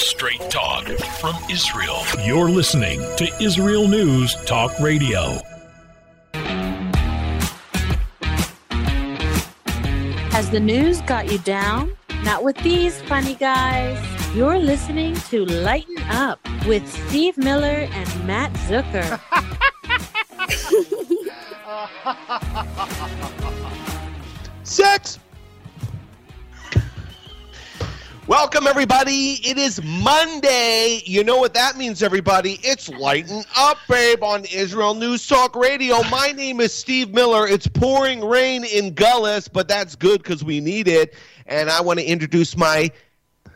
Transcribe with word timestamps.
Straight 0.00 0.40
talk 0.50 0.86
from 1.20 1.34
Israel. 1.50 1.98
You're 2.24 2.48
listening 2.48 3.00
to 3.16 3.30
Israel 3.38 3.86
News 3.86 4.34
Talk 4.46 4.72
Radio. 4.80 5.38
Has 10.32 10.48
the 10.48 10.58
news 10.58 11.02
got 11.02 11.30
you 11.30 11.36
down? 11.40 11.94
Not 12.24 12.42
with 12.42 12.56
these 12.62 13.02
funny 13.02 13.34
guys. 13.34 14.02
You're 14.34 14.58
listening 14.58 15.16
to 15.28 15.44
Lighten 15.44 15.98
Up 16.08 16.40
with 16.66 16.90
Steve 17.08 17.36
Miller 17.36 17.86
and 17.92 18.26
Matt 18.26 18.50
Zucker. 18.54 19.20
Sex. 24.64 25.18
Welcome, 28.30 28.68
everybody. 28.68 29.40
It 29.42 29.58
is 29.58 29.82
Monday. 29.82 31.02
You 31.04 31.24
know 31.24 31.38
what 31.38 31.52
that 31.54 31.76
means, 31.76 32.00
everybody. 32.00 32.60
It's 32.62 32.88
Lighten 32.88 33.42
Up, 33.58 33.76
babe, 33.88 34.22
on 34.22 34.44
Israel 34.44 34.94
News 34.94 35.26
Talk 35.26 35.56
Radio. 35.56 36.00
My 36.12 36.30
name 36.30 36.60
is 36.60 36.72
Steve 36.72 37.12
Miller. 37.12 37.48
It's 37.48 37.66
pouring 37.66 38.24
rain 38.24 38.62
in 38.62 38.94
Gullis, 38.94 39.48
but 39.48 39.66
that's 39.66 39.96
good 39.96 40.22
because 40.22 40.44
we 40.44 40.60
need 40.60 40.86
it. 40.86 41.14
And 41.46 41.68
I 41.68 41.80
want 41.80 41.98
to 41.98 42.04
introduce 42.04 42.56
my 42.56 42.92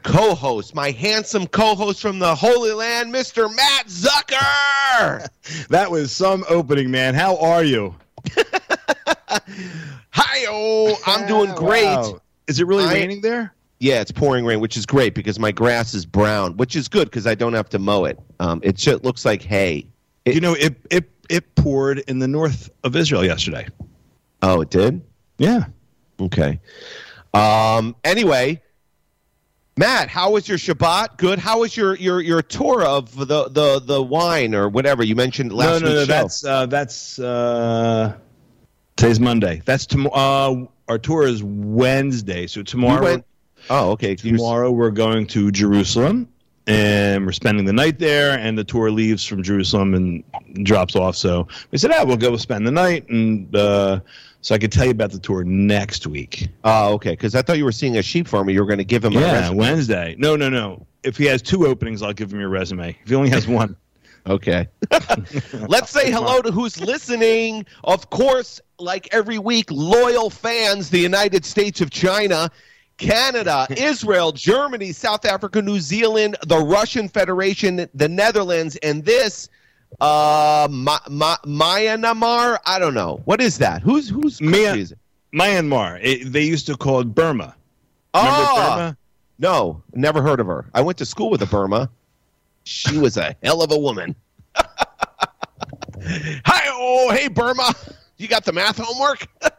co 0.02 0.34
host, 0.34 0.74
my 0.74 0.90
handsome 0.90 1.46
co 1.46 1.76
host 1.76 2.02
from 2.02 2.18
the 2.18 2.34
Holy 2.34 2.72
Land, 2.72 3.14
Mr. 3.14 3.54
Matt 3.54 3.86
Zucker. 3.86 5.28
That 5.68 5.88
was 5.88 6.10
some 6.10 6.44
opening, 6.48 6.90
man. 6.90 7.14
How 7.14 7.36
are 7.36 7.62
you? 7.62 7.94
Hi, 10.10 10.46
oh, 10.48 10.96
I'm 11.06 11.28
doing 11.28 11.54
great. 11.54 11.84
Wow. 11.84 12.20
Is 12.48 12.58
it 12.58 12.66
really 12.66 12.86
I- 12.86 12.94
raining 12.94 13.20
there? 13.20 13.54
Yeah, 13.80 14.00
it's 14.00 14.12
pouring 14.12 14.44
rain, 14.46 14.60
which 14.60 14.76
is 14.76 14.86
great 14.86 15.14
because 15.14 15.38
my 15.38 15.50
grass 15.52 15.92
is 15.94 16.06
brown, 16.06 16.56
which 16.56 16.74
is 16.76 16.88
good 16.88 17.10
because 17.10 17.26
I 17.26 17.34
don't 17.34 17.52
have 17.54 17.68
to 17.70 17.78
mow 17.78 18.04
it. 18.04 18.18
Um, 18.40 18.60
it 18.62 18.76
just 18.76 19.04
looks 19.04 19.24
like 19.24 19.42
hay. 19.42 19.86
It- 20.24 20.34
you 20.34 20.40
know, 20.40 20.54
it 20.54 20.76
it 20.90 21.10
it 21.28 21.54
poured 21.56 21.98
in 22.00 22.18
the 22.18 22.28
north 22.28 22.70
of 22.84 22.94
Israel 22.96 23.24
yesterday. 23.24 23.66
Oh, 24.42 24.60
it 24.60 24.70
did. 24.70 25.02
Yeah. 25.38 25.64
Okay. 26.20 26.60
Um. 27.34 27.96
Anyway, 28.04 28.62
Matt, 29.76 30.08
how 30.08 30.30
was 30.30 30.48
your 30.48 30.56
Shabbat? 30.56 31.16
Good. 31.18 31.38
How 31.40 31.60
was 31.60 31.76
your 31.76 31.96
your 31.96 32.20
your 32.20 32.42
tour 32.42 32.84
of 32.84 33.14
the 33.16 33.48
the 33.48 33.80
the 33.84 34.02
wine 34.02 34.54
or 34.54 34.68
whatever 34.68 35.02
you 35.02 35.16
mentioned 35.16 35.52
last 35.52 35.82
no, 35.82 35.88
no, 35.88 35.94
no. 35.94 36.00
show? 36.00 36.06
That's 36.06 36.44
uh, 36.44 36.66
that's 36.66 37.18
uh, 37.18 38.16
today's 38.96 39.18
Monday. 39.20 39.62
That's 39.64 39.84
tomorrow. 39.84 40.14
Uh, 40.16 40.66
our 40.92 40.98
tour 40.98 41.26
is 41.26 41.42
Wednesday, 41.42 42.46
so 42.46 42.62
tomorrow. 42.62 43.00
You 43.00 43.02
went- 43.02 43.24
oh, 43.70 43.90
okay. 43.92 44.14
Tomorrow 44.14 44.70
we're 44.70 44.90
going 44.90 45.26
to 45.28 45.50
Jerusalem, 45.50 46.28
and 46.66 47.24
we're 47.26 47.32
spending 47.32 47.64
the 47.64 47.72
night 47.72 47.98
there. 47.98 48.38
And 48.38 48.56
the 48.58 48.64
tour 48.64 48.90
leaves 48.90 49.24
from 49.24 49.42
Jerusalem 49.42 49.94
and 49.94 50.24
drops 50.64 50.96
off. 50.96 51.16
So 51.16 51.48
we 51.70 51.78
said, 51.78 51.90
"Ah, 51.92 52.04
we'll 52.04 52.16
go 52.16 52.36
spend 52.36 52.66
the 52.66 52.72
night." 52.72 53.08
And 53.08 53.54
uh, 53.54 54.00
so 54.40 54.54
I 54.54 54.58
could 54.58 54.72
tell 54.72 54.84
you 54.84 54.90
about 54.90 55.10
the 55.12 55.18
tour 55.18 55.44
next 55.44 56.06
week. 56.06 56.48
Oh, 56.64 56.94
okay. 56.94 57.10
Because 57.12 57.34
I 57.34 57.42
thought 57.42 57.58
you 57.58 57.64
were 57.64 57.72
seeing 57.72 57.96
a 57.96 58.02
sheep 58.02 58.28
farmer. 58.28 58.50
You 58.50 58.60
were 58.60 58.66
going 58.66 58.78
to 58.78 58.84
give 58.84 59.04
him 59.04 59.16
a 59.16 59.20
Yeah. 59.20 59.50
Wednesday. 59.50 60.14
No, 60.18 60.36
no, 60.36 60.48
no. 60.48 60.86
If 61.02 61.16
he 61.16 61.24
has 61.26 61.42
two 61.42 61.66
openings, 61.66 62.02
I'll 62.02 62.12
give 62.12 62.32
him 62.32 62.40
your 62.40 62.48
resume. 62.48 62.96
If 63.02 63.08
he 63.08 63.14
only 63.14 63.30
has 63.30 63.46
one, 63.46 63.76
Okay. 64.26 64.66
Let's 65.68 65.90
say 65.90 66.10
hello 66.10 66.40
to 66.40 66.50
who's 66.50 66.80
listening. 66.80 67.66
Of 67.84 68.08
course, 68.08 68.58
like 68.78 69.06
every 69.12 69.38
week, 69.38 69.70
loyal 69.70 70.30
fans, 70.30 70.88
the 70.88 70.98
United 70.98 71.44
States 71.44 71.82
of 71.82 71.90
China, 71.90 72.50
Canada, 72.98 73.66
Israel, 73.76 74.32
Germany, 74.32 74.92
South 74.92 75.24
Africa, 75.24 75.62
New 75.62 75.80
Zealand, 75.80 76.36
the 76.46 76.58
Russian 76.58 77.08
Federation, 77.08 77.88
the 77.94 78.08
Netherlands, 78.08 78.76
and 78.76 79.04
this 79.04 79.48
uh 80.00 80.66
Ma- 80.70 80.98
Ma- 81.08 81.36
Myanmar. 81.44 82.58
I 82.66 82.78
don't 82.78 82.94
know. 82.94 83.20
What 83.26 83.40
is 83.40 83.58
that? 83.58 83.82
Who's 83.82 84.08
who's 84.08 84.40
it? 84.40 84.92
Myanmar. 85.32 86.00
It, 86.02 86.32
they 86.32 86.42
used 86.42 86.66
to 86.66 86.76
call 86.76 87.00
it 87.00 87.14
Burma. 87.14 87.54
Oh, 88.14 88.54
Burma? 88.56 88.96
no, 89.38 89.82
never 89.94 90.22
heard 90.22 90.40
of 90.40 90.46
her. 90.46 90.66
I 90.74 90.80
went 90.80 90.98
to 90.98 91.06
school 91.06 91.30
with 91.30 91.42
a 91.42 91.46
Burma. 91.46 91.90
She 92.64 92.98
was 92.98 93.16
a 93.16 93.34
hell 93.42 93.62
of 93.62 93.72
a 93.72 93.78
woman. 93.78 94.14
Hi, 94.56 96.66
oh, 96.70 97.10
hey, 97.12 97.28
Burma. 97.28 97.72
You 98.16 98.28
got 98.28 98.44
the 98.44 98.52
math 98.52 98.78
homework? 98.78 99.26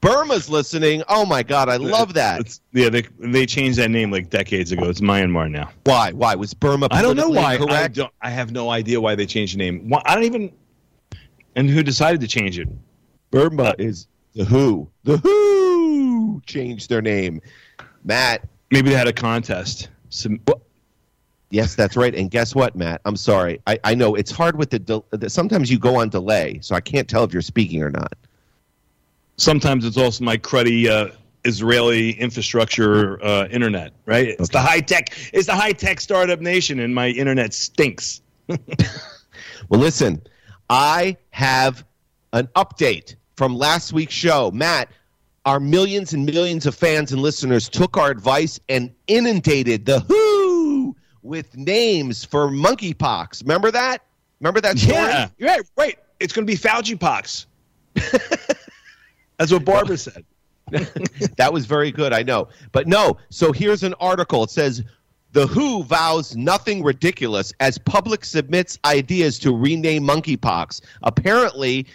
Burma's 0.00 0.48
listening. 0.48 1.02
Oh 1.08 1.26
my 1.26 1.42
God, 1.42 1.68
I 1.68 1.76
love 1.76 2.14
that. 2.14 2.40
It's- 2.40 2.60
yeah, 2.72 2.88
they 2.88 3.02
they 3.18 3.44
changed 3.46 3.78
that 3.78 3.90
name 3.90 4.10
like 4.10 4.30
decades 4.30 4.72
ago. 4.72 4.88
It's 4.88 5.00
Myanmar 5.00 5.50
now. 5.50 5.70
Why? 5.84 6.12
Why 6.12 6.34
was 6.34 6.54
Burma? 6.54 6.88
I 6.90 7.02
don't 7.02 7.16
know 7.16 7.28
why. 7.28 7.58
I, 7.68 7.88
don't, 7.88 8.12
I 8.22 8.30
have 8.30 8.52
no 8.52 8.70
idea 8.70 9.00
why 9.00 9.14
they 9.14 9.26
changed 9.26 9.54
the 9.54 9.58
name. 9.58 9.88
Why, 9.88 10.00
I 10.06 10.14
don't 10.14 10.24
even. 10.24 10.52
And 11.56 11.68
who 11.68 11.82
decided 11.82 12.20
to 12.22 12.28
change 12.28 12.58
it? 12.58 12.68
Burma 13.30 13.62
uh, 13.64 13.74
is 13.78 14.06
the 14.34 14.44
Who. 14.44 14.88
The 15.04 15.18
Who 15.18 16.40
changed 16.46 16.88
their 16.88 17.02
name. 17.02 17.40
Matt. 18.04 18.48
Maybe 18.70 18.90
they 18.90 18.96
had 18.96 19.08
a 19.08 19.12
contest. 19.12 19.88
Some, 20.10 20.40
Yes, 21.50 21.74
that's 21.74 21.96
right. 21.96 22.14
And 22.14 22.30
guess 22.30 22.54
what, 22.54 22.76
Matt? 22.76 23.00
I'm 23.04 23.16
sorry. 23.16 23.60
I, 23.66 23.78
I 23.82 23.94
know 23.96 24.14
it's 24.14 24.30
hard 24.30 24.56
with 24.56 24.70
the, 24.70 24.78
del- 24.78 25.04
the. 25.10 25.28
Sometimes 25.28 25.68
you 25.70 25.78
go 25.80 25.96
on 25.96 26.08
delay, 26.08 26.60
so 26.62 26.76
I 26.76 26.80
can't 26.80 27.08
tell 27.08 27.24
if 27.24 27.32
you're 27.32 27.42
speaking 27.42 27.82
or 27.82 27.90
not. 27.90 28.14
Sometimes 29.40 29.84
it's 29.84 29.96
also 29.96 30.24
my 30.24 30.36
cruddy 30.36 30.88
uh, 30.88 31.14
Israeli 31.44 32.12
infrastructure 32.12 33.22
uh, 33.24 33.48
internet. 33.48 33.92
Right? 34.06 34.36
It's 34.38 34.50
the 34.50 34.60
high 34.60 34.80
tech. 34.80 35.16
It's 35.32 35.46
the 35.46 35.54
high 35.54 35.72
tech 35.72 36.00
startup 36.00 36.40
nation, 36.40 36.80
and 36.80 36.94
my 36.94 37.08
internet 37.08 37.54
stinks. 37.54 38.22
Well, 39.70 39.80
listen, 39.80 40.20
I 40.68 41.16
have 41.30 41.84
an 42.32 42.48
update 42.56 43.14
from 43.36 43.56
last 43.56 43.92
week's 43.92 44.14
show. 44.14 44.50
Matt, 44.50 44.88
our 45.44 45.60
millions 45.60 46.12
and 46.12 46.26
millions 46.26 46.66
of 46.66 46.74
fans 46.74 47.12
and 47.12 47.22
listeners 47.22 47.68
took 47.68 47.96
our 47.96 48.10
advice 48.10 48.58
and 48.68 48.92
inundated 49.06 49.86
the 49.86 50.00
Who 50.00 50.96
with 51.22 51.56
names 51.56 52.24
for 52.24 52.48
monkeypox. 52.48 53.42
Remember 53.42 53.70
that? 53.70 54.02
Remember 54.40 54.60
that 54.60 54.78
story? 54.78 54.96
Yeah, 54.96 55.28
right. 55.40 55.62
Right. 55.76 55.98
It's 56.18 56.32
going 56.32 56.46
to 56.46 56.52
be 56.52 56.58
Fauci 56.58 56.98
pox. 56.98 57.46
That's 59.40 59.52
what 59.52 59.64
Barbara 59.64 59.96
said. 59.96 60.22
that 60.70 61.50
was 61.50 61.64
very 61.64 61.90
good, 61.90 62.12
I 62.12 62.22
know. 62.22 62.48
But 62.72 62.86
no, 62.86 63.16
so 63.30 63.52
here's 63.52 63.82
an 63.82 63.94
article. 63.94 64.44
It 64.44 64.50
says 64.50 64.84
The 65.32 65.46
WHO 65.46 65.84
vows 65.84 66.36
nothing 66.36 66.82
ridiculous 66.82 67.54
as 67.58 67.78
public 67.78 68.26
submits 68.26 68.78
ideas 68.84 69.38
to 69.38 69.56
rename 69.56 70.02
monkeypox. 70.02 70.82
Apparently, 71.02 71.86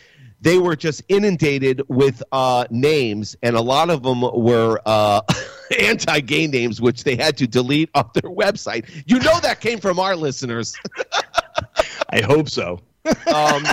they 0.41 0.57
were 0.57 0.75
just 0.75 1.03
inundated 1.07 1.83
with 1.87 2.23
uh, 2.31 2.65
names, 2.71 3.35
and 3.43 3.55
a 3.55 3.61
lot 3.61 3.91
of 3.91 4.01
them 4.01 4.21
were 4.21 4.81
uh, 4.87 5.21
anti 5.79 6.21
gay 6.21 6.47
names, 6.47 6.81
which 6.81 7.03
they 7.03 7.15
had 7.15 7.37
to 7.37 7.45
delete 7.45 7.91
off 7.93 8.11
their 8.13 8.31
website. 8.31 8.89
You 9.05 9.19
know 9.19 9.39
that 9.41 9.61
came 9.61 9.79
from 9.79 9.99
our 9.99 10.15
listeners. 10.15 10.75
I 12.09 12.21
hope 12.21 12.49
so. 12.49 12.79
Um, 13.31 13.65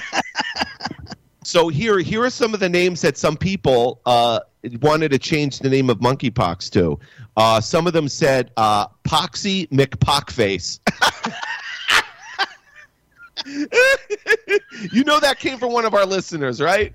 so 1.53 1.69
here, 1.69 1.99
here 1.99 2.25
are 2.25 2.31
some 2.31 2.55
of 2.55 2.61
the 2.61 2.69
names 2.71 3.03
that 3.03 3.19
some 3.19 3.37
people 3.37 4.01
uh, 4.07 4.41
wanted 4.81 5.11
to 5.11 5.19
change 5.19 5.59
the 5.59 5.69
name 5.69 5.91
of 5.91 5.99
monkeypox 5.99 6.71
to. 6.71 6.99
Uh, 7.37 7.61
some 7.61 7.87
of 7.87 7.93
them 7.93 8.09
said 8.09 8.51
uh, 8.57 8.87
Poxy 9.05 9.69
McPoxface. 9.69 10.81
you 14.93 15.05
know 15.05 15.21
that 15.21 15.41
came 15.41 15.59
from 15.59 15.75
one 15.75 15.85
of 15.85 15.93
our 15.93 16.07
listeners, 16.07 16.59
right? 16.59 16.95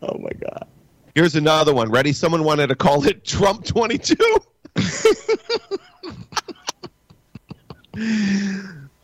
Oh 0.00 0.16
my 0.18 0.30
God. 0.40 0.66
Here's 1.14 1.36
another 1.36 1.74
one. 1.74 1.90
Ready? 1.90 2.14
Someone 2.14 2.42
wanted 2.42 2.68
to 2.68 2.74
call 2.74 3.06
it 3.06 3.22
Trump 3.22 3.66
22. 3.66 4.16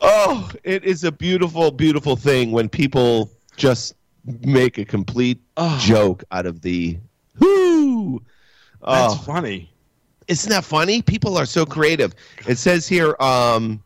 oh, 0.01 0.49
it 0.63 0.83
is 0.83 1.03
a 1.03 1.11
beautiful, 1.11 1.69
beautiful 1.69 2.15
thing 2.15 2.51
when 2.51 2.67
people 2.67 3.29
just 3.57 3.95
make 4.43 4.77
a 4.77 4.85
complete 4.85 5.41
Oh. 5.57 5.77
joke 5.81 6.23
out 6.31 6.45
of 6.45 6.61
the 6.61 6.97
WHO. 7.35 8.21
That's 8.85 9.13
Oh, 9.13 9.17
funny. 9.17 9.69
isn't 10.27 10.49
that 10.49 10.63
funny? 10.65 11.01
People 11.01 11.37
are 11.37 11.45
so 11.45 11.65
creative. 11.65 12.13
It 12.47 12.57
says 12.57 12.87
here, 12.87 13.15
um, 13.19 13.81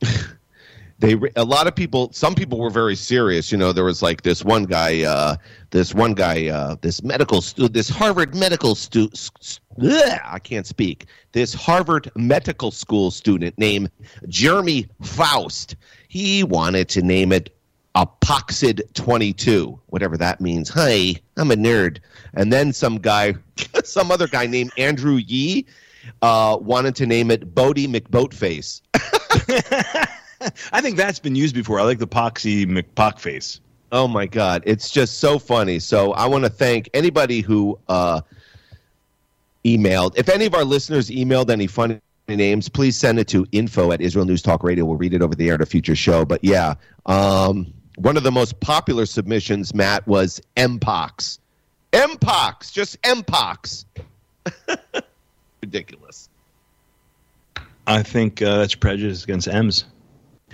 they 0.98 1.16
a 1.36 1.44
lot 1.44 1.66
of 1.66 1.74
people. 1.74 2.10
Some 2.12 2.34
people 2.34 2.58
were 2.58 2.70
very 2.70 2.96
serious. 2.96 3.50
You 3.50 3.56
know, 3.58 3.72
there 3.72 3.84
was 3.84 4.02
like 4.02 4.22
this 4.22 4.44
one 4.44 4.64
guy, 4.64 5.02
uh, 5.02 5.36
this 5.70 5.94
one 5.94 6.12
guy, 6.14 6.48
uh, 6.48 6.76
this 6.82 7.02
medical 7.02 7.40
stu- 7.40 7.68
this 7.68 7.88
Harvard 7.88 8.34
medical 8.34 8.74
stu- 8.74 9.08
s- 9.12 9.30
s- 9.40 9.60
I 10.24 10.38
can't 10.38 10.66
speak. 10.66 11.06
This 11.32 11.54
Harvard 11.54 12.10
medical 12.16 12.70
school 12.70 13.10
student 13.10 13.56
named 13.58 13.90
Jeremy 14.28 14.86
Faust. 15.02 15.76
He 16.08 16.42
wanted 16.44 16.88
to 16.90 17.02
name 17.02 17.32
it 17.32 17.54
Apoxid 17.94 18.82
22, 18.94 19.78
whatever 19.86 20.16
that 20.16 20.40
means. 20.40 20.68
Hi, 20.68 21.14
I'm 21.36 21.50
a 21.50 21.56
nerd. 21.56 21.98
And 22.34 22.52
then 22.52 22.72
some 22.72 22.98
guy, 22.98 23.34
some 23.84 24.10
other 24.10 24.28
guy 24.28 24.46
named 24.46 24.72
Andrew 24.78 25.16
Yee, 25.16 25.66
uh, 26.22 26.56
wanted 26.60 26.94
to 26.96 27.06
name 27.06 27.30
it 27.30 27.54
Boaty 27.54 27.86
McBoatface. 27.86 28.80
I 30.72 30.80
think 30.80 30.96
that's 30.96 31.18
been 31.18 31.34
used 31.34 31.54
before. 31.54 31.80
I 31.80 31.82
like 31.82 31.98
the 31.98 32.06
Poxy 32.06 32.66
McPoxface. 32.66 33.60
Oh 33.92 34.06
my 34.06 34.26
God, 34.26 34.62
it's 34.66 34.90
just 34.90 35.18
so 35.18 35.38
funny. 35.38 35.78
So 35.78 36.12
I 36.12 36.26
want 36.26 36.44
to 36.44 36.50
thank 36.50 36.88
anybody 36.94 37.40
who 37.40 37.78
uh, 37.88 38.20
emailed. 39.64 40.16
If 40.16 40.28
any 40.28 40.46
of 40.46 40.54
our 40.54 40.64
listeners 40.64 41.10
emailed 41.10 41.50
any 41.50 41.66
funny 41.66 42.00
names, 42.28 42.68
please 42.68 42.96
send 42.96 43.18
it 43.18 43.26
to 43.28 43.46
info 43.52 43.90
at 43.92 44.00
Israel 44.00 44.24
News 44.24 44.42
Talk 44.42 44.62
Radio. 44.62 44.84
We'll 44.84 44.96
read 44.96 45.12
it 45.12 45.22
over 45.22 45.34
the 45.34 45.48
air 45.48 45.54
at 45.54 45.60
a 45.60 45.66
future 45.66 45.96
show. 45.96 46.24
But 46.24 46.42
yeah, 46.44 46.74
um, 47.06 47.72
one 47.96 48.16
of 48.16 48.22
the 48.22 48.32
most 48.32 48.58
popular 48.60 49.06
submissions, 49.06 49.74
Matt, 49.74 50.06
was 50.06 50.40
Mpox. 50.56 51.38
Mpox, 51.92 52.72
just 52.72 53.00
Mpox. 53.02 53.84
Ridiculous. 55.62 56.28
I 57.86 58.02
think 58.02 58.40
uh, 58.42 58.58
that's 58.58 58.74
prejudice 58.74 59.24
against 59.24 59.48
M's. 59.48 59.84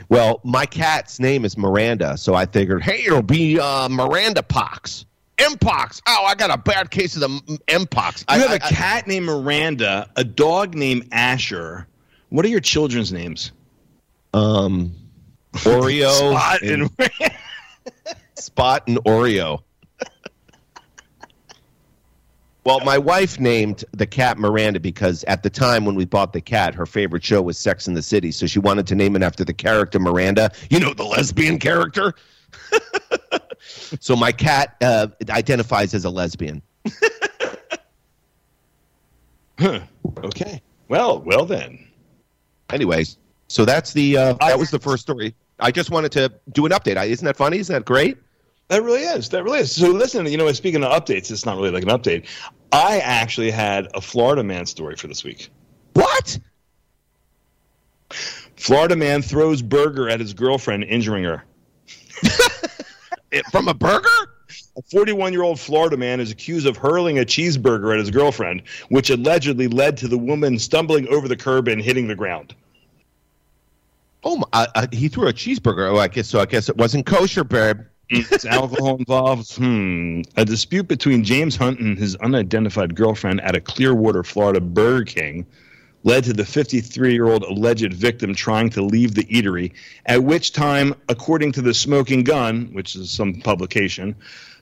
Well, 0.08 0.40
my 0.44 0.66
cat's 0.66 1.20
name 1.20 1.44
is 1.44 1.56
Miranda, 1.56 2.16
so 2.18 2.34
I 2.34 2.46
figured, 2.46 2.82
hey, 2.82 3.04
it'll 3.06 3.22
be 3.22 3.58
uh, 3.58 3.88
Miranda 3.88 4.42
Pox. 4.42 5.06
Mpox. 5.38 6.00
Oh, 6.06 6.24
I 6.26 6.34
got 6.34 6.50
a 6.50 6.56
bad 6.58 6.90
case 6.90 7.14
of 7.14 7.20
the 7.22 7.28
Mpox. 7.68 8.20
You 8.20 8.24
I, 8.28 8.38
have 8.38 8.50
I- 8.50 8.54
a 8.56 8.58
cat 8.58 9.06
named 9.06 9.26
Miranda, 9.26 10.08
a 10.16 10.24
dog 10.24 10.74
named 10.74 11.08
Asher. 11.12 11.86
What 12.30 12.44
are 12.44 12.48
your 12.48 12.60
children's 12.60 13.12
names? 13.12 13.52
um, 14.34 14.94
Oreo, 15.64 16.10
Spot 16.10 16.62
and, 16.62 16.90
and 16.98 17.32
Spot 18.34 18.82
and 18.86 18.98
Oreo. 19.04 19.62
well, 22.64 22.80
my 22.80 22.98
wife 22.98 23.38
named 23.38 23.84
the 23.92 24.06
cat 24.06 24.38
Miranda 24.38 24.80
because 24.80 25.24
at 25.24 25.42
the 25.42 25.50
time 25.50 25.84
when 25.84 25.94
we 25.94 26.04
bought 26.04 26.32
the 26.32 26.40
cat, 26.40 26.74
her 26.74 26.86
favorite 26.86 27.24
show 27.24 27.42
was 27.42 27.58
Sex 27.58 27.88
in 27.88 27.94
the 27.94 28.02
City, 28.02 28.30
so 28.30 28.46
she 28.46 28.58
wanted 28.58 28.86
to 28.88 28.94
name 28.94 29.16
it 29.16 29.22
after 29.22 29.44
the 29.44 29.54
character 29.54 29.98
Miranda. 29.98 30.50
You 30.70 30.80
know, 30.80 30.92
the 30.94 31.04
lesbian 31.04 31.58
character. 31.58 32.14
so 33.60 34.16
my 34.16 34.32
cat 34.32 34.76
uh, 34.80 35.08
identifies 35.30 35.94
as 35.94 36.04
a 36.04 36.10
lesbian. 36.10 36.62
okay. 40.18 40.60
Well, 40.88 41.20
well 41.22 41.46
then. 41.46 41.86
Anyways, 42.70 43.18
so 43.48 43.64
that's 43.64 43.92
the 43.92 44.16
uh, 44.16 44.32
that 44.34 44.58
was 44.58 44.70
the 44.70 44.78
first 44.78 45.02
story. 45.02 45.34
I 45.58 45.70
just 45.70 45.90
wanted 45.90 46.12
to 46.12 46.32
do 46.52 46.66
an 46.66 46.72
update. 46.72 46.96
I, 46.96 47.04
isn't 47.04 47.24
that 47.24 47.36
funny? 47.36 47.58
Isn't 47.58 47.72
that 47.72 47.84
great? 47.84 48.18
That 48.68 48.82
really 48.82 49.02
is. 49.02 49.28
That 49.30 49.44
really 49.44 49.60
is. 49.60 49.74
So 49.74 49.90
listen, 49.90 50.26
you 50.26 50.36
know, 50.36 50.50
speaking 50.52 50.82
of 50.82 50.90
updates, 50.90 51.30
it's 51.30 51.46
not 51.46 51.56
really 51.56 51.70
like 51.70 51.84
an 51.84 51.88
update. 51.88 52.26
I 52.72 52.98
actually 52.98 53.50
had 53.50 53.88
a 53.94 54.00
Florida 54.00 54.42
man 54.42 54.66
story 54.66 54.96
for 54.96 55.06
this 55.06 55.22
week. 55.22 55.50
What? 55.92 56.38
Florida 58.56 58.96
man 58.96 59.22
throws 59.22 59.62
burger 59.62 60.08
at 60.08 60.20
his 60.20 60.34
girlfriend, 60.34 60.84
injuring 60.84 61.24
her. 61.24 61.44
From 63.50 63.68
a 63.68 63.74
burger? 63.74 64.08
A 64.76 64.82
41 64.90 65.32
year 65.32 65.42
old 65.42 65.58
Florida 65.60 65.96
man 65.96 66.20
is 66.20 66.30
accused 66.30 66.66
of 66.66 66.76
hurling 66.76 67.18
a 67.18 67.22
cheeseburger 67.22 67.92
at 67.92 67.98
his 67.98 68.10
girlfriend, 68.10 68.62
which 68.88 69.10
allegedly 69.10 69.68
led 69.68 69.96
to 69.98 70.08
the 70.08 70.18
woman 70.18 70.58
stumbling 70.58 71.08
over 71.08 71.28
the 71.28 71.36
curb 71.36 71.68
and 71.68 71.80
hitting 71.80 72.08
the 72.08 72.14
ground. 72.14 72.54
Oh, 74.28 74.38
my, 74.38 74.66
uh, 74.74 74.88
he 74.90 75.06
threw 75.06 75.28
a 75.28 75.32
cheeseburger. 75.32 75.88
Oh, 75.88 75.98
I 75.98 76.08
guess 76.08 76.26
so. 76.26 76.40
I 76.40 76.46
guess 76.46 76.68
it 76.68 76.76
wasn't 76.76 77.06
kosher, 77.06 77.44
babe. 77.44 77.82
Is 78.10 78.44
alcohol 78.44 78.96
involved? 78.96 79.54
Hmm. 79.54 80.22
A 80.36 80.44
dispute 80.44 80.88
between 80.88 81.22
James 81.22 81.54
Hunt 81.54 81.78
and 81.78 81.96
his 81.96 82.16
unidentified 82.16 82.96
girlfriend 82.96 83.40
at 83.42 83.54
a 83.54 83.60
Clearwater, 83.60 84.24
Florida 84.24 84.60
Burger 84.60 85.04
King 85.04 85.46
led 86.02 86.24
to 86.24 86.32
the 86.32 86.44
53 86.44 87.12
year 87.12 87.26
old 87.26 87.44
alleged 87.44 87.92
victim 87.92 88.34
trying 88.34 88.68
to 88.70 88.82
leave 88.82 89.14
the 89.14 89.22
eatery, 89.26 89.70
at 90.06 90.24
which 90.24 90.50
time, 90.50 90.92
according 91.08 91.52
to 91.52 91.62
the 91.62 91.72
Smoking 91.72 92.24
Gun, 92.24 92.68
which 92.72 92.96
is 92.96 93.08
some 93.08 93.34
publication, 93.34 94.12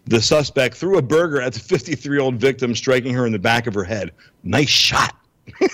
the 0.05 0.21
suspect 0.21 0.77
threw 0.77 0.99
a 0.99 1.03
burger 1.03 1.41
at 1.41 1.55
the 1.55 1.61
53 1.61 2.15
year 2.15 2.23
old 2.23 2.35
victim, 2.35 2.75
striking 2.75 3.15
her 3.15 3.25
in 3.25 3.33
the 3.33 3.39
back 3.39 3.67
of 3.67 3.73
her 3.73 3.85
head. 3.85 4.11
Nice 4.43 4.69
shot. 4.69 5.17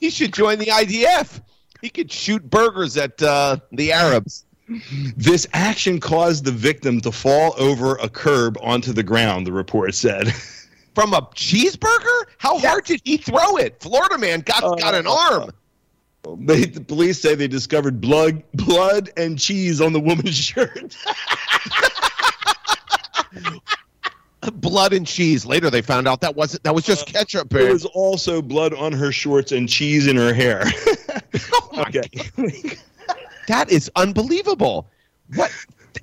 should 0.11 0.33
join 0.33 0.59
the 0.59 0.67
IDF. 0.67 1.41
He 1.81 1.89
could 1.89 2.11
shoot 2.11 2.47
burgers 2.47 2.95
at 2.97 3.21
uh, 3.23 3.57
the 3.71 3.91
Arabs. 3.91 4.45
This 5.17 5.47
action 5.53 5.99
caused 5.99 6.45
the 6.45 6.51
victim 6.51 7.01
to 7.01 7.11
fall 7.11 7.55
over 7.57 7.95
a 7.95 8.07
curb 8.07 8.57
onto 8.61 8.93
the 8.93 9.03
ground, 9.03 9.47
the 9.47 9.51
report 9.51 9.95
said. 9.95 10.33
From 10.95 11.13
a 11.13 11.21
cheeseburger? 11.21 12.23
How 12.37 12.59
hard 12.59 12.85
did 12.85 13.01
he 13.03 13.17
throw 13.17 13.57
it? 13.57 13.81
Florida 13.81 14.17
man 14.17 14.41
got 14.41 14.79
got 14.79 14.93
an 14.95 15.07
arm. 15.07 15.51
They, 16.41 16.65
the 16.65 16.81
police 16.81 17.19
say 17.19 17.33
they 17.33 17.47
discovered 17.47 17.99
blood, 17.99 18.43
blood 18.53 19.09
and 19.17 19.39
cheese 19.39 19.81
on 19.81 19.91
the 19.91 19.99
woman's 19.99 20.35
shirt. 20.37 20.95
Blood 24.53 24.93
and 24.93 25.05
cheese. 25.05 25.45
Later, 25.45 25.69
they 25.69 25.81
found 25.83 26.07
out 26.07 26.19
that 26.21 26.35
wasn't 26.35 26.63
that 26.63 26.73
was 26.73 26.83
just 26.83 27.07
uh, 27.07 27.11
ketchup. 27.11 27.49
There 27.49 27.63
Babe. 27.63 27.73
was 27.73 27.85
also 27.85 28.41
blood 28.41 28.73
on 28.73 28.91
her 28.91 29.11
shorts 29.11 29.51
and 29.51 29.69
cheese 29.69 30.07
in 30.07 30.15
her 30.15 30.33
hair. 30.33 30.65
Oh 31.73 31.83
okay. 31.87 32.03
That 33.47 33.69
is 33.71 33.89
unbelievable. 33.95 34.87
What? 35.35 35.51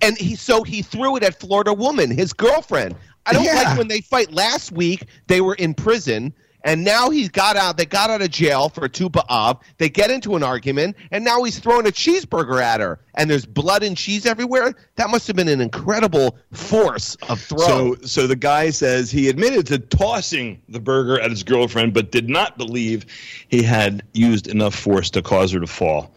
And 0.03 0.17
he 0.19 0.35
so 0.37 0.63
he 0.63 0.83
threw 0.83 1.17
it 1.17 1.23
at 1.23 1.39
Florida 1.41 1.73
woman, 1.73 2.11
his 2.11 2.33
girlfriend. 2.33 2.95
I 3.27 3.33
don't 3.33 3.45
Yeah. 3.45 3.55
like 3.55 3.79
when 3.79 3.89
they 3.89 4.01
fight. 4.01 4.33
Last 4.33 4.73
week 4.73 5.05
they 5.27 5.41
were 5.41 5.55
in 5.55 5.75
prison, 5.75 6.33
and 6.65 6.85
now 6.85 7.11
he's 7.11 7.29
got 7.29 7.57
out. 7.57 7.77
They 7.77 7.87
got 7.87 8.11
out 8.11 8.21
of 8.21 8.31
jail 8.31 8.69
for 8.69 8.89
Tu 8.89 9.09
B'Av. 9.09 9.61
They 9.79 9.89
get 9.89 10.11
into 10.11 10.37
an 10.37 10.43
argument, 10.43 10.97
and 11.11 11.25
now 11.25 11.43
he's 11.43 11.59
throwing 11.59 11.87
a 11.87 11.91
cheeseburger 11.91 12.61
at 12.61 12.81
her, 12.81 13.01
and 13.15 13.31
there's 13.31 13.47
blood 13.47 13.83
and 13.83 13.97
cheese 13.97 14.27
everywhere. 14.27 14.75
That 14.97 15.11
must 15.11 15.27
have 15.29 15.37
been 15.37 15.49
an 15.49 15.61
incredible 15.61 16.37
force 16.53 17.17
of 17.29 17.41
throw. 17.41 17.59
So, 17.59 17.97
so 18.03 18.27
the 18.27 18.37
guy 18.37 18.71
says 18.71 19.11
he 19.11 19.29
admitted 19.29 19.67
to 19.69 19.79
tossing 19.79 20.61
the 20.69 20.81
burger 20.81 21.21
at 21.21 21.31
his 21.31 21.43
girlfriend, 21.43 21.95
but 21.95 22.11
did 22.11 22.29
not 22.29 22.59
believe 22.59 23.07
he 23.49 23.63
had 23.63 24.03
used 24.13 24.49
enough 24.49 24.75
force 24.75 25.11
to 25.11 25.23
cause 25.23 25.53
her 25.53 25.61
to 25.61 25.67
fall. 25.67 26.15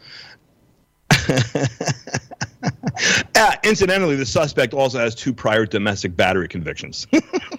Ah, 3.35 3.59
incidentally, 3.63 4.15
the 4.15 4.25
suspect 4.25 4.73
also 4.73 4.99
has 4.99 5.13
two 5.15 5.33
prior 5.33 5.65
domestic 5.65 6.15
battery 6.15 6.47
convictions. 6.47 7.07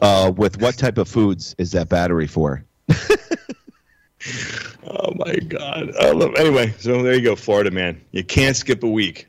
uh, 0.00 0.32
with 0.36 0.60
what 0.60 0.76
type 0.76 0.98
of 0.98 1.08
foods 1.08 1.54
is 1.58 1.72
that 1.72 1.88
battery 1.88 2.26
for? 2.26 2.64
oh 4.86 5.12
my 5.16 5.34
god! 5.48 5.94
I 6.00 6.10
love, 6.10 6.34
anyway, 6.36 6.74
so 6.78 7.02
there 7.02 7.14
you 7.14 7.22
go, 7.22 7.36
Florida 7.36 7.70
man. 7.70 8.00
You 8.12 8.24
can't 8.24 8.56
skip 8.56 8.82
a 8.82 8.88
week. 8.88 9.28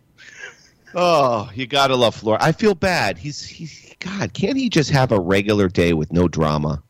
Oh, 0.93 1.49
you 1.53 1.67
gotta 1.67 1.95
love 1.95 2.15
Florida. 2.15 2.43
I 2.43 2.51
feel 2.51 2.75
bad. 2.75 3.17
He's 3.17 3.43
he's 3.43 3.93
God. 3.99 4.33
Can't 4.33 4.57
he 4.57 4.69
just 4.69 4.89
have 4.91 5.11
a 5.11 5.19
regular 5.19 5.67
day 5.67 5.93
with 5.93 6.13
no 6.13 6.27
drama? 6.27 6.81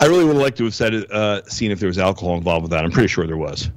I 0.00 0.06
really 0.06 0.24
would 0.24 0.36
like 0.36 0.56
to 0.56 0.64
have 0.64 0.74
said, 0.74 0.94
uh, 1.10 1.42
seen 1.44 1.70
if 1.70 1.80
there 1.80 1.86
was 1.86 1.98
alcohol 1.98 2.36
involved 2.36 2.62
with 2.62 2.70
that. 2.72 2.84
I'm 2.84 2.90
pretty 2.90 3.08
sure 3.08 3.26
there 3.26 3.36
was. 3.36 3.70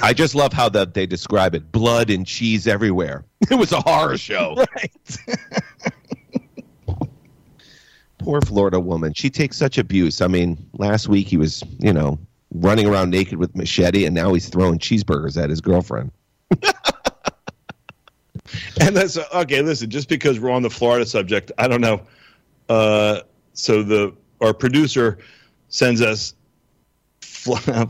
I 0.00 0.12
just 0.12 0.34
love 0.36 0.52
how 0.52 0.68
the, 0.68 0.86
they 0.86 1.06
describe 1.06 1.54
it: 1.54 1.70
blood 1.72 2.10
and 2.10 2.26
cheese 2.26 2.66
everywhere. 2.66 3.24
It 3.50 3.56
was 3.56 3.72
a 3.72 3.80
horror 3.82 4.16
show. 4.16 4.54
Right. 4.56 5.18
Poor 8.24 8.40
Florida 8.40 8.80
woman. 8.80 9.12
She 9.12 9.30
takes 9.30 9.56
such 9.56 9.78
abuse. 9.78 10.20
I 10.20 10.26
mean, 10.26 10.58
last 10.72 11.08
week 11.08 11.28
he 11.28 11.36
was, 11.36 11.62
you 11.78 11.92
know, 11.92 12.18
running 12.52 12.86
around 12.86 13.10
naked 13.10 13.38
with 13.38 13.54
machete, 13.54 14.06
and 14.06 14.14
now 14.14 14.32
he's 14.32 14.48
throwing 14.48 14.78
cheeseburgers 14.78 15.40
at 15.40 15.50
his 15.50 15.60
girlfriend. 15.60 16.10
And 18.80 18.96
that's 18.96 19.16
okay. 19.16 19.62
Listen, 19.62 19.90
just 19.90 20.08
because 20.08 20.38
we're 20.38 20.50
on 20.50 20.62
the 20.62 20.70
Florida 20.70 21.06
subject, 21.06 21.52
I 21.58 21.68
don't 21.68 21.80
know. 21.80 22.02
Uh, 22.68 23.20
so 23.52 23.82
the 23.82 24.14
our 24.40 24.52
producer 24.52 25.18
sends 25.68 26.02
us 26.02 26.34
Fl- 27.20 27.84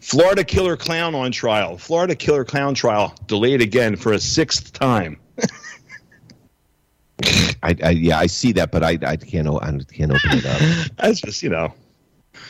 Florida 0.00 0.44
killer 0.44 0.76
clown 0.76 1.14
on 1.14 1.32
trial. 1.32 1.76
Florida 1.76 2.14
killer 2.14 2.44
clown 2.44 2.74
trial 2.74 3.14
delayed 3.26 3.60
again 3.60 3.96
for 3.96 4.12
a 4.12 4.18
sixth 4.18 4.72
time. 4.72 5.19
I, 7.62 7.76
I 7.82 7.90
yeah, 7.90 8.18
I 8.18 8.26
see 8.26 8.52
that, 8.52 8.70
but 8.70 8.82
I 8.82 8.98
I 9.02 9.16
can't 9.16 9.48
I 9.48 9.78
can't 9.92 10.12
open 10.12 10.38
it 10.38 10.46
up. 10.46 10.90
That's 10.96 11.20
just 11.20 11.42
you 11.42 11.50
know. 11.50 11.72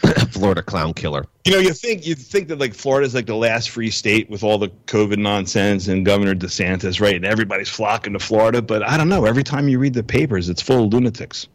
Florida 0.30 0.62
clown 0.62 0.94
killer. 0.94 1.24
You 1.44 1.52
know, 1.52 1.58
you 1.58 1.72
think 1.72 2.06
you 2.06 2.14
think 2.14 2.48
that 2.48 2.58
like 2.58 2.74
Florida's 2.74 3.14
like 3.14 3.26
the 3.26 3.34
last 3.34 3.70
free 3.70 3.90
state 3.90 4.30
with 4.30 4.42
all 4.42 4.56
the 4.58 4.68
COVID 4.86 5.18
nonsense 5.18 5.88
and 5.88 6.06
Governor 6.06 6.34
DeSantis, 6.34 7.00
right? 7.00 7.16
And 7.16 7.24
everybody's 7.24 7.68
flocking 7.68 8.12
to 8.12 8.18
Florida, 8.18 8.62
but 8.62 8.86
I 8.86 8.96
don't 8.96 9.08
know. 9.08 9.24
Every 9.24 9.42
time 9.42 9.68
you 9.68 9.78
read 9.78 9.94
the 9.94 10.02
papers, 10.02 10.48
it's 10.48 10.62
full 10.62 10.84
of 10.84 10.92
lunatics. 10.92 11.48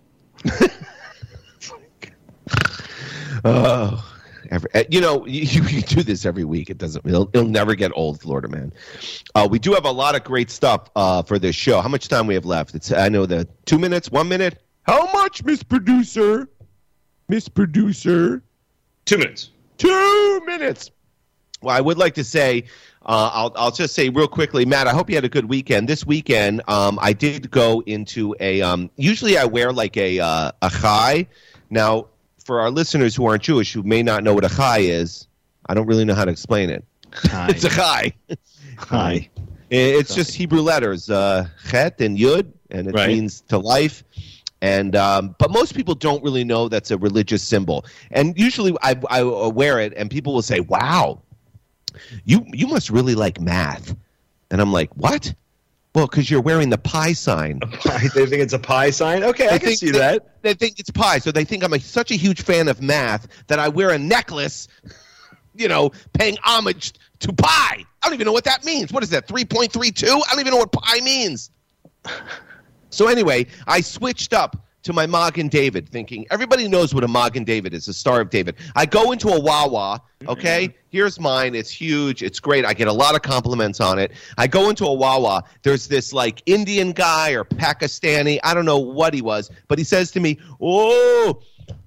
Oh, 3.47 4.03
every, 4.51 4.69
uh, 4.73 4.83
you 4.89 5.01
know, 5.01 5.25
you, 5.27 5.63
you 5.63 5.81
do 5.81 6.03
this 6.03 6.25
every 6.25 6.43
week. 6.43 6.69
It 6.69 6.77
doesn't. 6.77 7.05
It'll, 7.05 7.29
it'll 7.33 7.47
never 7.47 7.75
get 7.75 7.91
old, 7.95 8.21
Florida 8.21 8.47
man. 8.47 8.73
Uh, 9.33 9.47
we 9.49 9.59
do 9.59 9.73
have 9.73 9.85
a 9.85 9.91
lot 9.91 10.15
of 10.15 10.23
great 10.23 10.49
stuff 10.49 10.89
uh, 10.95 11.21
for 11.23 11.39
this 11.39 11.55
show. 11.55 11.81
How 11.81 11.89
much 11.89 12.07
time 12.07 12.27
we 12.27 12.33
have 12.33 12.45
left? 12.45 12.75
It's 12.75 12.91
I 12.91 13.09
know 13.09 13.25
the 13.25 13.47
two 13.65 13.79
minutes, 13.79 14.11
one 14.11 14.27
minute. 14.27 14.61
How 14.83 15.11
much, 15.11 15.43
Miss 15.43 15.63
Producer? 15.63 16.47
Miss 17.27 17.49
Producer? 17.49 18.43
Two 19.05 19.17
minutes. 19.17 19.51
Two 19.77 20.41
minutes. 20.45 20.91
Well, 21.61 21.75
I 21.75 21.81
would 21.81 21.97
like 21.97 22.13
to 22.15 22.23
say, 22.23 22.65
uh, 23.05 23.29
I'll, 23.33 23.53
I'll 23.55 23.71
just 23.71 23.95
say 23.95 24.09
real 24.09 24.27
quickly, 24.27 24.65
Matt, 24.65 24.87
I 24.87 24.91
hope 24.91 25.09
you 25.09 25.15
had 25.15 25.25
a 25.25 25.29
good 25.29 25.45
weekend. 25.45 25.87
This 25.87 26.05
weekend, 26.05 26.61
um, 26.67 26.99
I 27.01 27.13
did 27.13 27.49
go 27.49 27.81
into 27.85 28.35
a, 28.39 28.61
um, 28.61 28.91
usually 28.97 29.37
I 29.37 29.45
wear 29.45 29.71
like 29.73 29.97
a, 29.97 30.19
uh, 30.19 30.51
a 30.61 30.69
chai. 30.69 31.27
Now, 31.69 32.07
for 32.45 32.61
our 32.61 32.69
listeners 32.71 33.15
who 33.15 33.25
aren't 33.25 33.43
Jewish, 33.43 33.73
who 33.73 33.83
may 33.83 34.01
not 34.01 34.23
know 34.23 34.33
what 34.33 34.45
a 34.45 34.49
chai 34.55 34.77
is, 34.79 35.27
I 35.67 35.73
don't 35.73 35.87
really 35.87 36.05
know 36.05 36.13
how 36.13 36.23
to 36.25 36.31
explain 36.31 36.69
it. 36.69 36.85
It's 37.49 37.63
a 37.65 37.69
chai. 37.69 38.13
Hi. 38.77 39.29
It's 39.71 40.13
just 40.13 40.35
Hebrew 40.35 40.61
letters, 40.61 41.09
uh, 41.09 41.47
chet 41.69 41.99
and 41.99 42.17
yud, 42.17 42.45
and 42.69 42.87
it 42.87 42.93
Right. 42.93 43.09
means 43.09 43.41
to 43.49 43.57
life. 43.57 44.03
And 44.61 44.95
um, 44.95 45.35
but 45.39 45.49
most 45.51 45.75
people 45.75 45.95
don't 45.95 46.23
really 46.23 46.43
know 46.43 46.69
that's 46.69 46.91
a 46.91 46.97
religious 46.97 47.41
symbol. 47.43 47.83
And 48.11 48.37
usually, 48.39 48.73
I, 48.83 48.95
I 49.09 49.23
wear 49.23 49.79
it, 49.79 49.91
and 49.97 50.09
people 50.09 50.33
will 50.35 50.43
say, 50.43 50.59
"Wow, 50.61 51.21
you 52.25 52.45
you 52.53 52.67
must 52.67 52.89
really 52.91 53.15
like 53.15 53.41
math." 53.41 53.95
And 54.51 54.61
I'm 54.61 54.71
like, 54.71 54.95
"What?" 54.95 55.33
Well, 55.95 56.07
because 56.07 56.29
you're 56.29 56.41
wearing 56.41 56.69
the 56.69 56.77
pie 56.77 57.13
sign. 57.13 57.59
Pie, 57.61 58.09
they 58.13 58.25
think 58.25 58.41
it's 58.41 58.53
a 58.53 58.59
pie 58.59 58.89
sign. 58.89 59.23
Okay, 59.23 59.47
I 59.47 59.57
can 59.57 59.67
think- 59.69 59.79
see 59.79 59.91
they- 59.91 59.97
that. 59.99 60.41
They 60.41 60.53
think 60.53 60.79
it's 60.79 60.91
pie, 60.91 61.17
so 61.19 61.31
they 61.31 61.43
think 61.45 61.63
I'm 61.63 61.73
a, 61.73 61.79
such 61.79 62.11
a 62.11 62.15
huge 62.15 62.43
fan 62.43 62.67
of 62.67 62.81
math 62.81 63.27
that 63.47 63.57
I 63.57 63.67
wear 63.69 63.89
a 63.89 63.97
necklace, 63.97 64.67
you 65.55 65.67
know, 65.67 65.91
paying 66.13 66.37
homage 66.43 66.93
to 67.21 67.33
pi. 67.33 67.47
I 67.47 67.85
don't 68.03 68.13
even 68.13 68.25
know 68.25 68.31
what 68.33 68.43
that 68.43 68.63
means. 68.63 68.91
What 68.91 69.01
is 69.01 69.09
that? 69.09 69.27
Three 69.27 69.45
point 69.45 69.71
three 69.71 69.89
two? 69.89 70.05
I 70.07 70.31
don't 70.31 70.41
even 70.41 70.51
know 70.51 70.59
what 70.59 70.71
pi 70.71 70.99
means. 70.99 71.49
So 72.91 73.07
anyway, 73.09 73.47
I 73.67 73.81
switched 73.81 74.31
up 74.33 74.55
to 74.85 74.93
my 74.93 75.07
Magen 75.07 75.47
David, 75.47 75.89
thinking 75.89 76.27
everybody 76.29 76.67
knows 76.67 76.93
what 76.93 77.03
a 77.03 77.07
Magen 77.07 77.43
David 77.43 77.73
is, 77.73 77.87
a 77.87 77.93
Star 77.93 78.21
of 78.21 78.29
David. 78.29 78.55
I 78.75 78.85
go 78.85 79.11
into 79.11 79.29
a 79.29 79.39
Wawa, 79.39 79.99
okay? 80.27 80.75
Here's 80.89 81.19
mine. 81.19 81.55
It's 81.55 81.71
huge. 81.71 82.21
It's 82.21 82.39
great. 82.39 82.65
I 82.65 82.73
get 82.75 82.87
a 82.87 82.93
lot 82.93 83.15
of 83.15 83.23
compliments 83.23 83.81
on 83.81 83.97
it. 83.97 84.11
I 84.37 84.45
go 84.45 84.69
into 84.69 84.85
a 84.85 84.93
Wawa. 84.93 85.43
There's 85.63 85.87
this 85.87 86.13
like 86.13 86.43
Indian 86.45 86.91
guy 86.91 87.31
or 87.31 87.43
Pakistani. 87.43 88.39
I 88.43 88.53
don't 88.53 88.65
know 88.65 88.77
what 88.77 89.15
he 89.15 89.23
was, 89.23 89.49
but 89.67 89.79
he 89.79 89.83
says 89.83 90.11
to 90.11 90.19
me, 90.19 90.37
"Oh, 90.61 91.41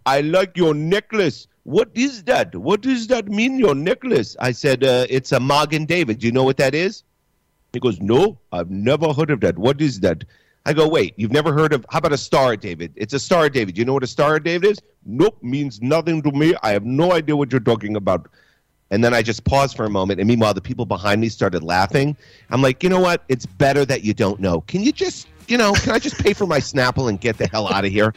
I 0.05 0.21
like 0.21 0.57
your 0.57 0.75
necklace." 0.75 1.47
What 1.63 1.91
is 1.95 2.25
that? 2.25 2.57
What 2.57 2.81
does 2.81 3.07
that 3.09 3.29
mean, 3.29 3.59
your 3.59 3.75
necklace? 3.75 4.37
I 4.41 4.53
said, 4.53 4.83
uh, 4.83 5.05
it's 5.11 5.33
a 5.33 5.39
Magen 5.39 5.85
David. 5.85 6.21
Do 6.21 6.27
you 6.27 6.33
know 6.33 6.45
what 6.45 6.57
that 6.57 6.75
is? 6.75 7.05
He 7.75 7.81
goes, 7.81 8.01
No, 8.01 8.39
I've 8.51 8.71
never 8.71 9.13
heard 9.13 9.31
of 9.31 9.41
that. 9.41 9.59
What 9.59 9.83
is 9.83 10.01
that? 10.01 10.25
I 10.69 10.75
go, 10.75 10.87
Wait, 10.87 11.15
you've 11.17 11.33
never 11.33 11.51
heard 11.51 11.73
of, 11.73 11.87
how 11.89 11.97
about 11.97 12.13
a 12.13 12.19
Star 12.19 12.55
David? 12.55 12.93
It's 12.95 13.15
a 13.15 13.19
Star 13.19 13.49
David. 13.49 13.79
You 13.79 13.87
know 13.87 13.95
what 13.95 14.03
a 14.03 14.07
Star 14.07 14.39
David 14.39 14.73
is? 14.73 14.79
Nope, 15.07 15.39
means 15.43 15.81
nothing 15.81 16.21
to 16.21 16.31
me. 16.31 16.55
I 16.63 16.73
have 16.73 16.85
no 16.85 17.13
idea 17.15 17.35
what 17.37 17.51
you're 17.51 17.61
talking 17.63 17.97
about. 17.97 18.29
And 18.91 19.03
then 19.03 19.15
I 19.15 19.23
just 19.23 19.45
paused 19.45 19.79
for 19.79 19.87
a 19.87 19.89
moment. 19.89 20.21
And 20.21 20.29
meanwhile, 20.29 20.53
the 20.53 20.61
people 20.61 20.85
behind 20.85 21.23
me 21.23 21.31
started 21.31 21.63
laughing. 21.63 22.19
I'm 22.51 22.61
like, 22.61 22.83
You 22.83 22.91
know 22.91 23.01
what? 23.01 23.25
It's 23.31 23.47
better 23.47 23.87
that 23.87 24.05
you 24.05 24.13
don't 24.13 24.41
know. 24.41 24.61
Can 24.61 24.83
you 24.83 24.93
just, 24.93 25.27
you 25.47 25.57
know, 25.57 25.73
can 25.73 25.93
I 25.93 25.99
just 25.99 26.23
pay 26.23 26.35
for 26.35 26.47
my 26.47 26.61
Snapple 26.61 27.09
and 27.09 27.19
get 27.19 27.39
the 27.39 27.49
hell 27.49 27.73
out 27.73 27.87
of 27.87 27.91
here? 27.91 28.13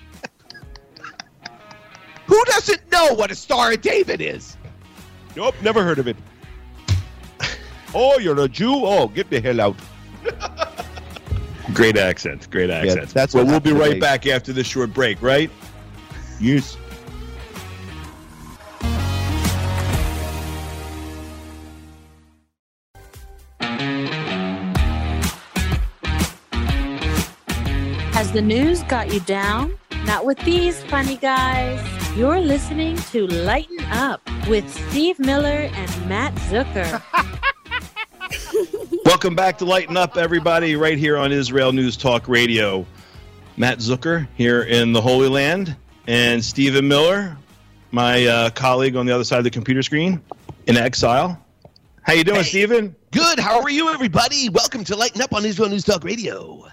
Who 2.25 2.43
doesn't 2.43 2.91
know 2.91 3.13
what 3.13 3.31
a 3.31 3.35
Star 3.35 3.71
of 3.71 3.79
David 3.79 4.19
is? 4.19 4.57
Nope, 5.37 5.55
never 5.61 5.85
heard 5.85 5.99
of 5.99 6.07
it. 6.09 6.17
Oh, 7.95 8.19
you're 8.19 8.37
a 8.41 8.49
Jew? 8.49 8.85
Oh, 8.85 9.07
get 9.07 9.29
the 9.29 9.39
hell 9.39 9.61
out. 9.61 9.77
Great 11.73 11.97
accent. 11.97 12.49
Great 12.49 12.69
accent. 12.69 13.09
that's 13.09 13.33
well, 13.33 13.45
what 13.45 13.51
we'll 13.51 13.59
be 13.59 13.71
right 13.71 13.93
me. 13.93 13.99
back 13.99 14.27
after 14.27 14.51
this 14.51 14.67
short 14.67 14.93
break, 14.93 15.21
right? 15.21 15.49
Yes. 16.39 16.77
Has 28.13 28.31
the 28.31 28.41
news 28.41 28.83
got 28.83 29.13
you 29.13 29.19
down? 29.21 29.77
Not 30.05 30.25
with 30.25 30.39
these 30.39 30.83
funny 30.85 31.15
guys. 31.17 31.79
You're 32.17 32.39
listening 32.39 32.97
to 33.11 33.27
Lighten 33.27 33.79
Up 33.91 34.21
with 34.47 34.69
Steve 34.89 35.19
Miller 35.19 35.69
and 35.73 36.09
Matt 36.09 36.33
Zucker. 36.35 37.01
Welcome 39.05 39.35
back 39.35 39.57
to 39.59 39.65
Lighten 39.65 39.97
Up, 39.97 40.17
everybody, 40.17 40.75
right 40.75 40.97
here 40.97 41.17
on 41.17 41.31
Israel 41.31 41.71
News 41.73 41.97
Talk 41.97 42.27
Radio. 42.27 42.85
Matt 43.57 43.79
Zucker 43.79 44.27
here 44.35 44.63
in 44.63 44.93
the 44.93 45.01
Holy 45.01 45.27
Land, 45.27 45.75
and 46.07 46.43
Stephen 46.43 46.87
Miller, 46.87 47.35
my 47.91 48.25
uh, 48.25 48.49
colleague 48.51 48.95
on 48.95 49.05
the 49.05 49.13
other 49.13 49.23
side 49.23 49.37
of 49.39 49.43
the 49.43 49.49
computer 49.49 49.83
screen, 49.83 50.21
in 50.67 50.77
exile. 50.77 51.39
How 52.03 52.13
you 52.13 52.23
doing, 52.23 52.37
Hey. 52.37 52.43
Stephen? 52.43 52.95
Good. 53.11 53.39
How 53.39 53.61
are 53.61 53.69
you, 53.69 53.89
everybody? 53.89 54.49
Welcome 54.49 54.83
to 54.85 54.95
Lighten 54.95 55.21
Up 55.21 55.33
on 55.33 55.45
Israel 55.45 55.69
News 55.69 55.83
Talk 55.83 56.03
Radio. 56.03 56.65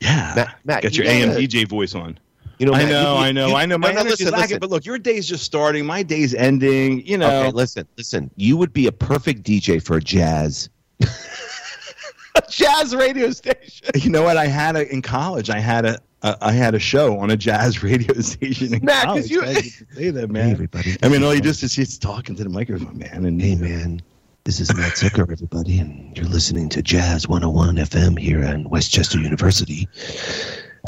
Yeah, 0.00 0.32
Matt- 0.36 0.56
Matt, 0.64 0.82
got 0.82 0.96
you 0.96 1.04
your 1.04 1.12
AM 1.12 1.30
DJ 1.30 1.66
voice 1.68 1.94
on. 1.94 2.18
You 2.58 2.66
know, 2.66 2.72
I 2.74 2.84
know, 2.84 3.12
you- 3.14 3.18
I 3.18 3.32
know, 3.32 3.46
you- 3.48 3.54
I 3.54 3.66
know. 3.66 3.76
My 3.78 3.88
no, 3.88 3.94
no, 3.94 4.00
energy's 4.00 4.20
listen, 4.20 4.32
lacking, 4.32 4.42
listen. 4.42 4.58
but 4.60 4.70
look, 4.70 4.84
your 4.86 4.98
day's 4.98 5.26
just 5.26 5.44
starting. 5.44 5.84
My 5.84 6.02
day's 6.02 6.34
ending. 6.34 7.04
You 7.06 7.18
know, 7.18 7.40
Okay, 7.42 7.50
listen, 7.52 7.86
listen. 7.98 8.30
You 8.36 8.56
would 8.56 8.72
be 8.72 8.86
a 8.86 8.92
perfect 8.92 9.42
DJ 9.42 9.82
for 9.82 9.96
a 9.96 10.00
jazz. 10.00 10.68
A 11.02 12.42
jazz 12.50 12.94
radio 12.94 13.30
station. 13.30 13.88
you 13.94 14.10
know 14.10 14.22
what? 14.22 14.36
I 14.36 14.46
had 14.46 14.76
a 14.76 14.90
in 14.92 15.02
college. 15.02 15.50
I 15.50 15.58
had 15.58 15.84
a, 15.84 15.98
a 16.22 16.36
I 16.40 16.52
had 16.52 16.74
a 16.74 16.78
show 16.78 17.18
on 17.18 17.30
a 17.30 17.36
jazz 17.36 17.82
radio 17.82 18.20
station 18.20 18.74
in 18.74 18.84
Matt, 18.84 19.04
'cause 19.06 19.28
college. 19.28 19.30
you- 19.30 19.42
I 19.44 19.54
to 19.54 19.62
say 19.94 20.10
that, 20.10 20.20
Hey, 20.20 20.26
man. 20.26 20.50
everybody. 20.50 20.96
I 21.02 21.08
mean, 21.08 21.22
all 21.22 21.34
you 21.34 21.40
just 21.40 21.62
is 21.62 21.74
he's 21.74 21.98
talking 21.98 22.34
to 22.36 22.44
the 22.44 22.50
microphone, 22.50 22.98
man. 22.98 23.24
And 23.24 23.40
Hey, 23.40 23.54
man. 23.56 24.02
This 24.44 24.60
is 24.60 24.72
Matt 24.76 24.92
Zucker, 24.92 25.28
everybody, 25.32 25.80
and 25.80 26.16
you're 26.16 26.26
listening 26.28 26.68
to 26.68 26.80
Jazz 26.80 27.26
101 27.26 27.76
FM 27.78 28.16
here 28.16 28.44
at 28.44 28.64
West 28.70 28.92
Chester 28.92 29.18
University. 29.18 29.88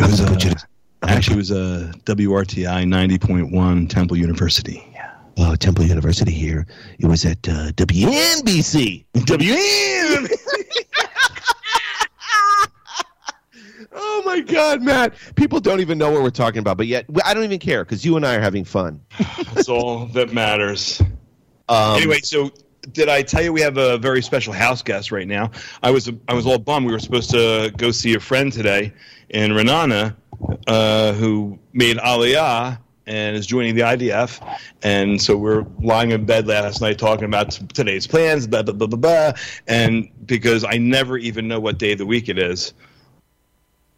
I'm 0.00 0.12
was, 0.12 0.20
gonna 0.20 0.32
put 0.32 0.44
you 0.44 0.50
uh, 0.52 0.54
to- 0.54 0.66
Actually, 1.02 1.34
it 1.34 1.38
was 1.38 1.50
a 1.50 1.92
WRTI 2.04 2.84
90.1 3.18 3.88
Temple 3.88 4.16
University. 4.16 4.84
Uh, 5.38 5.56
Temple 5.56 5.84
University 5.84 6.32
here. 6.32 6.66
It 6.98 7.06
was 7.06 7.24
at 7.24 7.48
uh, 7.48 7.70
WNBC. 7.72 9.04
WM! 9.24 10.28
Oh 14.00 14.22
my 14.24 14.40
God, 14.40 14.82
Matt! 14.82 15.14
People 15.34 15.60
don't 15.60 15.80
even 15.80 15.96
know 15.96 16.10
what 16.10 16.22
we're 16.22 16.30
talking 16.30 16.58
about, 16.58 16.76
but 16.76 16.86
yet 16.86 17.06
I 17.24 17.34
don't 17.34 17.44
even 17.44 17.58
care 17.58 17.84
because 17.84 18.04
you 18.04 18.16
and 18.16 18.26
I 18.26 18.34
are 18.36 18.40
having 18.40 18.64
fun. 18.64 19.00
That's 19.54 19.68
all 19.68 20.06
that 20.06 20.32
matters. 20.32 21.00
Um, 21.68 21.96
anyway, 21.96 22.20
so 22.20 22.50
did 22.92 23.08
I 23.08 23.22
tell 23.22 23.42
you 23.42 23.52
we 23.52 23.60
have 23.60 23.76
a 23.76 23.98
very 23.98 24.22
special 24.22 24.52
house 24.52 24.82
guest 24.82 25.10
right 25.10 25.26
now? 25.26 25.50
I 25.82 25.90
was 25.90 26.10
I 26.28 26.34
was 26.34 26.46
all 26.46 26.58
bummed. 26.58 26.86
We 26.86 26.92
were 26.92 26.98
supposed 26.98 27.30
to 27.30 27.72
go 27.76 27.90
see 27.90 28.14
a 28.14 28.20
friend 28.20 28.52
today 28.52 28.92
in 29.30 29.52
Ra'anana 29.52 30.14
uh, 30.66 31.12
who 31.14 31.58
made 31.72 31.96
Aliyah 31.96 32.78
and 33.08 33.34
is 33.36 33.46
joining 33.46 33.74
the 33.74 33.80
IDF. 33.80 34.40
And 34.82 35.20
so 35.20 35.36
we're 35.36 35.66
lying 35.80 36.12
in 36.12 36.24
bed 36.26 36.46
last 36.46 36.80
night 36.80 36.98
talking 36.98 37.24
about 37.24 37.50
today's 37.72 38.06
plans, 38.06 38.46
blah, 38.46 38.62
blah, 38.62 38.74
blah, 38.74 38.86
blah, 38.86 38.98
blah. 38.98 39.32
And 39.66 40.08
because 40.26 40.64
I 40.64 40.78
never 40.78 41.18
even 41.18 41.48
know 41.48 41.58
what 41.58 41.78
day 41.78 41.92
of 41.92 41.98
the 41.98 42.06
week 42.06 42.28
it 42.28 42.38
is, 42.38 42.74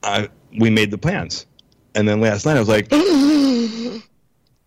I, 0.03 0.29
we 0.59 0.71
made 0.71 0.91
the 0.91 0.99
plans. 0.99 1.47
And 1.95 2.09
then 2.09 2.21
last 2.21 2.47
night 2.47 2.57
I 2.57 2.61
was 2.61 2.69
like, 2.69 2.89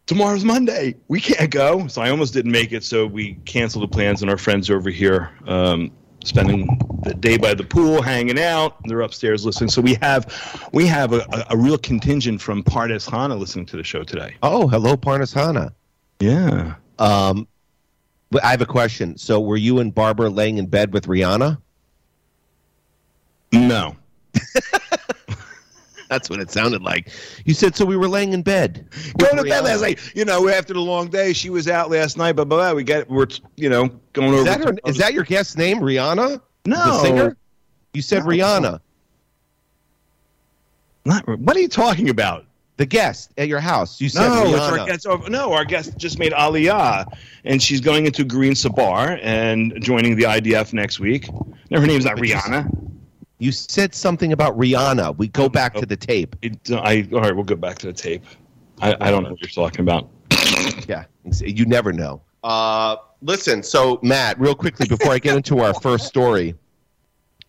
tomorrow's 0.06 0.44
Monday. 0.44 0.96
We 1.08 1.22
can't 1.22 1.50
go. 1.50 1.88
So 1.88 2.02
I 2.02 2.10
almost 2.10 2.34
didn't 2.34 2.52
make 2.52 2.74
it. 2.74 2.84
So 2.84 3.08
we 3.08 3.36
canceled 3.46 3.84
the 3.84 3.88
plans, 3.88 4.22
and 4.22 4.30
our 4.30 4.38
friends 4.38 4.70
over 4.70 4.90
here 4.90 5.32
um, 5.48 5.92
spending 6.24 6.80
the 7.04 7.14
day 7.14 7.38
by 7.38 7.54
the 7.54 7.64
pool, 7.64 8.02
hanging 8.02 8.40
out. 8.40 8.78
They're 8.86 9.02
upstairs 9.02 9.46
listening. 9.46 9.70
So 9.70 9.82
we 9.82 9.96
have 10.02 10.70
we 10.74 10.86
have 10.88 11.14
a, 11.14 11.26
a, 11.32 11.46
a 11.52 11.58
real 11.58 11.78
contingent 11.78 12.42
from 12.42 12.64
Pardes 12.64 13.10
Hana 13.10 13.36
listening 13.36 13.66
to 13.68 13.78
the 13.78 13.84
show 13.84 14.04
today. 14.04 14.36
oh, 14.44 14.68
hello, 14.68 14.96
Parnas 14.96 15.34
Hana. 15.34 15.74
Yeah. 16.20 16.76
Um, 17.00 17.48
but 18.32 18.44
I 18.44 18.52
have 18.52 18.62
a 18.62 18.66
question. 18.66 19.18
So, 19.18 19.40
were 19.40 19.58
you 19.58 19.80
and 19.80 19.94
Barbara 19.94 20.30
laying 20.30 20.58
in 20.58 20.66
bed 20.66 20.94
with 20.94 21.08
Rihanna? 21.08 21.60
No. 23.52 23.96
That's 26.14 26.30
what 26.30 26.40
it 26.40 26.52
sounded 26.52 26.84
like. 26.84 27.10
You 27.44 27.56
said 27.56 27.76
so. 27.76 27.86
We 27.86 27.98
were 27.98 28.08
laying 28.08 28.34
in 28.34 28.44
bed. 28.44 28.86
Going 29.18 29.36
to 29.38 29.44
bed 29.44 29.64
last 29.64 29.82
night. 29.82 29.98
You 30.14 30.26
know, 30.26 30.48
after 30.48 30.72
the 30.72 30.80
long 30.80 31.08
day, 31.08 31.34
she 31.34 31.50
was 31.50 31.68
out 31.68 31.90
last 31.90 32.18
night. 32.20 32.34
Blah 32.34 32.46
blah. 32.46 32.58
blah. 32.60 32.74
We 32.74 32.84
got 32.84 33.10
we're 33.10 33.26
you 33.56 33.68
know 33.68 33.90
going 34.14 34.30
over. 34.30 34.38
Is 34.38 34.46
that 34.46 34.60
her? 34.64 34.76
Is 34.86 34.98
that 34.98 35.14
your 35.16 35.24
guest's 35.24 35.58
name, 35.58 35.80
Rihanna? 35.80 36.40
no 36.68 36.76
The 36.86 37.00
singer? 37.02 37.38
You 37.96 38.04
said 38.04 38.20
No. 38.20 38.30
Rihanna, 38.30 38.80
Not, 41.06 41.28
what 41.40 41.56
are 41.58 41.60
you 41.60 41.68
talking 41.68 42.10
about? 42.10 42.46
the 42.78 42.86
guest 42.88 43.32
at 43.38 43.48
your 43.48 43.60
house. 43.60 44.02
You 44.02 44.10
said 44.10 44.28
No, 44.30 44.56
our 44.60 44.86
guest. 44.88 45.06
No, 45.30 45.54
our 45.54 45.64
guest 45.66 45.96
just 45.98 46.18
made 46.18 46.32
Aliyah, 46.32 47.06
and 47.46 47.62
she's 47.62 47.80
going 47.82 48.06
into 48.08 48.24
Garin 48.24 48.54
Tzabar 48.54 49.20
and 49.22 49.78
joining 49.80 50.16
the 50.16 50.24
IDF 50.24 50.74
next 50.74 51.00
week. 51.00 51.28
No, 51.70 51.80
her 51.80 51.86
name's 51.86 52.06
not 52.06 52.18
But 52.18 52.28
you 52.28 52.34
s- 52.36 52.44
Rihanna. 52.44 52.92
You 53.44 53.52
said 53.52 53.94
something 53.94 54.32
about 54.32 54.58
Rihanna. 54.58 55.18
We 55.18 55.28
go 55.28 55.50
back 55.50 55.74
to 55.74 55.86
the 55.86 55.98
tape. 55.98 56.38
It, 56.42 56.72
I 56.72 57.06
all 57.12 57.20
right. 57.20 57.36
We'll 57.36 57.44
go 57.44 57.58
back 57.58 57.78
to 57.80 57.88
the 57.88 57.94
tape. 57.94 58.24
I, 58.82 58.96
I 59.02 59.12
don't 59.12 59.24
know 59.24 59.32
what 59.32 59.42
you're 59.42 59.50
talking 59.50 59.82
about. 59.82 60.10
Yeah, 60.88 61.06
you 61.42 61.66
never 61.66 61.94
know. 61.94 62.22
Uh, 62.44 62.98
listen, 63.22 63.64
so 63.64 64.00
Matt, 64.02 64.40
real 64.40 64.56
quickly 64.56 64.88
before 64.88 65.12
I 65.12 65.20
get 65.20 65.36
into 65.36 65.60
our 65.60 65.74
first 65.74 66.08
story, 66.08 66.56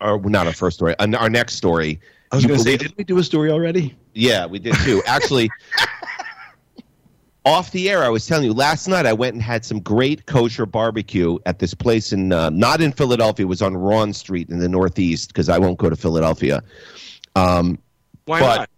or 0.01 0.21
not 0.21 0.47
our 0.47 0.53
first 0.53 0.77
story, 0.77 0.95
uh, 0.99 1.17
our 1.17 1.31
next 1.31 1.55
story. 1.55 2.01
I 2.31 2.37
was 2.37 2.47
going 2.47 2.59
to 2.59 2.65
say, 2.65 2.77
believe- 2.77 2.91
did 2.91 2.99
we 2.99 3.05
do 3.05 3.19
a 3.19 3.25
story 3.25 3.51
already? 3.51 3.97
Yeah, 4.15 4.47
we 4.47 4.59
did 4.59 4.75
too. 4.85 5.03
Actually, 5.07 5.51
off 7.45 7.71
the 7.73 7.91
air, 7.91 8.03
I 8.03 8.09
was 8.09 8.27
telling 8.27 8.45
you 8.45 8.53
last 8.55 8.89
night. 8.89 9.05
I 9.07 9.13
went 9.13 9.35
and 9.35 9.43
had 9.43 9.65
some 9.65 9.81
great 9.81 10.27
kosher 10.27 10.65
barbecue 10.67 11.39
at 11.47 11.59
this 11.59 11.75
place 11.75 12.13
in 12.13 12.33
uh, 12.33 12.51
not 12.51 12.81
in 12.81 12.93
Philadelphia. 12.93 13.45
It 13.45 13.49
was 13.49 13.63
on 13.63 13.75
Rhawn 13.75 14.15
Street 14.15 14.49
in 14.49 14.59
the 14.59 14.69
Northeast 14.69 15.29
because 15.29 15.49
I 15.49 15.59
won't 15.59 15.79
go 15.79 15.91
to 15.91 15.97
Philadelphia. 15.97 16.63
Um, 17.37 17.79
Why 18.25 18.41
But- 18.41 18.57
not? 18.57 18.71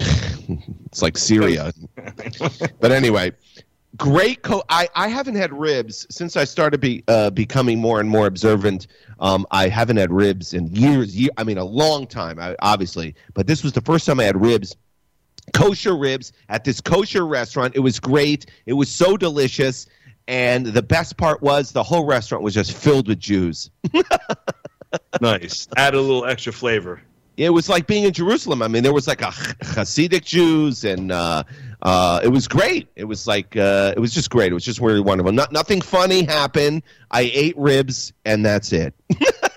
it's 0.86 1.02
like 1.02 1.16
Syria. 1.18 1.72
but 2.80 2.90
anyway, 2.90 3.32
great. 3.96 4.42
Co- 4.42 4.64
I 4.68 4.88
I 4.94 5.08
haven't 5.08 5.34
had 5.36 5.52
ribs 5.52 6.06
since 6.10 6.36
I 6.36 6.44
started 6.44 6.80
be 6.80 7.04
uh, 7.08 7.30
becoming 7.30 7.78
more 7.78 8.00
and 8.00 8.08
more 8.08 8.26
observant. 8.26 8.86
Um, 9.20 9.46
I 9.50 9.68
haven't 9.68 9.98
had 9.98 10.10
ribs 10.10 10.54
in 10.54 10.66
years. 10.74 11.16
Year, 11.16 11.30
I 11.36 11.44
mean, 11.44 11.58
a 11.58 11.64
long 11.64 12.06
time. 12.06 12.38
I, 12.38 12.56
obviously, 12.60 13.14
but 13.34 13.46
this 13.46 13.62
was 13.62 13.72
the 13.74 13.82
first 13.82 14.06
time 14.06 14.18
I 14.20 14.24
had 14.24 14.40
ribs. 14.40 14.74
Kosher 15.52 15.96
ribs 15.96 16.32
at 16.48 16.64
this 16.64 16.80
kosher 16.80 17.26
restaurant. 17.26 17.74
It 17.76 17.80
was 17.80 18.00
great. 18.00 18.46
It 18.66 18.74
was 18.74 18.90
so 18.90 19.16
delicious. 19.16 19.86
And 20.28 20.66
the 20.66 20.82
best 20.82 21.16
part 21.16 21.42
was 21.42 21.72
the 21.72 21.82
whole 21.82 22.04
restaurant 22.04 22.44
was 22.44 22.54
just 22.54 22.72
filled 22.72 23.08
with 23.08 23.18
Jews. 23.18 23.70
nice. 25.20 25.66
Add 25.76 25.94
a 25.94 26.00
little 26.00 26.24
extra 26.24 26.52
flavor. 26.52 27.02
It 27.36 27.50
was 27.50 27.68
like 27.68 27.86
being 27.86 28.04
in 28.04 28.12
Jerusalem. 28.12 28.62
I 28.62 28.68
mean, 28.68 28.82
there 28.82 28.92
was 28.92 29.08
like 29.08 29.22
a 29.22 29.30
Hasidic 29.30 30.24
Jews, 30.24 30.84
and 30.84 31.10
uh, 31.10 31.42
uh, 31.80 32.20
it 32.22 32.28
was 32.28 32.46
great. 32.46 32.88
It 32.96 33.04
was 33.04 33.26
like 33.26 33.56
uh, 33.56 33.94
it 33.96 34.00
was 34.00 34.12
just 34.12 34.28
great. 34.28 34.52
It 34.52 34.54
was 34.54 34.64
just 34.64 34.78
really 34.78 35.00
wonderful. 35.00 35.32
Not, 35.32 35.50
nothing 35.50 35.80
funny 35.80 36.22
happened. 36.22 36.82
I 37.10 37.30
ate 37.32 37.56
ribs, 37.56 38.12
and 38.26 38.44
that's 38.44 38.72
it. 38.72 38.94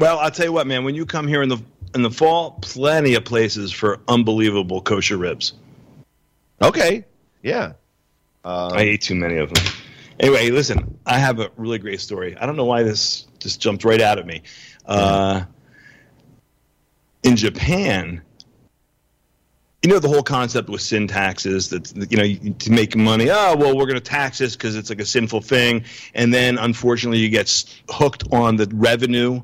Well, 0.00 0.18
I'll 0.18 0.30
tell 0.30 0.46
you 0.46 0.52
what, 0.52 0.66
man. 0.66 0.82
When 0.84 0.94
you 0.94 1.04
come 1.04 1.28
here 1.28 1.42
in 1.42 1.50
the 1.50 1.58
in 1.94 2.02
the 2.02 2.10
fall, 2.10 2.52
plenty 2.62 3.14
of 3.14 3.24
places 3.24 3.72
for 3.72 4.00
unbelievable 4.08 4.80
kosher 4.80 5.16
ribs. 5.16 5.54
Okay, 6.62 7.04
yeah. 7.42 7.72
Um, 8.44 8.72
I 8.72 8.82
ate 8.82 9.02
too 9.02 9.14
many 9.14 9.36
of 9.36 9.52
them. 9.52 9.64
Anyway, 10.18 10.50
listen, 10.50 10.98
I 11.06 11.18
have 11.18 11.40
a 11.40 11.50
really 11.56 11.78
great 11.78 12.00
story. 12.00 12.36
I 12.36 12.46
don't 12.46 12.56
know 12.56 12.64
why 12.64 12.82
this 12.82 13.26
just 13.38 13.60
jumped 13.60 13.84
right 13.84 14.00
out 14.00 14.18
at 14.18 14.26
me. 14.26 14.42
Uh, 14.84 15.44
in 17.22 17.36
Japan, 17.36 18.22
you 19.82 19.88
know 19.88 19.98
the 19.98 20.08
whole 20.08 20.22
concept 20.22 20.68
with 20.68 20.82
sin 20.82 21.08
taxes 21.08 21.70
that 21.70 22.10
you 22.10 22.16
know 22.18 22.52
to 22.58 22.70
make 22.70 22.96
money. 22.96 23.30
Oh 23.30 23.56
well, 23.56 23.76
we're 23.76 23.86
going 23.86 23.94
to 23.94 24.00
tax 24.00 24.38
this 24.38 24.54
because 24.54 24.76
it's 24.76 24.90
like 24.90 25.00
a 25.00 25.06
sinful 25.06 25.40
thing, 25.40 25.84
and 26.14 26.34
then 26.34 26.58
unfortunately 26.58 27.18
you 27.18 27.30
get 27.30 27.64
hooked 27.88 28.24
on 28.30 28.56
the 28.56 28.68
revenue 28.74 29.40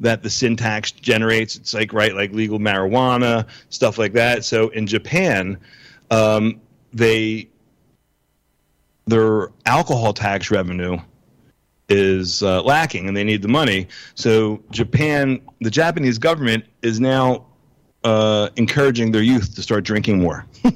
that 0.00 0.22
the 0.22 0.30
sin 0.30 0.56
tax 0.56 0.90
generates. 0.90 1.56
It's 1.56 1.74
like 1.74 1.92
right, 1.92 2.14
like 2.14 2.32
legal 2.32 2.58
marijuana 2.58 3.46
stuff 3.68 3.98
like 3.98 4.12
that. 4.14 4.44
So 4.44 4.68
in 4.70 4.86
Japan, 4.86 5.58
um, 6.10 6.60
they 6.92 7.48
their 9.06 9.50
alcohol 9.66 10.12
tax 10.12 10.50
revenue 10.50 10.98
is 11.88 12.42
uh, 12.42 12.62
lacking 12.62 13.08
and 13.08 13.16
they 13.16 13.24
need 13.24 13.42
the 13.42 13.48
money. 13.48 13.88
So 14.14 14.62
Japan, 14.70 15.40
the 15.60 15.70
Japanese 15.70 16.18
government 16.18 16.64
is 16.82 17.00
now 17.00 17.46
uh, 18.04 18.50
encouraging 18.56 19.10
their 19.10 19.22
youth 19.22 19.54
to 19.56 19.62
start 19.62 19.84
drinking 19.84 20.20
more. 20.20 20.46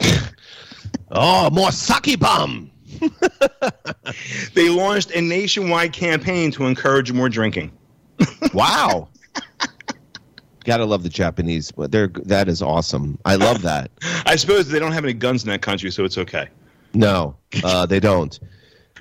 oh, 1.10 1.50
more 1.50 1.72
sake 1.72 2.18
bomb. 2.18 2.70
They 4.54 4.68
launched 4.68 5.12
a 5.12 5.20
nationwide 5.20 5.92
campaign 5.92 6.50
to 6.52 6.66
encourage 6.66 7.12
more 7.12 7.28
drinking. 7.28 7.70
Wow. 8.54 9.08
Gotta 10.64 10.84
love 10.84 11.02
the 11.02 11.08
Japanese. 11.08 11.72
But 11.72 11.90
they're 11.90 12.08
that 12.08 12.48
is 12.48 12.60
awesome. 12.62 13.18
I 13.24 13.36
love 13.36 13.62
that. 13.62 13.90
I 14.26 14.36
suppose 14.36 14.68
they 14.68 14.78
don't 14.78 14.92
have 14.92 15.04
any 15.04 15.14
guns 15.14 15.42
in 15.42 15.48
that 15.50 15.62
country, 15.62 15.90
so 15.90 16.04
it's 16.04 16.18
okay. 16.18 16.48
No, 16.92 17.36
uh, 17.64 17.86
they 17.86 18.00
don't. 18.00 18.38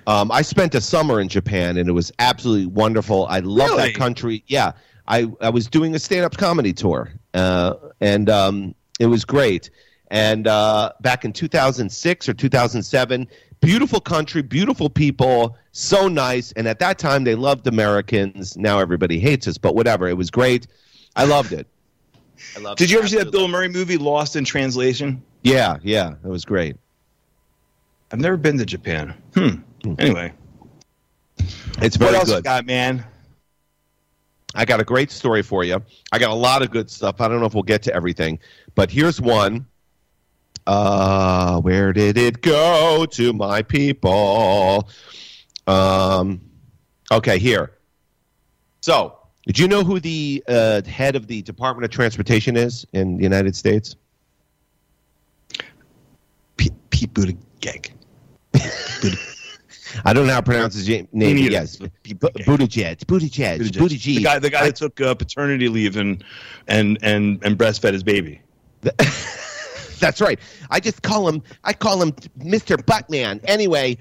Um, 0.08 0.32
I 0.32 0.42
spent 0.42 0.74
a 0.76 0.82
summer 0.82 1.20
in 1.20 1.28
Japan 1.28 1.78
and 1.78 1.90
it 1.90 1.92
was 1.92 2.12
absolutely 2.20 2.68
wonderful. 2.68 3.28
I 3.28 3.40
love 3.40 3.72
Really? 3.72 3.92
that 3.92 3.96
country. 4.00 4.44
Yeah, 4.48 4.72
I, 5.08 5.28
I 5.42 5.50
was 5.50 5.68
doing 5.68 5.94
a 5.96 6.00
stand 6.00 6.24
up 6.26 6.38
comedy 6.38 6.72
tour 6.74 7.12
uh, 7.34 7.74
and 8.00 8.30
um, 8.30 8.76
it 9.00 9.08
was 9.08 9.26
great. 9.26 9.70
And 10.12 10.48
uh, 10.48 10.94
back 11.02 11.26
in 11.26 11.34
2006 11.34 12.30
or 12.30 12.34
2007, 12.34 13.28
beautiful 13.62 14.00
country, 14.00 14.42
beautiful 14.42 14.90
people, 14.90 15.58
so 15.72 16.08
nice. 16.08 16.52
And 16.54 16.68
at 16.68 16.80
that 16.80 16.98
time, 16.98 17.24
they 17.24 17.36
loved 17.36 17.68
Americans. 17.68 18.58
Now 18.58 18.80
everybody 18.80 19.20
hates 19.20 19.48
us, 19.48 19.58
but 19.58 19.76
whatever. 19.76 20.08
It 20.08 20.18
was 20.18 20.30
great. 20.32 20.68
I 21.16 21.26
loved 21.26 21.52
it. 21.54 21.68
I 22.56 22.60
loved 22.60 22.78
Did 22.78 22.86
it. 22.86 22.92
you 22.94 23.00
ever 23.00 23.08
see 23.08 23.18
that 23.18 23.32
Bill 23.32 23.48
Murray 23.48 23.68
movie, 23.70 23.98
Lost 23.98 24.36
in 24.36 24.46
Translation? 24.46 25.22
Yeah, 25.44 25.78
yeah, 25.84 26.14
it 26.24 26.28
was 26.28 26.46
great. 26.46 26.76
I've 28.12 28.20
never 28.20 28.38
been 28.38 28.58
to 28.58 28.66
Japan. 28.66 29.14
Hmm. 29.36 29.58
Anyway, 30.00 30.34
It's 31.82 31.98
what 31.98 32.08
very 32.08 32.16
else 32.16 32.30
you 32.30 32.36
good. 32.36 32.44
got, 32.44 32.66
man? 32.66 33.04
I 34.56 34.66
got 34.66 34.80
a 34.80 34.84
great 34.84 35.12
story 35.12 35.44
for 35.44 35.64
you. 35.64 35.82
I 36.12 36.18
got 36.18 36.32
a 36.32 36.36
lot 36.36 36.62
of 36.64 36.72
good 36.72 36.90
stuff. 36.90 37.22
I 37.22 37.28
don't 37.28 37.40
know 37.40 37.46
if 37.46 37.54
we'll 37.54 37.62
get 37.64 37.84
to 37.84 37.94
everything, 37.94 38.40
but 38.76 38.90
here's 38.90 39.22
one. 39.22 39.66
Uh, 40.70 41.60
where 41.62 41.92
did 41.92 42.16
it 42.16 42.44
go 42.44 43.04
to 43.04 43.34
my 43.34 43.64
people? 43.64 44.88
Um, 45.66 46.42
okay, 47.12 47.40
here. 47.40 47.72
So, 48.82 49.18
did 49.48 49.58
you 49.58 49.68
know 49.68 49.84
who 49.84 50.00
the 50.00 50.44
uh, 50.48 50.84
head 50.84 51.16
of 51.16 51.26
the 51.26 51.42
Department 51.42 51.86
of 51.86 51.90
Transportation 51.90 52.56
is 52.56 52.86
in 52.94 53.18
the 53.18 53.24
United 53.24 53.56
States? 53.56 53.96
Pete, 56.56 56.74
Pete 56.92 57.16
Buttigieg. 57.16 57.90
I 60.06 60.14
don't 60.14 60.28
know 60.28 60.34
how 60.34 60.42
to 60.42 60.46
pronounce 60.46 60.76
his 60.76 60.88
name. 60.88 61.38
Yes, 61.40 61.78
Buttigieg. 61.78 62.20
Buttigieg. 62.46 63.06
Buttigieg. 63.06 63.72
Buttigieg. 63.72 64.16
The 64.18 64.24
guy, 64.24 64.38
the 64.38 64.52
guy 64.52 64.66
that 64.66 64.76
took 64.76 65.02
uh, 65.02 65.16
paternity 65.16 65.68
leave 65.68 65.98
and 65.98 66.24
and 66.68 67.00
and 67.02 67.44
and 67.44 67.58
breastfed 67.58 67.94
his 67.94 68.04
baby. 68.04 68.44
That's 70.00 70.22
right. 70.22 70.40
I 70.70 70.80
just 70.80 71.02
call 71.02 71.28
him. 71.28 71.42
I 71.64 71.74
call 71.74 72.02
him 72.02 72.12
Mr. 72.40 72.78
Buttman. 72.78 73.42
Anyway, 73.46 73.98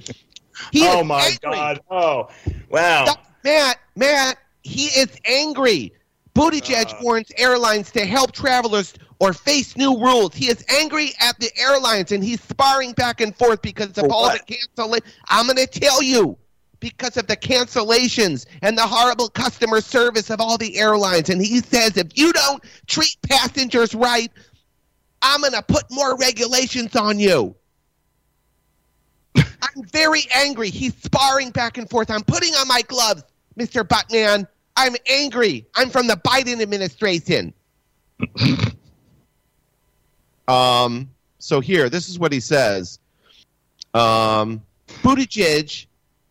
he 0.72 0.86
oh 0.86 1.04
my 1.04 1.24
angry. 1.24 1.38
God! 1.42 1.80
Oh, 1.90 2.28
wow! 2.70 3.04
Stop- 3.06 3.26
Matt, 3.44 3.78
Matt, 3.96 4.38
he 4.62 4.86
is 4.86 5.08
angry. 5.24 5.92
Buttigieg 6.34 6.92
Uh. 6.92 6.96
warns 7.02 7.30
airlines 7.36 7.90
to 7.92 8.04
help 8.04 8.32
travelers 8.32 8.94
or 9.20 9.32
face 9.32 9.76
new 9.76 9.98
rules. 9.98 10.34
He 10.34 10.48
is 10.48 10.64
angry 10.68 11.12
at 11.18 11.38
the 11.40 11.50
airlines 11.58 12.12
and 12.12 12.22
he's 12.22 12.40
sparring 12.40 12.92
back 12.92 13.20
and 13.20 13.34
forth 13.36 13.60
because 13.62 13.88
of 13.98 14.06
For 14.06 14.12
all 14.12 14.30
the 14.30 14.38
cancel. 14.46 14.96
I'm 15.28 15.46
going 15.46 15.56
to 15.56 15.66
tell 15.66 16.02
you. 16.02 16.38
Because 16.80 17.16
of 17.16 17.26
the 17.26 17.36
cancellations 17.36 18.46
and 18.62 18.78
the 18.78 18.86
horrible 18.86 19.28
customer 19.30 19.80
service 19.80 20.30
of 20.30 20.40
all 20.40 20.56
the 20.56 20.78
airlines. 20.78 21.28
And 21.28 21.40
he 21.44 21.58
says 21.58 21.96
if 21.96 22.16
you 22.16 22.32
don't 22.32 22.62
treat 22.86 23.16
passengers 23.28 23.96
right, 23.96 24.30
I'm 25.22 25.40
going 25.40 25.52
to 25.52 25.62
put 25.62 25.84
more 25.90 26.16
regulations 26.16 26.94
on 26.96 27.18
you. 27.18 27.54
I'm 29.36 29.84
very 29.92 30.22
angry. 30.34 30.70
He's 30.70 30.94
sparring 30.96 31.50
back 31.50 31.78
and 31.78 31.88
forth. 31.88 32.10
I'm 32.10 32.22
putting 32.22 32.54
on 32.54 32.68
my 32.68 32.82
gloves, 32.82 33.24
Mr. 33.58 33.86
Buttman. 33.86 34.46
I'm 34.76 34.94
angry. 35.10 35.66
I'm 35.74 35.90
from 35.90 36.06
the 36.06 36.16
Biden 36.16 36.62
administration. 36.62 37.52
um. 40.48 41.10
So 41.40 41.60
here, 41.60 41.88
this 41.88 42.08
is 42.08 42.18
what 42.18 42.32
he 42.32 42.40
says. 42.40 42.98
Um, 43.94 44.60
Buttigieg, 45.02 45.86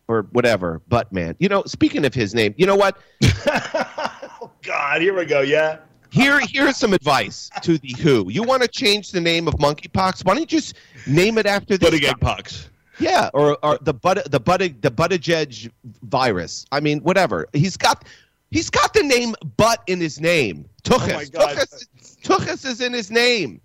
or 0.06 0.22
whatever, 0.32 0.80
Buttman. 0.90 1.34
You 1.38 1.48
know, 1.48 1.62
speaking 1.66 2.04
of 2.04 2.14
his 2.14 2.34
name, 2.34 2.54
you 2.56 2.66
know 2.66 2.76
what? 2.76 2.98
oh 3.24 4.50
God! 4.62 5.00
Here 5.00 5.16
we 5.16 5.24
go. 5.24 5.40
Yeah. 5.40 5.78
Here, 6.18 6.40
here's 6.40 6.76
some 6.76 6.92
advice 6.92 7.50
to 7.62 7.78
the 7.78 7.94
WHO. 8.00 8.28
You 8.30 8.42
want 8.42 8.62
to 8.62 8.68
change 8.68 9.12
the 9.12 9.20
name 9.20 9.46
of 9.46 9.54
monkeypox? 9.54 10.24
Why 10.24 10.34
don't 10.34 10.40
you 10.40 10.46
just 10.46 10.74
name 11.06 11.38
it 11.38 11.46
after 11.46 11.78
the 11.78 11.86
Buttigieg 11.86 12.20
pox. 12.20 12.68
Yeah, 12.98 13.30
or, 13.32 13.56
or 13.64 13.78
the 13.80 13.94
but 13.94 14.30
the 14.30 14.40
but 14.40 14.58
the 14.58 14.90
Buttigieg 14.90 15.70
virus. 16.02 16.66
I 16.72 16.80
mean, 16.80 17.00
whatever. 17.00 17.46
He's 17.52 17.76
got 17.76 18.04
he's 18.50 18.70
got 18.70 18.92
the 18.92 19.02
name 19.02 19.36
butt 19.56 19.82
in 19.86 20.00
his 20.00 20.20
name. 20.20 20.68
Tuchus. 20.82 21.12
Oh 21.12 21.14
my 21.14 21.24
God. 21.26 21.56
Tuchus, 21.56 21.86
Tuchus 22.22 22.66
is 22.66 22.80
in 22.80 22.92
his 22.92 23.10
name, 23.10 23.60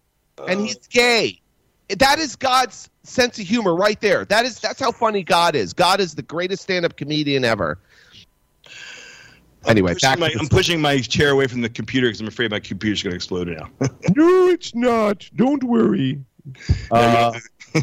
and 0.48 0.62
he's 0.62 0.78
gay. 0.88 1.39
That 1.98 2.20
is 2.20 2.36
God's 2.36 2.89
sense 3.04 3.39
of 3.39 3.48
humor 3.48 3.76
right 3.76 4.00
there. 4.00 4.26
That 4.26 4.46
is 4.46 4.60
that's 4.60 4.80
how 4.80 4.92
funny 4.92 5.24
God 5.24 5.56
is. 5.56 5.74
God 5.74 6.00
is 6.00 6.13
the 6.13 6.22
greatest 6.22 6.63
stand-up 6.63 6.96
comedian 6.98 7.44
ever. 7.44 7.80
Anyway, 9.65 9.91
I'm 9.91 9.95
pushing, 9.95 10.10
back 10.10 10.19
my, 10.19 10.36
I'm 10.39 10.47
pushing 10.47 10.82
my 10.82 10.99
chair 10.99 11.32
away 11.32 11.47
from 11.47 11.62
the 11.62 11.69
computer 11.69 12.08
because 12.08 12.21
I'm 12.21 12.28
afraid 12.28 12.52
my 12.52 12.60
computer's 12.60 13.02
going 13.02 13.12
to 13.12 13.15
explode 13.15 13.47
now. 13.47 13.69
No, 14.15 14.47
it's 14.47 14.76
not. 14.76 15.30
Don't 15.36 15.63
worry. 15.63 16.19
Uh, 16.91 17.39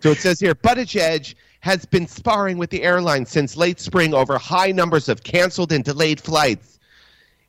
so 0.00 0.10
it 0.10 0.18
says 0.18 0.40
here 0.40 0.54
Buttigieg 0.54 1.00
Edge 1.00 1.36
has 1.60 1.84
been 1.84 2.06
sparring 2.06 2.58
with 2.58 2.70
the 2.70 2.82
airline 2.82 3.24
since 3.26 3.56
late 3.56 3.80
spring 3.80 4.14
over 4.14 4.38
high 4.38 4.70
numbers 4.70 5.08
of 5.08 5.22
canceled 5.22 5.72
and 5.72 5.84
delayed 5.84 6.20
flights. 6.20 6.78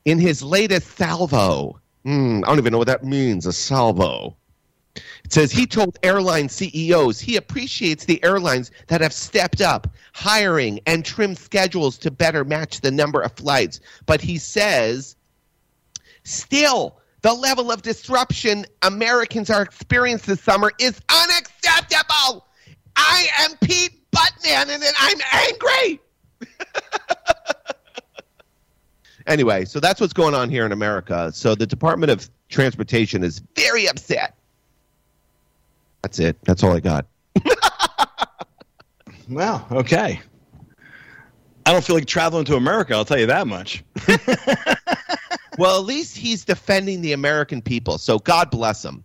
In 0.05 0.19
his 0.19 0.43
latest 0.43 0.97
salvo, 0.97 1.79
hmm, 2.03 2.41
I 2.43 2.47
don't 2.47 2.59
even 2.59 2.71
know 2.71 2.77
what 2.77 2.87
that 2.87 3.03
means, 3.03 3.45
a 3.45 3.53
salvo. 3.53 4.37
It 4.95 5.33
says 5.33 5.51
he 5.51 5.65
told 5.65 5.97
airline 6.03 6.49
CEOs 6.49 7.19
he 7.19 7.35
appreciates 7.35 8.05
the 8.05 8.23
airlines 8.23 8.71
that 8.87 9.01
have 9.01 9.13
stepped 9.13 9.61
up, 9.61 9.87
hiring 10.13 10.79
and 10.85 11.03
trimmed 11.03 11.37
schedules 11.37 11.97
to 11.99 12.11
better 12.11 12.43
match 12.43 12.81
the 12.81 12.91
number 12.91 13.21
of 13.21 13.31
flights. 13.33 13.79
But 14.05 14.21
he 14.21 14.37
says 14.37 15.15
Still, 16.25 16.97
the 17.21 17.33
level 17.33 17.71
of 17.71 17.83
disruption 17.83 18.65
Americans 18.81 19.49
are 19.49 19.61
experiencing 19.61 20.33
this 20.33 20.43
summer 20.43 20.71
is 20.79 20.99
unacceptable. 21.09 22.47
I 22.95 23.27
am 23.39 23.51
Pete 23.61 24.03
Buttman 24.11 24.69
and 24.69 24.83
I'm 24.97 25.19
angry. 25.31 26.01
anyway, 29.27 29.65
so 29.65 29.79
that's 29.79 30.01
what's 30.01 30.13
going 30.13 30.33
on 30.33 30.49
here 30.49 30.65
in 30.65 30.71
America. 30.71 31.31
So 31.31 31.53
the 31.53 31.67
Department 31.67 32.11
of 32.11 32.29
Transportation 32.49 33.23
is 33.23 33.41
very 33.55 33.87
upset. 33.87 34.35
That's 36.05 36.19
it. 36.19 36.37
That's 36.43 36.63
all 36.63 36.71
I 36.71 36.79
got. 36.79 37.07
wow. 39.27 39.65
Okay. 39.71 40.21
I 41.65 41.73
don't 41.73 41.83
feel 41.83 41.95
like 41.95 42.05
traveling 42.05 42.45
to 42.45 42.57
America. 42.57 42.93
I'll 42.93 43.05
tell 43.05 43.17
you 43.19 43.25
that 43.25 43.47
much. 43.47 43.83
Well, 45.57 45.79
at 45.79 45.85
least 45.85 46.17
he's 46.17 46.43
defending 46.43 47.01
the 47.01 47.13
American 47.13 47.61
people. 47.61 47.97
So 47.97 48.19
God 48.19 48.51
bless 48.51 48.83
him. 48.83 49.03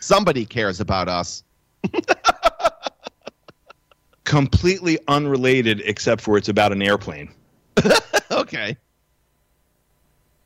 Somebody 0.00 0.44
cares 0.44 0.80
about 0.80 1.08
us. 1.08 1.42
Completely 4.24 4.98
unrelated, 5.08 5.80
except 5.86 6.20
for 6.20 6.36
it's 6.36 6.50
about 6.50 6.72
an 6.72 6.82
airplane. 6.82 7.30
okay. 8.30 8.76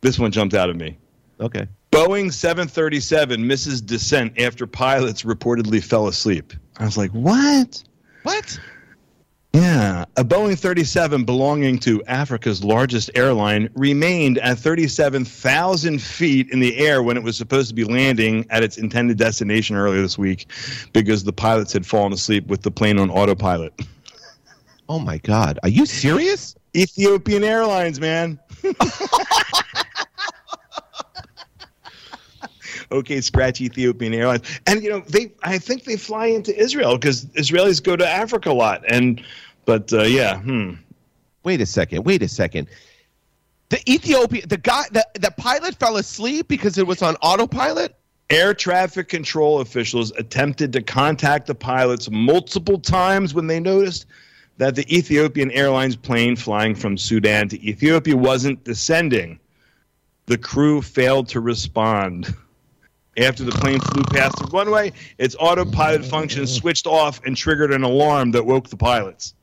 This 0.02 0.20
one 0.20 0.30
jumped 0.30 0.54
out 0.54 0.70
at 0.70 0.76
me. 0.76 0.96
Okay. 1.40 1.66
Boeing 1.92 2.32
737 2.32 3.46
misses 3.46 3.82
descent 3.82 4.40
after 4.40 4.66
pilots 4.66 5.24
reportedly 5.24 5.84
fell 5.84 6.08
asleep. 6.08 6.54
I 6.78 6.86
was 6.86 6.96
like, 6.96 7.10
what? 7.10 7.84
What? 8.22 8.58
Yeah, 9.52 10.06
a 10.16 10.24
Boeing 10.24 10.58
37 10.58 11.24
belonging 11.24 11.78
to 11.80 12.02
Africa's 12.04 12.64
largest 12.64 13.10
airline 13.14 13.68
remained 13.74 14.38
at 14.38 14.58
37,000 14.58 16.00
feet 16.00 16.48
in 16.50 16.60
the 16.60 16.78
air 16.78 17.02
when 17.02 17.18
it 17.18 17.22
was 17.22 17.36
supposed 17.36 17.68
to 17.68 17.74
be 17.74 17.84
landing 17.84 18.46
at 18.48 18.62
its 18.62 18.78
intended 18.78 19.18
destination 19.18 19.76
earlier 19.76 20.00
this 20.00 20.16
week 20.16 20.46
because 20.94 21.24
the 21.24 21.32
pilots 21.34 21.74
had 21.74 21.84
fallen 21.84 22.14
asleep 22.14 22.46
with 22.46 22.62
the 22.62 22.70
plane 22.70 22.98
on 22.98 23.10
autopilot. 23.10 23.78
Oh 24.88 24.98
my 24.98 25.18
God. 25.18 25.58
Are 25.62 25.68
you 25.68 25.84
serious? 25.84 26.54
Ethiopian 26.74 27.44
Airlines, 27.44 28.00
man. 28.00 28.40
okay, 32.92 33.20
scratch 33.20 33.60
Ethiopian 33.60 34.14
Airlines. 34.14 34.60
And 34.66 34.82
you 34.82 34.90
know, 34.90 35.00
they 35.08 35.32
I 35.42 35.58
think 35.58 35.84
they 35.84 35.96
fly 35.96 36.26
into 36.26 36.56
Israel 36.56 36.96
because 36.96 37.24
Israelis 37.26 37.82
go 37.82 37.96
to 37.96 38.08
Africa 38.08 38.50
a 38.50 38.52
lot. 38.52 38.84
And 38.88 39.22
but 39.64 39.92
uh, 39.92 40.02
yeah, 40.02 40.38
hmm. 40.38 40.74
Wait 41.44 41.60
a 41.60 41.66
second. 41.66 42.04
Wait 42.04 42.22
a 42.22 42.28
second. 42.28 42.68
The 43.70 43.80
Ethiopian, 43.90 44.48
the 44.48 44.58
guy, 44.58 44.84
the, 44.92 45.06
the 45.14 45.30
pilot 45.30 45.74
fell 45.76 45.96
asleep 45.96 46.46
because 46.48 46.78
it 46.78 46.86
was 46.86 47.02
on 47.02 47.16
autopilot. 47.16 47.94
Air 48.30 48.54
traffic 48.54 49.08
control 49.08 49.60
officials 49.60 50.12
attempted 50.12 50.72
to 50.74 50.82
contact 50.82 51.46
the 51.46 51.54
pilots 51.54 52.10
multiple 52.10 52.78
times 52.78 53.34
when 53.34 53.46
they 53.46 53.60
noticed 53.60 54.06
that 54.58 54.74
the 54.74 54.96
Ethiopian 54.96 55.50
Airlines 55.50 55.96
plane 55.96 56.36
flying 56.36 56.74
from 56.74 56.96
Sudan 56.96 57.48
to 57.48 57.66
Ethiopia 57.66 58.16
wasn't 58.16 58.62
descending. 58.64 59.38
The 60.26 60.38
crew 60.38 60.82
failed 60.82 61.28
to 61.30 61.40
respond. 61.40 62.34
After 63.18 63.44
the 63.44 63.52
plane 63.52 63.78
flew 63.78 64.04
past 64.04 64.38
the 64.38 64.46
runway, 64.46 64.92
its 65.18 65.36
autopilot 65.38 66.02
function 66.04 66.46
switched 66.46 66.86
off 66.86 67.20
and 67.26 67.36
triggered 67.36 67.70
an 67.70 67.82
alarm 67.82 68.30
that 68.30 68.46
woke 68.46 68.70
the 68.70 68.76
pilots. 68.76 69.34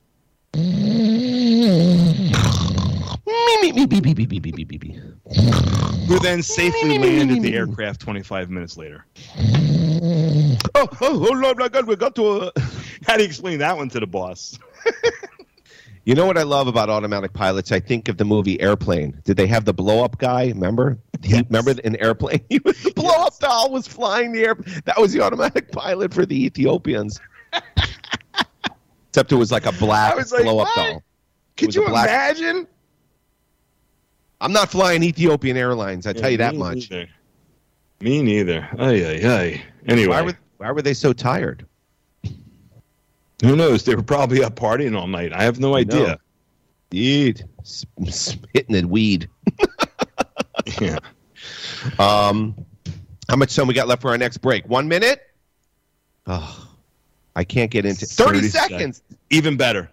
Who 6.08 6.20
then 6.20 6.42
safely 6.42 6.98
landed 6.98 7.44
the 7.44 7.54
aircraft 7.54 8.02
25 8.02 8.50
minutes 8.50 8.76
later. 8.76 9.06
Oh, 9.38 10.58
oh, 10.74 10.90
oh, 11.02 11.34
Lord, 11.36 11.60
my 11.60 11.70
God, 11.70 11.86
we 11.86 11.96
got 11.96 12.16
to. 12.16 12.52
How 13.06 13.18
do 13.18 13.22
you 13.22 13.28
explain 13.28 13.60
that 13.60 13.78
one 13.78 13.90
to 13.90 14.00
the 14.00 14.08
boss? 14.08 14.58
You 16.06 16.16
know 16.16 16.26
what 16.26 16.38
I 16.38 16.44
love 16.44 16.68
about 16.68 16.90
automatic 16.90 17.34
pilots? 17.34 17.72
I 17.72 17.80
think 17.80 18.08
of 18.08 18.18
the 18.18 18.26
movie 18.26 18.60
Airplane. 18.62 19.20
Did 19.26 19.38
they 19.38 19.46
have 19.48 19.66
the 19.66 19.74
blow 19.74 20.04
up 20.04 20.18
guy? 20.18 20.48
Remember? 20.48 20.98
He, 21.22 21.34
Yes. 21.34 21.44
remember 21.50 21.72
in 21.84 21.96
Airplane? 21.98 22.42
He 22.50 22.60
was 22.64 22.82
the 22.82 22.92
blow 22.92 23.14
up 23.26 23.38
doll 23.40 23.70
was 23.72 23.88
flying 23.88 24.32
the 24.32 24.44
air. 24.46 24.56
That 24.86 25.00
was 25.00 25.14
the 25.14 25.22
automatic 25.22 25.72
pilot 25.72 26.14
for 26.14 26.26
the 26.26 26.46
Ethiopians. 26.46 27.20
Except 29.10 29.32
it 29.32 29.36
was 29.36 29.52
like 29.52 29.66
a 29.66 29.72
black 29.74 30.16
like, 30.16 30.44
blow 30.44 30.60
up 30.60 30.68
what? 30.68 30.76
doll. 30.76 30.98
It 30.98 31.04
Could 31.58 31.68
was 31.68 31.78
a 31.78 31.80
you 31.82 31.88
black- 31.88 32.08
imagine? 32.10 32.68
I'm 34.42 34.54
not 34.54 34.72
flying 34.72 35.04
Ethiopian 35.04 35.58
Airlines. 35.58 36.08
I 36.08 36.14
tell 36.14 36.30
you 36.30 36.38
that 36.38 36.56
much. 36.56 36.90
neither. 36.90 37.08
Me 38.02 38.22
neither. 38.22 38.68
Ay, 38.80 39.06
ay, 39.06 39.28
ay. 39.28 39.62
Anyway, 39.88 40.08
Why 40.08 40.22
were 40.22 40.38
Why 40.58 40.72
were 40.72 40.82
they 40.82 40.94
so 40.94 41.12
tired? 41.12 41.66
Who 43.42 43.56
knows? 43.56 43.84
They 43.84 43.96
were 43.96 44.04
probably 44.04 44.44
up 44.44 44.56
partying 44.56 44.98
all 44.98 45.08
night. 45.08 45.34
I 45.34 45.44
have 45.44 45.60
no 45.60 45.76
idea. 45.76 46.20
Eat, 46.92 47.44
hitting 48.54 48.76
the 48.76 48.84
weed. 48.88 49.30
Yeah. 50.82 51.00
Um, 51.98 52.54
how 53.30 53.36
much 53.38 53.56
time 53.56 53.68
we 53.68 53.74
got 53.74 53.88
left 53.88 54.02
for 54.02 54.10
our 54.10 54.18
next 54.18 54.38
break? 54.40 54.68
One 54.68 54.88
minute. 54.88 55.22
Oh, 56.28 56.68
I 57.36 57.44
can't 57.44 57.72
get 57.72 57.86
into 57.86 58.06
30, 58.06 58.40
30 58.40 58.48
seconds. 58.50 59.02
Even 59.30 59.56
better. 59.58 59.90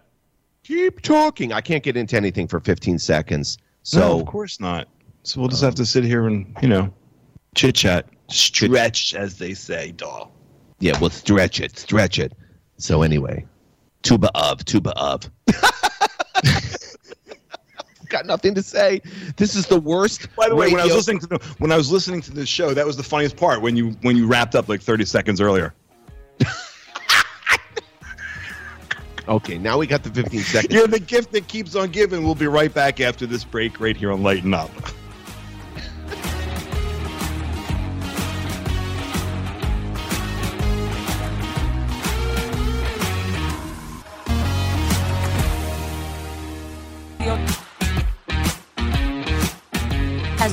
Keep 0.64 1.02
talking. 1.02 1.52
I 1.52 1.61
can't 1.61 1.82
get 1.82 1.96
into 1.96 2.16
anything 2.16 2.46
for 2.48 2.61
15 2.61 2.98
seconds. 2.98 3.59
no, 3.61 3.62
So 4.00 4.20
of 4.20 4.26
course 4.26 4.61
not. 4.61 4.88
So 5.22 5.40
we'll 5.40 5.48
just 5.48 5.62
have 5.62 5.76
to 5.76 5.87
sit 5.87 6.04
here 6.04 6.26
and, 6.26 6.54
you 6.61 6.68
know, 6.68 6.92
chit 7.54 7.76
chat. 7.76 8.06
Stretch, 8.28 9.14
as 9.14 9.38
they 9.38 9.54
say, 9.54 9.92
doll. 9.92 10.32
yeah, 10.80 10.98
we'll 11.00 11.11
stretch 11.11 11.61
it, 11.61 11.78
stretch 11.78 12.18
it. 12.18 12.32
So 12.78 13.02
anyway, 13.02 13.46
tuba 14.02 14.30
of, 14.34 14.64
tuba 14.64 14.92
of. 14.98 15.30
Got 18.08 18.26
nothing 18.26 18.54
to 18.54 18.62
say. 18.62 19.02
This 19.36 19.56
is 19.56 19.66
the 19.66 19.80
worst. 19.80 20.34
By 20.36 20.48
the 20.48 20.54
way, 20.54 20.70
when 20.70 20.80
I 20.80 20.84
was 20.84 20.94
listening 20.94 21.18
to 21.20 21.26
the 21.26 21.38
when 21.58 21.72
I 21.72 21.76
was 21.76 21.90
listening 21.90 22.20
to 22.22 22.30
the 22.32 22.46
show, 22.46 22.72
that 22.72 22.86
was 22.86 22.96
the 22.96 23.02
funniest 23.02 23.36
part 23.36 23.62
when 23.62 23.76
you 23.76 23.90
when 24.02 24.16
you 24.16 24.26
wrapped 24.26 24.54
up 24.54 24.68
like 24.68 24.80
30 24.80 25.04
seconds 25.04 25.40
earlier. 25.40 25.74
Okay, 29.28 29.58
now 29.58 29.76
we 29.76 29.88
got 29.88 30.04
the 30.04 30.10
15 30.10 30.40
seconds. 30.40 30.72
You're 30.72 30.86
the 30.86 31.00
gift 31.00 31.32
that 31.32 31.48
keeps 31.48 31.74
on 31.74 31.90
giving. 31.90 32.22
We'll 32.22 32.36
be 32.36 32.46
right 32.46 32.72
back 32.72 33.00
after 33.00 33.26
this 33.26 33.42
break 33.42 33.80
right 33.80 33.96
here 33.96 34.12
on 34.12 34.22
Lighten 34.22 34.54
Up. 34.54 34.70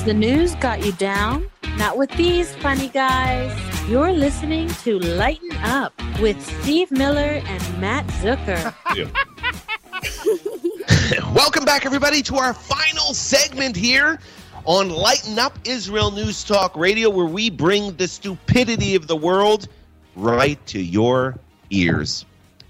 Has 0.04 0.08
the 0.08 0.20
news 0.20 0.54
got 0.56 0.86
you 0.86 0.92
down? 0.92 1.50
Not 1.78 1.98
with 1.98 2.12
these 2.18 2.54
funny 2.58 2.90
guys. 2.90 3.58
You're 3.88 4.12
listening 4.12 4.68
to 4.84 5.00
Lighten 5.00 5.54
Up 5.64 5.94
with 6.20 6.46
Steve 6.62 6.92
Miller 6.92 7.42
and 7.46 7.80
Matt 7.80 8.06
Zucker. 8.08 8.76
Welcome 11.34 11.64
back, 11.64 11.86
everybody, 11.86 12.22
to 12.24 12.36
our 12.36 12.54
final 12.54 13.14
segment 13.14 13.78
here 13.78 14.20
on 14.66 14.90
Lighten 14.90 15.40
Up 15.40 15.58
Israel 15.64 16.12
News 16.12 16.44
Talk 16.44 16.76
Radio, 16.76 17.10
where 17.10 17.26
we 17.26 17.50
bring 17.50 17.96
the 17.96 18.10
stupidity 18.10 18.96
of 18.96 19.08
the 19.08 19.16
world 19.16 19.70
right 20.18 20.60
to 20.68 20.82
your 20.82 21.40
ears. 21.70 22.26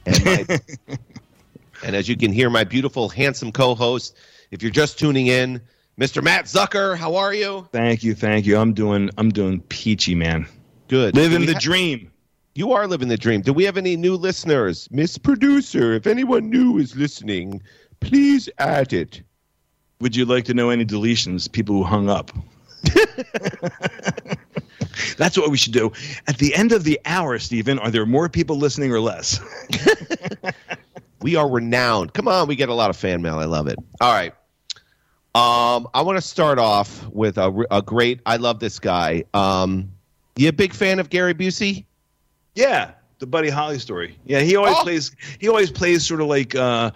And, 0.06 0.24
my, 0.24 0.46
and 1.84 1.96
as 1.96 2.08
you 2.08 2.16
can 2.16 2.32
hear, 2.32 2.52
my 2.52 2.64
beautiful, 2.64 3.10
handsome 3.10 3.52
co 3.52 3.74
host, 3.74 4.16
if 4.52 4.62
you're 4.62 4.70
just 4.70 5.00
tuning 5.00 5.26
in, 5.26 5.60
Mr. 6.00 6.24
Matt 6.24 6.46
Zucker, 6.46 6.98
how 6.98 7.16
are 7.16 7.34
you? 7.34 7.68
Thank 7.72 8.04
you, 8.04 8.16
thank 8.16 8.46
you. 8.46 8.58
I'm 8.58 8.74
doing 8.74 9.10
I'm 9.18 9.30
doing 9.30 9.62
peachy, 9.62 10.16
man. 10.16 10.48
Good. 10.88 11.16
Living 11.16 11.46
the 11.46 11.54
ha- 11.54 11.60
dream. 11.60 12.12
You 12.56 12.72
are 12.74 12.88
living 12.88 13.08
the 13.08 13.18
dream. 13.18 13.42
Do 13.42 13.54
we 13.54 13.64
have 13.64 13.78
any 13.78 13.96
new 13.96 14.16
listeners? 14.16 14.88
Miss 14.92 15.18
Producer, 15.18 15.94
if 15.94 16.06
anyone 16.08 16.50
new 16.50 16.78
is 16.78 16.96
listening, 16.96 17.62
please 18.00 18.50
add 18.60 18.94
it. 18.94 19.22
Would 20.02 20.16
you 20.16 20.26
like 20.26 20.46
to 20.46 20.54
know 20.54 20.70
any 20.70 20.86
deletions? 20.86 21.52
People 21.52 21.76
who 21.78 21.84
hung 21.84 22.10
up. 22.10 22.32
That's 25.18 25.38
what 25.38 25.50
we 25.50 25.58
should 25.58 25.74
do. 25.74 25.92
At 26.28 26.38
the 26.38 26.54
end 26.54 26.72
of 26.74 26.84
the 26.84 27.00
hour, 27.06 27.40
Stephen, 27.40 27.80
are 27.80 27.90
there 27.90 28.06
more 28.06 28.30
people 28.30 28.58
listening 28.58 28.92
or 28.92 29.00
less? 29.00 29.40
We 31.24 31.38
are 31.38 31.50
renowned. 31.50 32.14
Come 32.14 32.28
on, 32.28 32.50
we 32.50 32.56
get 32.58 32.68
a 32.68 32.74
lot 32.74 32.90
of 32.90 32.98
fan 32.98 33.22
mail. 33.22 33.40
I 33.40 33.46
love 33.46 33.68
it. 33.68 33.80
All 34.02 34.12
right. 34.14 34.34
Um, 35.36 35.88
I 35.96 36.02
want 36.04 36.18
to 36.18 36.22
start 36.22 36.60
off 36.60 37.08
with 37.08 37.38
a, 37.38 37.66
a 37.72 37.82
great. 37.82 38.20
I 38.26 38.38
love 38.38 38.60
this 38.60 38.78
guy. 38.80 39.24
Um, 39.34 39.92
you 40.36 40.50
a 40.50 40.54
big 40.54 40.74
fan 40.74 41.00
of 41.00 41.10
Gary 41.10 41.34
Busey? 41.34 41.86
Yeah, 42.56 42.92
the 43.20 43.26
Buddy 43.26 43.50
Holly 43.50 43.80
story. 43.80 44.16
Yeah, 44.26 44.42
he 44.42 44.56
always 44.56 44.76
Oh. 44.78 44.84
plays. 44.84 45.16
He 45.40 45.48
always 45.50 45.72
plays 45.72 46.06
sort 46.06 46.22
of 46.22 46.28
like 46.28 46.54
uh, 46.54 46.92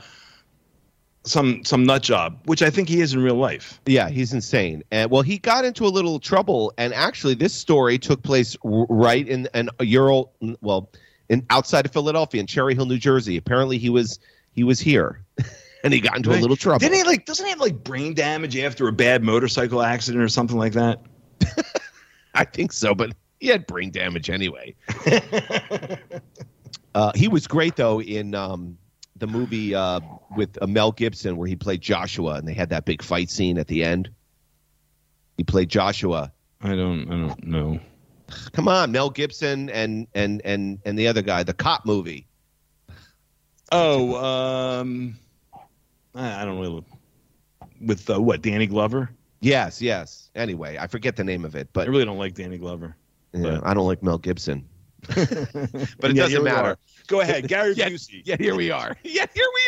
some 1.24 1.66
some 1.66 1.84
nut 1.84 2.04
job, 2.04 2.38
which 2.46 2.62
I 2.62 2.70
think 2.70 2.90
he 2.90 3.02
is 3.02 3.14
in 3.14 3.24
real 3.24 3.36
life. 3.38 3.82
Yeah, 3.88 4.08
he's 4.10 4.34
insane. 4.34 4.84
And 4.92 5.10
well, 5.10 5.24
he 5.24 5.40
got 5.40 5.66
into 5.66 5.86
a 5.86 5.90
little 5.90 6.20
trouble, 6.20 6.74
and 6.78 6.94
actually, 6.94 7.34
this 7.34 7.56
story 7.56 7.98
took 7.98 8.22
place 8.22 8.56
r- 8.64 8.86
right 8.88 9.28
in 9.28 9.48
an 9.56 9.70
Euro, 9.80 10.30
well, 10.62 10.92
in 11.30 11.44
outside 11.50 11.88
of 11.88 11.92
Philadelphia, 11.92 12.40
in 12.40 12.46
Cherry 12.46 12.76
Hill, 12.76 12.86
New 12.86 13.00
Jersey. 13.00 13.36
Apparently, 13.36 13.80
he 13.80 13.90
was 13.90 14.20
he 14.54 14.64
was 14.64 14.80
here, 14.80 15.22
and 15.84 15.94
he 15.94 16.00
got 16.00 16.18
into 16.18 16.32
a 16.32 16.40
little 16.40 16.56
trouble. 16.56 16.80
Didn't 16.80 16.96
he 16.96 17.04
like? 17.04 17.26
Doesn't 17.26 17.46
he 17.46 17.52
have 17.52 17.60
like 17.60 17.84
brain 17.84 18.14
damage 18.14 18.58
after 18.58 18.88
a 18.88 18.94
bad 18.94 19.24
motorcycle 19.24 19.82
accident 19.82 20.24
or 20.24 20.30
something 20.30 20.58
like 20.58 20.74
that? 20.74 21.02
I 22.34 22.46
think 22.46 22.72
so, 22.72 22.94
but 22.94 23.14
he 23.40 23.48
had 23.48 23.66
brain 23.68 23.92
damage 23.92 24.30
anyway. 24.30 24.76
uh, 26.96 27.12
he 27.16 27.28
was 27.28 27.48
great 27.48 27.76
though 27.76 28.02
in 28.02 28.36
um, 28.36 28.78
the 29.16 29.28
movie 29.28 29.76
uh, 29.76 30.00
with 30.36 30.58
uh, 30.62 30.68
Mel 30.68 30.92
Gibson 30.92 31.38
where 31.38 31.48
he 31.48 31.56
played 31.56 31.82
Joshua, 31.82 32.36
and 32.36 32.48
they 32.48 32.54
had 32.54 32.70
that 32.70 32.86
big 32.86 33.02
fight 33.02 33.30
scene 33.30 33.58
at 33.58 33.68
the 33.68 33.84
end. 33.84 34.10
He 35.38 35.44
played 35.44 35.70
Joshua. 35.70 36.32
I 36.62 36.70
don't. 36.70 37.08
I 37.12 37.28
don't 37.28 37.44
know. 37.44 37.80
Come 38.52 38.68
on, 38.68 38.92
Mel 38.92 39.10
Gibson 39.10 39.70
and 39.70 40.08
and 40.14 40.42
and 40.44 40.80
and 40.84 41.00
the 41.00 41.08
other 41.08 41.22
guy, 41.22 41.44
the 41.44 41.54
cop 41.54 41.86
movie. 41.86 42.28
Oh, 43.72 44.16
um, 44.16 45.18
I 46.18 46.46
don't 46.46 46.60
really. 46.60 46.84
With 47.82 48.10
uh, 48.10 48.20
what 48.22 48.42
Danny 48.42 48.68
Glover? 48.68 49.10
Yes, 49.40 49.82
yes. 49.82 50.32
Anyway, 50.36 50.78
I 50.80 50.88
forget 50.88 51.16
the 51.16 51.24
name 51.24 51.46
of 51.46 51.56
it, 51.56 51.70
but 51.74 51.88
I 51.88 51.92
really 51.92 52.06
don't 52.06 52.18
like 52.18 52.34
Danny 52.34 52.58
Glover. 52.58 52.96
yeah, 53.34 53.60
I 53.64 53.74
don't 53.74 53.86
like 53.86 54.02
Mel 54.02 54.18
Gibson. 54.18 54.68
but 55.08 55.18
it 55.30 56.16
yeah, 56.16 56.24
doesn't 56.24 56.44
matter. 56.44 56.78
Go 57.08 57.22
ahead, 57.22 57.48
Gary 57.48 57.74
Yeah, 57.78 57.90
Busey. 57.90 58.24
Yeah, 58.26 58.36
here 58.40 58.56
we 58.56 58.72
are. 58.72 58.96
Yeah, 59.04 59.26
here 59.34 59.46
we 59.54 59.62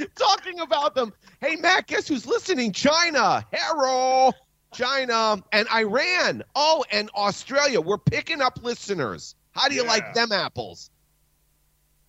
are. 0.00 0.06
Talking 0.14 0.60
about 0.60 0.94
them. 0.94 1.12
Hey, 1.40 1.56
Matt, 1.56 1.88
guess 1.88 2.06
who's 2.06 2.24
listening? 2.26 2.72
China. 2.72 3.44
Harold. 3.52 4.34
China 4.72 5.42
and 5.52 5.66
Iran. 5.74 6.44
Oh, 6.54 6.84
and 6.92 7.10
Australia. 7.16 7.80
We're 7.80 7.98
picking 7.98 8.40
up 8.40 8.60
listeners. 8.62 9.34
How 9.52 9.66
do 9.68 9.74
you 9.74 9.82
Yeah. 9.82 9.88
like 9.88 10.14
them 10.14 10.30
apples? 10.30 10.90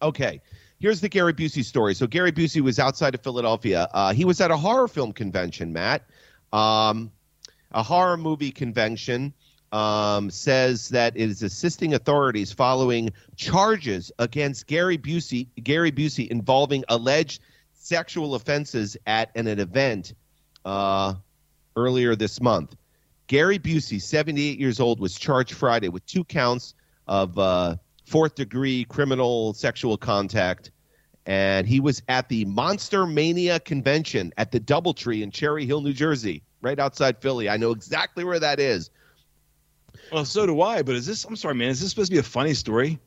Okay. 0.03 0.39
Here's 0.79 1.01
the 1.01 1.09
Gary 1.09 1.33
Busey 1.33 1.63
story. 1.63 1.93
So 1.93 2.07
Gary 2.07 2.31
Busey 2.31 2.61
was 2.61 2.79
outside 2.79 3.13
of 3.13 3.21
Philadelphia. 3.21 3.89
Uh, 3.93 4.13
he 4.13 4.23
was 4.23 4.39
at 4.39 4.49
a 4.49 4.55
horror 4.55 4.87
film 4.87 5.11
convention, 5.11 5.73
Matt. 5.73 6.03
Um, 6.53 7.11
a 7.71 7.83
horror 7.83 8.15
movie 8.15 8.51
convention 8.51 9.33
um, 9.73 10.31
says 10.31 10.89
that 10.89 11.15
it 11.17 11.29
is 11.29 11.43
assisting 11.43 11.93
authorities 11.93 12.53
following 12.53 13.11
charges 13.35 14.11
against 14.19 14.67
Gary 14.67 14.97
Busey, 14.97 15.47
Gary 15.61 15.91
Busey 15.91 16.27
involving 16.29 16.85
alleged 16.87 17.41
sexual 17.73 18.35
offenses 18.35 18.95
at 19.05 19.31
an, 19.35 19.47
an 19.47 19.59
event 19.59 20.13
uh, 20.63 21.13
earlier 21.75 22.15
this 22.15 22.41
month. 22.41 22.75
Gary 23.27 23.59
Busey, 23.59 24.01
78 24.01 24.57
years 24.57 24.79
old, 24.79 24.99
was 24.99 25.15
charged 25.19 25.53
Friday 25.53 25.89
with 25.89 26.05
two 26.05 26.23
counts 26.23 26.73
of 27.05 27.37
uh, 27.37 27.75
fourth 28.09 28.35
degree 28.35 28.83
criminal 28.85 29.53
sexual 29.53 29.97
contact. 29.97 30.71
And 31.25 31.67
he 31.67 31.79
was 31.79 32.01
at 32.09 32.27
the 32.27 32.43
Monster 32.45 33.05
Mania 33.05 33.59
convention 33.59 34.33
at 34.37 34.51
the 34.51 34.59
Doubletree 34.59 35.21
in 35.21 35.29
Cherry 35.29 35.65
Hill, 35.65 35.81
New 35.81 35.93
Jersey, 35.93 36.41
right 36.61 36.79
outside 36.79 37.21
Philly. 37.21 37.47
I 37.49 37.57
know 37.57 37.71
exactly 37.71 38.23
where 38.23 38.39
that 38.39 38.59
is. 38.59 38.89
Well, 40.11 40.25
so 40.25 40.47
do 40.47 40.61
I. 40.61 40.81
But 40.81 40.95
is 40.95 41.05
this? 41.05 41.23
I'm 41.25 41.35
sorry, 41.35 41.53
man. 41.53 41.69
Is 41.69 41.81
this 41.81 41.91
supposed 41.91 42.09
to 42.09 42.15
be 42.15 42.19
a 42.19 42.23
funny 42.23 42.55
story? 42.55 42.97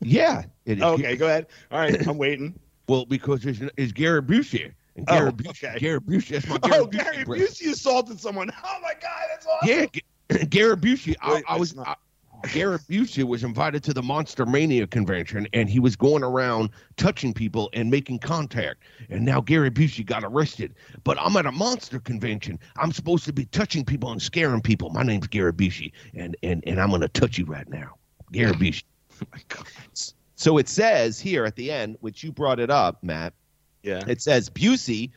Yeah. 0.00 0.42
It 0.64 0.78
is. 0.78 0.82
Oh, 0.84 0.94
okay, 0.94 1.14
go 1.16 1.26
ahead. 1.26 1.46
All 1.70 1.78
right, 1.78 2.06
I'm 2.06 2.18
waiting. 2.18 2.58
Well, 2.88 3.06
because 3.06 3.44
it's, 3.46 3.60
it's 3.76 3.92
Gary 3.92 4.20
Busey. 4.22 4.72
And 4.96 5.06
Oh, 5.08 5.14
Gary 5.14 5.32
Busey, 5.32 5.48
okay. 5.50 5.78
Gary 5.78 6.00
Busey, 6.00 6.28
that's 6.30 6.48
my 6.48 6.56
oh, 6.56 6.68
Gary 6.68 6.80
oh, 6.80 6.86
Busey 6.86 7.24
Gary. 7.26 7.40
Busey 7.40 7.70
assaulted 7.70 8.18
someone. 8.20 8.50
Oh 8.64 8.78
my 8.82 8.94
God, 9.00 9.22
that's 9.30 9.46
awesome. 9.46 9.68
Yeah, 9.68 9.86
G- 9.92 10.46
Gary 10.50 10.76
Busey. 10.76 11.14
I, 11.22 11.42
I 11.48 11.56
was 11.56 11.74
not- 11.76 11.86
I, 11.88 11.94
Gary 12.52 12.78
Busey 12.78 13.24
was 13.24 13.44
invited 13.44 13.82
to 13.84 13.94
the 13.94 14.02
Monster 14.02 14.46
Mania 14.46 14.86
convention, 14.86 15.48
and 15.52 15.68
he 15.68 15.78
was 15.78 15.96
going 15.96 16.22
around 16.22 16.70
touching 16.96 17.32
people 17.32 17.70
and 17.72 17.90
making 17.90 18.18
contact. 18.18 18.82
And 19.08 19.24
now 19.24 19.40
Gary 19.40 19.70
Busey 19.70 20.04
got 20.04 20.24
arrested. 20.24 20.74
But 21.04 21.18
I'm 21.20 21.36
at 21.36 21.46
a 21.46 21.52
monster 21.52 22.00
convention. 22.00 22.58
I'm 22.76 22.92
supposed 22.92 23.24
to 23.24 23.32
be 23.32 23.46
touching 23.46 23.84
people 23.84 24.10
and 24.12 24.20
scaring 24.20 24.60
people. 24.60 24.90
My 24.90 25.02
name's 25.02 25.26
Gary 25.26 25.52
Busey, 25.52 25.92
and 26.14 26.36
and 26.42 26.62
and 26.66 26.80
I'm 26.80 26.90
gonna 26.90 27.08
touch 27.08 27.38
you 27.38 27.44
right 27.44 27.68
now, 27.68 27.94
Gary 28.32 28.52
Busey. 28.52 28.84
Oh 29.22 29.26
my 29.32 29.40
God. 29.48 29.64
So 30.34 30.58
it 30.58 30.68
says 30.68 31.20
here 31.20 31.44
at 31.44 31.54
the 31.54 31.70
end, 31.70 31.96
which 32.00 32.24
you 32.24 32.32
brought 32.32 32.58
it 32.58 32.68
up, 32.68 33.02
Matt. 33.04 33.32
Yeah. 33.84 34.02
It 34.08 34.20
says 34.20 34.50
Busey 34.50 35.12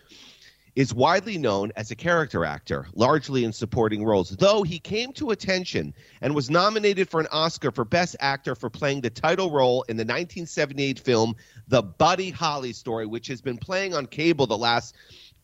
is 0.78 0.94
widely 0.94 1.40
known 1.40 1.72
as 1.76 1.90
a 1.90 1.96
character 1.96 2.46
actor, 2.46 2.86
largely 2.94 3.44
in 3.44 3.52
supporting 3.52 4.06
roles, 4.06 4.30
though 4.30 4.62
he 4.62 4.78
came 4.78 5.12
to 5.12 5.32
attention 5.32 5.92
and 6.22 6.36
was 6.36 6.52
nominated 6.52 7.10
for 7.10 7.20
an 7.20 7.26
Oscar 7.32 7.72
for 7.72 7.84
Best 7.84 8.16
Actor 8.20 8.54
for 8.54 8.70
playing 8.70 9.02
the 9.02 9.10
title 9.10 9.50
role 9.50 9.82
in 9.90 9.98
the 9.98 10.02
1978 10.02 11.00
film 11.00 11.36
The 11.68 11.82
Buddy 11.82 12.30
Holly 12.30 12.74
Story, 12.74 13.08
which 13.08 13.26
has 13.26 13.42
been 13.42 13.58
playing 13.58 13.96
on 13.96 14.06
cable 14.06 14.46
the 14.46 14.56
last 14.56 14.96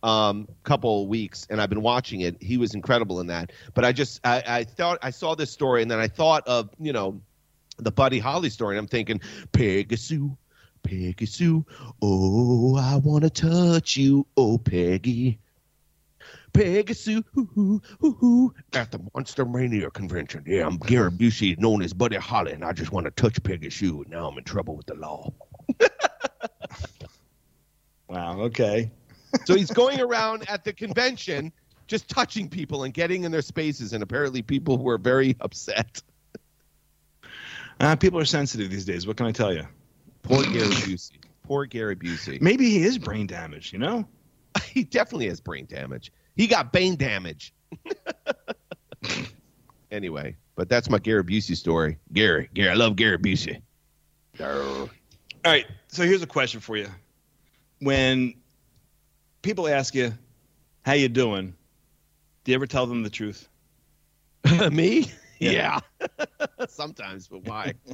um, 0.04 0.48
couple 0.66 1.08
weeks, 1.08 1.48
and 1.50 1.60
I've 1.60 1.70
been 1.70 1.82
watching 1.82 2.22
it. 2.22 2.40
He 2.40 2.58
was 2.58 2.76
incredible 2.76 3.20
in 3.20 3.26
that. 3.28 3.54
But 3.74 3.86
I 3.86 3.92
just 3.92 4.20
I, 4.24 4.44
I 4.46 4.64
thought 4.66 5.00
I 5.02 5.10
saw 5.10 5.34
this 5.34 5.50
story, 5.50 5.82
and 5.82 5.90
then 5.90 6.00
I 6.00 6.10
thought 6.10 6.48
of 6.48 6.70
you 6.78 6.94
know 6.94 7.20
the 7.78 7.92
Buddy 7.92 8.20
Holly 8.20 8.52
story, 8.52 8.78
and 8.78 8.84
I'm 8.84 8.88
thinking 8.88 9.20
Pegasus. 9.52 10.20
Peggy 10.84 11.26
Sue. 11.26 11.66
oh, 12.02 12.78
I 12.78 12.98
want 12.98 13.24
to 13.24 13.30
touch 13.30 13.98
you, 13.98 14.28
oh, 14.38 14.58
Peggy. 14.58 15.40
Peggy 16.54 16.94
Sue, 16.94 17.24
hoo, 17.34 17.82
hoo, 18.00 18.12
hoo, 18.12 18.54
at 18.74 18.92
the 18.92 19.00
Monster 19.16 19.46
Mania 19.46 19.90
convention. 19.90 20.44
Yeah, 20.46 20.68
I'm 20.68 20.78
Gary 20.78 21.10
Busey, 21.10 21.58
known 21.58 21.82
as 21.82 21.94
Buddy 21.94 22.18
Holly, 22.18 22.52
and 22.52 22.64
I 22.64 22.74
just 22.74 22.92
want 22.92 23.06
to 23.06 23.12
touch 23.12 23.42
Peggy 23.42 23.72
Sue, 23.72 24.04
and 24.04 24.12
now 24.12 24.28
I'm 24.28 24.38
in 24.38 24.44
trouble 24.44 24.76
with 24.76 24.86
the 24.86 24.96
law. 24.96 25.34
Wow. 28.14 28.42
Okay. 28.42 28.92
So 29.46 29.56
he's 29.56 29.72
going 29.72 30.00
around 30.00 30.48
at 30.48 30.64
the 30.64 30.72
convention 30.72 31.52
just 31.88 32.08
touching 32.08 32.48
people 32.48 32.84
and 32.84 32.94
getting 32.94 33.24
in 33.24 33.32
their 33.32 33.42
spaces, 33.42 33.94
and 33.94 34.04
apparently 34.04 34.44
people 34.44 34.78
were 34.78 35.00
very 35.00 35.36
upset. 35.40 36.02
Uh, 37.80 37.96
people 37.96 38.20
are 38.20 38.26
sensitive 38.26 38.70
these 38.70 38.86
days. 38.86 39.08
What 39.08 39.18
can 39.18 39.26
I 39.26 39.32
tell 39.32 39.52
you? 39.52 39.66
Poor 40.24 40.44
Gary 40.44 40.68
Busey. 40.68 41.18
Poor 41.44 41.66
Gary 41.66 41.96
Busey. 41.96 42.42
Maybe 42.42 42.70
he 42.70 42.84
is 42.84 42.98
brain 42.98 43.28
damaged. 43.28 43.74
You 43.74 43.80
know. 43.80 44.08
He 44.66 44.84
definitely 44.84 45.28
has 45.28 45.40
brain 45.40 45.66
damage. 45.68 46.12
He 46.36 46.48
got 46.48 46.72
brain 46.72 46.96
damage. 46.96 47.54
anyway, 49.92 50.36
but 50.56 50.70
that's 50.70 50.90
my 50.90 50.98
Gary 51.00 51.24
Busey 51.24 51.56
story. 51.56 51.98
Gary, 52.12 52.50
Gary, 52.54 52.70
I 52.70 52.74
love 52.74 52.96
Gary 52.96 53.18
Busey. 53.18 53.62
All 54.40 55.52
right. 55.52 55.66
So 55.90 56.04
here's 56.04 56.24
a 56.24 56.28
question 56.28 56.60
for 56.60 56.78
you. 56.78 56.88
When 57.80 58.34
people 59.42 59.68
ask 59.68 59.94
you, 59.94 60.14
"How 60.84 60.94
you 60.94 61.10
doing?" 61.10 61.54
Do 62.44 62.52
you 62.52 62.56
ever 62.56 62.68
tell 62.68 62.86
them 62.86 63.04
the 63.04 63.10
truth? 63.10 63.48
Me? 64.72 65.12
Yeah. 65.40 65.80
Sometimes, 66.68 67.28
but 67.28 67.44
why? 67.46 67.74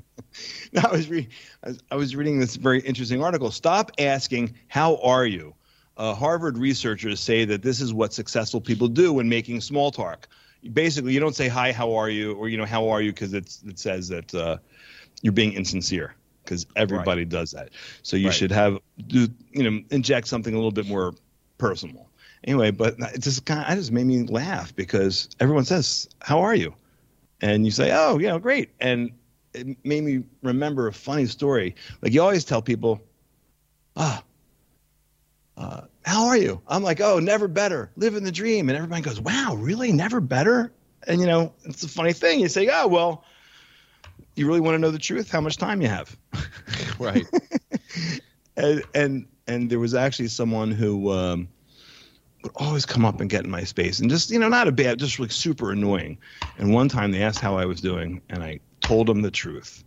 No, 0.73 0.81
I 0.87 0.91
was, 0.91 1.09
re- 1.09 1.27
I 1.63 1.69
was 1.69 1.79
I 1.91 1.95
was 1.95 2.15
reading 2.15 2.39
this 2.39 2.55
very 2.55 2.81
interesting 2.81 3.23
article. 3.23 3.49
Stop 3.49 3.91
asking, 3.97 4.53
"How 4.67 4.97
are 4.97 5.25
you?" 5.25 5.55
Uh, 5.97 6.13
Harvard 6.13 6.55
researchers 6.57 7.19
say 7.19 7.45
that 7.45 7.63
this 7.63 7.81
is 7.81 7.93
what 7.95 8.13
successful 8.13 8.61
people 8.61 8.87
do 8.87 9.11
when 9.11 9.27
making 9.27 9.59
small 9.61 9.89
talk. 9.89 10.27
Basically, 10.71 11.13
you 11.13 11.19
don't 11.19 11.35
say, 11.35 11.47
"Hi, 11.47 11.71
how 11.71 11.95
are 11.95 12.09
you?" 12.09 12.33
or 12.35 12.47
you 12.47 12.57
know, 12.57 12.65
"How 12.65 12.89
are 12.89 13.01
you?" 13.01 13.11
because 13.11 13.33
it's 13.33 13.63
it 13.63 13.79
says 13.79 14.07
that 14.09 14.33
uh, 14.35 14.57
you're 15.23 15.33
being 15.33 15.53
insincere. 15.53 16.13
Because 16.43 16.67
everybody 16.75 17.25
does 17.25 17.51
that. 17.51 17.69
So 18.03 18.15
you 18.17 18.27
Right. 18.27 18.35
should 18.35 18.51
have 18.51 18.77
do 19.07 19.27
you 19.51 19.63
know 19.69 19.81
inject 19.89 20.27
something 20.27 20.53
a 20.53 20.57
little 20.57 20.71
bit 20.71 20.85
more 20.87 21.13
personal. 21.57 22.07
Anyway, 22.43 22.69
but 22.71 22.95
it 22.99 23.21
just 23.21 23.45
kind 23.45 23.65
of, 23.65 23.71
it 23.71 23.75
just 23.77 23.91
made 23.91 24.05
me 24.05 24.23
laugh 24.23 24.75
because 24.75 25.27
everyone 25.39 25.65
says, 25.65 26.07
"How 26.21 26.39
are 26.41 26.55
you?" 26.55 26.73
And 27.41 27.65
you 27.65 27.71
say, 27.71 27.91
"Oh, 27.93 28.17
you 28.17 28.27
know, 28.27 28.39
great," 28.39 28.71
and 28.79 29.11
it 29.53 29.77
made 29.83 30.03
me 30.03 30.23
remember 30.43 30.87
a 30.87 30.93
funny 30.93 31.25
story. 31.25 31.75
Like 32.01 32.13
you 32.13 32.21
always 32.21 32.45
tell 32.45 32.61
people, 32.61 33.01
"Ah, 33.95 34.23
uh, 35.59 35.81
how 36.05 36.27
are 36.27 36.37
you? 36.37 36.61
I'm 36.67 36.83
like, 36.83 37.01
oh, 37.01 37.19
never 37.19 37.47
better, 37.47 37.91
living 37.97 38.23
the 38.23 38.31
dream. 38.31 38.69
And 38.69 38.77
everybody 38.77 39.01
goes, 39.01 39.19
wow, 39.19 39.55
really, 39.59 39.91
never 39.91 40.21
better? 40.21 40.71
And 41.05 41.19
you 41.19 41.27
know, 41.27 41.53
it's 41.65 41.83
a 41.83 41.89
funny 41.89 42.13
thing. 42.13 42.39
You 42.39 42.47
say, 42.47 42.69
oh, 42.71 42.87
well, 42.87 43.25
you 44.35 44.47
really 44.47 44.61
want 44.61 44.75
to 44.75 44.79
know 44.79 44.89
the 44.89 44.97
truth? 44.99 45.29
How 45.29 45.41
much 45.41 45.57
time 45.57 45.81
you 45.81 45.87
have? 45.89 46.17
Right. 46.97 47.25
and 48.57 48.83
and 48.93 49.25
and 49.47 49.69
there 49.69 49.79
was 49.79 49.93
actually 49.93 50.27
someone 50.27 50.71
who 50.71 51.11
um, 51.13 51.47
would 52.43 52.51
always 52.55 52.85
come 52.85 53.05
up 53.05 53.19
and 53.21 53.29
get 53.29 53.43
in 53.43 53.49
my 53.51 53.63
space 53.63 53.99
and 53.99 54.09
just 54.09 54.29
you 54.31 54.39
know 54.39 54.47
not 54.49 54.67
a 54.67 54.71
bad 54.71 54.97
just 54.99 55.19
like 55.19 55.31
super 55.31 55.71
annoying 55.71 56.17
and 56.57 56.73
one 56.73 56.87
time 56.89 57.11
they 57.11 57.21
asked 57.21 57.39
how 57.39 57.57
i 57.57 57.65
was 57.65 57.81
doing 57.81 58.21
and 58.29 58.43
i 58.43 58.59
told 58.81 59.07
them 59.07 59.21
the 59.21 59.31
truth 59.31 59.83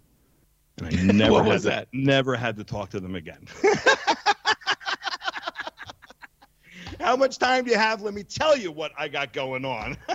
and 0.79 0.87
i 0.87 0.91
never 1.12 1.33
What 1.33 1.45
had 1.45 1.53
was 1.53 1.62
to, 1.62 1.69
that? 1.71 1.88
never 1.93 2.35
had 2.37 2.57
to 2.57 2.65
talk 2.65 2.91
to 2.91 3.01
them 3.01 3.15
again 3.15 3.47
how 7.01 7.17
much 7.17 7.38
time 7.38 7.65
do 7.65 7.71
you 7.71 7.79
have 7.79 8.03
let 8.03 8.15
me 8.15 8.23
tell 8.23 8.57
you 8.57 8.71
what 8.71 8.93
i 8.99 9.09
got 9.09 9.33
going 9.33 9.65
on 9.65 9.97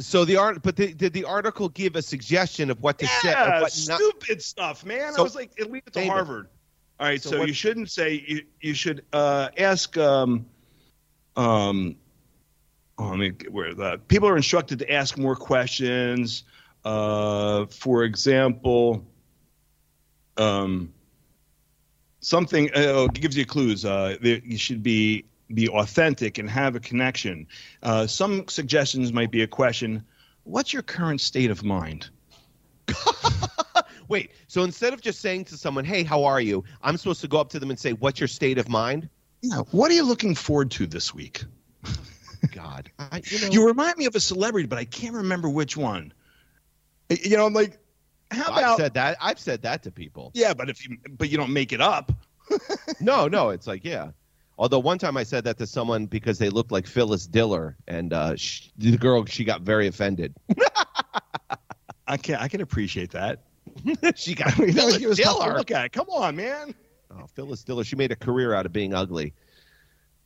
so 0.00 0.24
the 0.24 0.36
art, 0.36 0.62
but 0.62 0.76
the, 0.76 0.92
did 0.94 1.12
the 1.12 1.24
article 1.24 1.68
give 1.68 1.96
a 1.96 2.02
suggestion 2.02 2.70
of 2.70 2.80
what 2.80 2.96
to 3.00 3.06
say? 3.08 3.30
Yeah, 3.30 3.60
what 3.60 3.62
not, 3.88 3.98
stupid 3.98 4.40
stuff, 4.40 4.84
man. 4.84 5.14
So- 5.14 5.18
I 5.20 5.22
was 5.24 5.34
like, 5.34 5.50
leave 5.58 5.82
it 5.84 5.86
to 5.86 5.90
David. 5.90 6.10
Harvard. 6.10 6.46
All 7.00 7.08
right, 7.08 7.20
So 7.20 7.30
so, 7.30 7.38
what- 7.40 7.48
you 7.48 7.54
shouldn't 7.54 7.90
say 7.90 8.24
you. 8.24 8.42
You 8.60 8.72
should 8.72 9.04
uh, 9.12 9.48
ask. 9.58 9.96
Um, 9.98 10.46
um, 11.40 11.96
oh, 12.98 13.08
let 13.08 13.18
me 13.18 13.30
get 13.30 13.50
where 13.50 13.72
the 13.72 13.98
people 14.08 14.28
are 14.28 14.36
instructed 14.36 14.78
to 14.80 14.92
ask 14.92 15.16
more 15.16 15.34
questions. 15.34 16.44
Uh, 16.84 17.64
for 17.66 18.04
example, 18.04 19.06
um, 20.36 20.92
something 22.20 22.68
uh, 22.76 23.04
it 23.04 23.14
gives 23.14 23.38
you 23.38 23.46
clues. 23.46 23.86
Uh, 23.86 24.16
you 24.20 24.58
should 24.58 24.82
be 24.82 25.24
be 25.54 25.66
authentic 25.68 26.36
and 26.36 26.48
have 26.48 26.76
a 26.76 26.80
connection. 26.80 27.46
Uh, 27.82 28.06
some 28.06 28.46
suggestions 28.46 29.10
might 29.10 29.30
be 29.30 29.42
a 29.42 29.46
question. 29.46 30.04
What's 30.44 30.74
your 30.74 30.82
current 30.82 31.22
state 31.22 31.50
of 31.50 31.64
mind? 31.64 32.10
Wait, 34.08 34.32
so 34.46 34.62
instead 34.62 34.92
of 34.92 35.00
just 35.00 35.20
saying 35.20 35.46
to 35.46 35.56
someone, 35.56 35.86
"Hey, 35.86 36.02
how 36.02 36.22
are 36.22 36.40
you?" 36.40 36.64
I'm 36.82 36.98
supposed 36.98 37.22
to 37.22 37.28
go 37.28 37.40
up 37.40 37.48
to 37.50 37.58
them 37.58 37.70
and 37.70 37.78
say, 37.78 37.92
"What's 37.94 38.20
your 38.20 38.28
state 38.28 38.58
of 38.58 38.68
mind?" 38.68 39.08
Yeah. 39.42 39.58
What 39.70 39.90
are 39.90 39.94
you 39.94 40.04
looking 40.04 40.34
forward 40.34 40.70
to 40.72 40.86
this 40.86 41.14
week? 41.14 41.44
God, 42.52 42.90
I, 42.98 43.22
you 43.24 43.40
know, 43.40 43.48
You 43.48 43.66
remind 43.66 43.96
me 43.96 44.06
of 44.06 44.14
a 44.14 44.20
celebrity, 44.20 44.66
but 44.66 44.78
I 44.78 44.84
can't 44.84 45.14
remember 45.14 45.48
which 45.48 45.76
one. 45.76 46.12
You 47.08 47.36
know, 47.36 47.46
I'm 47.46 47.52
like, 47.54 47.78
how 48.30 48.52
about? 48.52 48.64
I've 48.64 48.76
said 48.76 48.94
that. 48.94 49.16
I've 49.20 49.38
said 49.38 49.62
that 49.62 49.82
to 49.84 49.90
people. 49.90 50.30
yeah, 50.34 50.54
but 50.54 50.70
if 50.70 50.86
you, 50.88 50.96
but 51.18 51.28
you 51.30 51.36
don't 51.36 51.52
make 51.52 51.72
it 51.72 51.80
up. 51.80 52.12
No, 53.00 53.28
no, 53.28 53.50
it's 53.50 53.66
like 53.68 53.84
yeah. 53.84 54.10
Although 54.58 54.80
one 54.80 54.98
time 54.98 55.16
I 55.16 55.22
said 55.22 55.44
that 55.44 55.56
to 55.58 55.66
someone 55.66 56.06
because 56.06 56.38
they 56.38 56.50
looked 56.50 56.70
like 56.72 56.86
Phyllis 56.86 57.26
Diller, 57.26 57.76
and 57.88 58.12
uh, 58.12 58.36
sh 58.36 58.68
the 58.76 58.96
girl 58.98 59.24
she 59.24 59.44
got 59.44 59.62
very 59.62 59.86
offended. 59.86 60.34
I 62.06 62.16
can 62.16 62.34
I 62.36 62.48
can 62.48 62.60
appreciate 62.60 63.12
that. 63.12 63.44
she 64.16 64.34
got 64.34 64.58
I 64.58 64.62
mean, 64.64 64.72
Phyllis 64.74 64.96
it 64.96 65.08
was 65.08 65.18
tough 65.18 65.36
to 65.38 65.42
Diller. 65.44 65.58
look 65.58 65.70
at. 65.70 65.86
it. 65.86 65.92
Come 65.92 66.08
on, 66.10 66.36
man. 66.36 66.74
Phyllis 67.40 67.64
Diller. 67.64 67.84
She 67.84 67.96
made 67.96 68.12
a 68.12 68.16
career 68.16 68.52
out 68.52 68.66
of 68.66 68.72
being 68.72 68.92
ugly. 68.92 69.32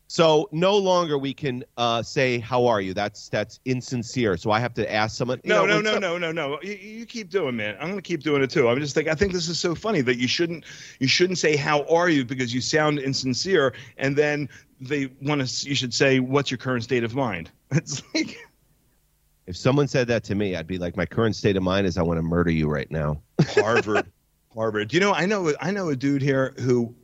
So 0.08 0.48
no 0.50 0.76
longer 0.76 1.16
we 1.16 1.32
can 1.32 1.64
uh, 1.76 2.02
say 2.02 2.40
how 2.40 2.66
are 2.66 2.80
you. 2.80 2.92
That's 2.92 3.28
that's 3.28 3.60
insincere. 3.64 4.36
So 4.36 4.50
I 4.50 4.58
have 4.58 4.74
to 4.74 4.92
ask 4.92 5.16
someone. 5.16 5.40
No, 5.44 5.64
know, 5.64 5.80
no, 5.80 5.92
no, 5.92 5.98
no, 5.98 6.18
no, 6.18 6.32
no. 6.32 6.58
You, 6.60 6.72
you 6.72 7.06
keep 7.06 7.30
doing, 7.30 7.56
man. 7.56 7.76
I'm 7.80 7.88
gonna 7.88 8.02
keep 8.02 8.24
doing 8.24 8.42
it 8.42 8.50
too. 8.50 8.68
I'm 8.68 8.80
just 8.80 8.96
like 8.96 9.06
I 9.06 9.14
think 9.14 9.32
this 9.32 9.48
is 9.48 9.60
so 9.60 9.76
funny 9.76 10.00
that 10.00 10.18
you 10.18 10.26
shouldn't 10.26 10.64
you 10.98 11.06
shouldn't 11.06 11.38
say 11.38 11.54
how 11.56 11.84
are 11.84 12.08
you 12.08 12.24
because 12.24 12.52
you 12.52 12.60
sound 12.60 12.98
insincere, 12.98 13.72
and 13.96 14.16
then 14.16 14.48
they 14.80 15.06
want 15.22 15.46
to. 15.46 15.68
You 15.68 15.76
should 15.76 15.94
say 15.94 16.18
what's 16.18 16.50
your 16.50 16.58
current 16.58 16.82
state 16.82 17.04
of 17.04 17.14
mind. 17.14 17.50
It's 17.70 18.02
like 18.12 18.36
If 19.46 19.56
someone 19.56 19.88
said 19.88 20.08
that 20.08 20.24
to 20.24 20.34
me, 20.34 20.56
I'd 20.56 20.66
be 20.66 20.78
like, 20.78 20.96
my 20.96 21.06
current 21.06 21.36
state 21.36 21.56
of 21.56 21.62
mind 21.62 21.86
is 21.86 21.98
I 21.98 22.02
want 22.02 22.18
to 22.18 22.22
murder 22.22 22.50
you 22.50 22.68
right 22.68 22.90
now. 22.90 23.20
Harvard. 23.42 24.10
Harvard. 24.54 24.92
You 24.92 25.00
know, 25.00 25.12
I 25.12 25.26
know 25.26 25.52
I 25.60 25.70
know 25.70 25.88
a 25.88 25.96
dude 25.96 26.22
here 26.22 26.54
who 26.58 26.94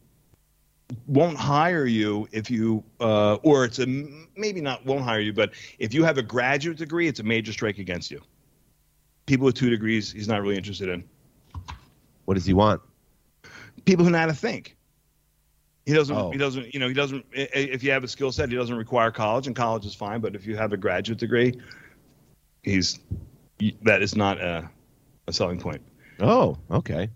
won't 1.07 1.37
hire 1.37 1.87
you 1.87 2.29
if 2.33 2.51
you 2.51 2.85
uh, 3.01 3.35
or 3.43 3.65
it's 3.65 3.79
a 3.79 3.87
maybe 4.37 4.61
not 4.61 4.85
won't 4.85 5.03
hire 5.03 5.21
you, 5.21 5.33
but 5.33 5.53
if 5.79 5.95
you 5.95 6.05
have 6.05 6.19
a 6.19 6.23
graduate 6.23 6.79
degree, 6.79 7.09
it's 7.09 7.21
a 7.21 7.25
major 7.25 7.53
strike 7.53 7.79
against 7.79 8.11
you. 8.11 8.21
People 9.27 9.47
with 9.47 9.55
two 9.55 9.71
degrees, 9.71 10.13
he's 10.13 10.29
not 10.29 10.43
really 10.43 10.57
interested 10.57 10.89
in. 10.89 11.05
What 12.25 12.35
does 12.35 12.47
he 12.47 12.53
want? 12.53 12.81
People 13.85 14.05
who 14.05 14.11
know 14.11 14.19
how 14.19 14.27
to 14.27 14.35
think. 14.35 14.77
He 15.87 15.95
doesn't. 15.95 16.17
Oh. 16.17 16.31
He 16.31 16.39
doesn't. 16.39 16.73
You 16.73 16.81
know. 16.81 16.89
He 16.89 16.95
doesn't. 16.95 17.25
If 17.33 17.83
you 17.83 17.91
have 17.91 18.05
a 18.05 18.09
skill 18.09 18.33
set, 18.33 18.49
he 18.51 18.57
doesn't 18.57 18.77
require 18.77 19.11
college, 19.11 19.47
and 19.47 19.57
college 19.57 19.87
is 19.87 19.95
fine. 19.95 20.21
But 20.21 20.35
if 20.35 20.47
you 20.47 20.57
have 20.57 20.73
a 20.73 20.77
graduate 20.77 21.19
degree, 21.19 21.55
he's 22.63 23.01
that 23.83 24.03
is 24.03 24.15
not 24.17 24.41
a, 24.41 24.71
a 25.27 25.33
selling 25.33 25.59
point 25.59 25.83
Oh, 26.21 26.59
okay. 26.71 27.09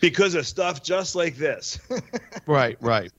Because 0.00 0.34
of 0.34 0.46
stuff 0.46 0.82
just 0.82 1.14
like 1.14 1.36
this. 1.36 1.78
Right, 2.48 2.76
right. 2.80 3.10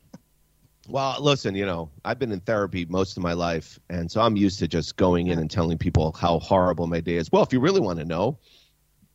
Well, 0.88 1.18
listen, 1.20 1.54
you 1.54 1.66
know, 1.66 1.90
I've 2.06 2.18
been 2.18 2.32
in 2.32 2.40
therapy 2.40 2.86
most 2.86 3.18
of 3.18 3.24
my 3.24 3.34
life, 3.34 3.78
and 3.90 4.10
so 4.10 4.22
I'm 4.22 4.38
used 4.38 4.58
to 4.60 4.70
just 4.70 4.96
going 4.96 5.28
in 5.28 5.38
and 5.38 5.52
telling 5.52 5.78
people 5.78 6.14
how 6.14 6.40
horrible 6.40 6.88
my 6.88 7.02
day 7.02 7.16
is. 7.16 7.30
Well, 7.30 7.44
if 7.44 7.52
you 7.52 7.60
really 7.60 7.82
want 7.82 8.00
to 8.00 8.06
know, 8.06 8.40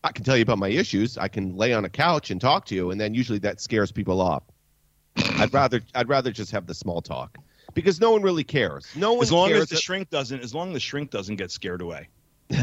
I 0.05 0.13
can 0.13 0.23
tell 0.23 0.37
you 0.37 0.43
about 0.43 0.59
my 0.59 0.69
issues. 0.69 1.17
I 1.17 1.29
can 1.29 1.57
lay 1.57 1.73
on 1.73 1.87
a 1.87 1.89
couch 1.89 2.31
and 2.31 2.39
talk 2.39 2.67
to 2.67 2.75
you, 2.75 2.91
and 2.91 3.01
then 3.01 3.15
usually 3.15 3.39
that 3.39 3.59
scares 3.59 3.91
people 3.91 4.21
off. 4.21 4.43
I'd 5.17 5.55
rather 5.55 5.81
I'd 5.95 6.11
rather 6.11 6.31
just 6.31 6.51
have 6.51 6.67
the 6.67 6.75
small 6.75 7.01
talk 7.01 7.39
because 7.73 8.03
no 8.03 8.11
one 8.11 8.21
really 8.21 8.45
cares. 8.45 8.87
No 8.95 9.15
one 9.15 9.23
as 9.23 9.33
long 9.33 9.49
cares 9.49 9.63
as 9.63 9.69
the 9.71 9.77
shrink 9.77 10.11
doesn't 10.11 10.43
as 10.43 10.55
long 10.55 10.69
as 10.69 10.75
the 10.75 10.81
shrink 10.81 11.11
doesn't 11.11 11.37
get 11.37 11.51
scared 11.51 11.81
away 11.81 12.09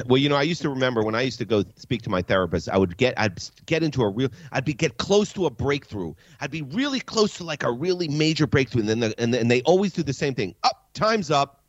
well, 0.05 0.17
you 0.17 0.29
know, 0.29 0.35
I 0.35 0.43
used 0.43 0.61
to 0.61 0.69
remember 0.69 1.03
when 1.03 1.15
I 1.15 1.21
used 1.21 1.39
to 1.39 1.45
go 1.45 1.63
speak 1.75 2.01
to 2.03 2.09
my 2.09 2.21
therapist, 2.21 2.69
I 2.69 2.77
would 2.77 2.97
get, 2.97 3.13
I'd 3.17 3.39
get 3.65 3.83
into 3.83 4.01
a 4.01 4.09
real, 4.09 4.29
I'd 4.51 4.65
be 4.65 4.73
get 4.73 4.97
close 4.97 5.33
to 5.33 5.45
a 5.45 5.49
breakthrough. 5.49 6.13
I'd 6.41 6.51
be 6.51 6.61
really 6.61 6.99
close 6.99 7.37
to 7.37 7.43
like 7.43 7.63
a 7.63 7.71
really 7.71 8.07
major 8.07 8.47
breakthrough, 8.47 8.81
and 8.81 8.89
then 8.89 8.99
the, 8.99 9.19
and, 9.19 9.33
and 9.33 9.49
they 9.49 9.61
always 9.63 9.93
do 9.93 10.03
the 10.03 10.13
same 10.13 10.35
thing. 10.35 10.55
Up, 10.63 10.89
time's 10.93 11.31
up. 11.31 11.63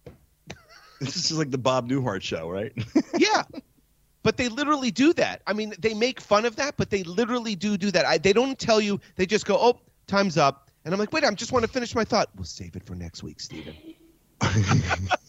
this 1.01 1.31
is 1.31 1.38
like 1.38 1.51
the 1.51 1.59
bob 1.59 1.88
newhart 1.88 2.20
show 2.23 2.51
right 2.51 2.73
Yeah, 3.18 3.42
but 4.23 4.37
they 4.37 4.49
literally 4.49 4.90
do 4.90 5.12
that. 5.14 5.42
I 5.46 5.53
mean, 5.53 5.75
they 5.79 5.94
make 5.94 6.20
fun 6.20 6.44
of 6.44 6.57
that, 6.57 6.77
but 6.77 6.90
they 6.90 7.03
literally 7.05 7.55
do 7.55 7.77
do 7.77 7.90
that. 7.90 8.05
I, 8.05 8.18
they 8.18 8.33
don't 8.33 8.59
tell 8.59 8.81
you. 8.81 9.01
They 9.16 9.27
just 9.27 9.46
go, 9.46 9.57
oh, 9.59 9.81
time's 10.07 10.37
up, 10.37 10.70
and 10.85 10.92
I'm 10.92 11.01
like, 11.01 11.12
wait, 11.12 11.25
I 11.25 11.31
just 11.33 11.53
want 11.53 11.64
to 11.64 11.70
finish 11.70 11.94
my 11.94 12.05
thought. 12.05 12.29
We'll 12.37 12.44
save 12.44 12.77
it 12.77 12.85
for 12.85 12.94
next 12.94 13.23
week, 13.23 13.40
Stephen. 13.40 13.75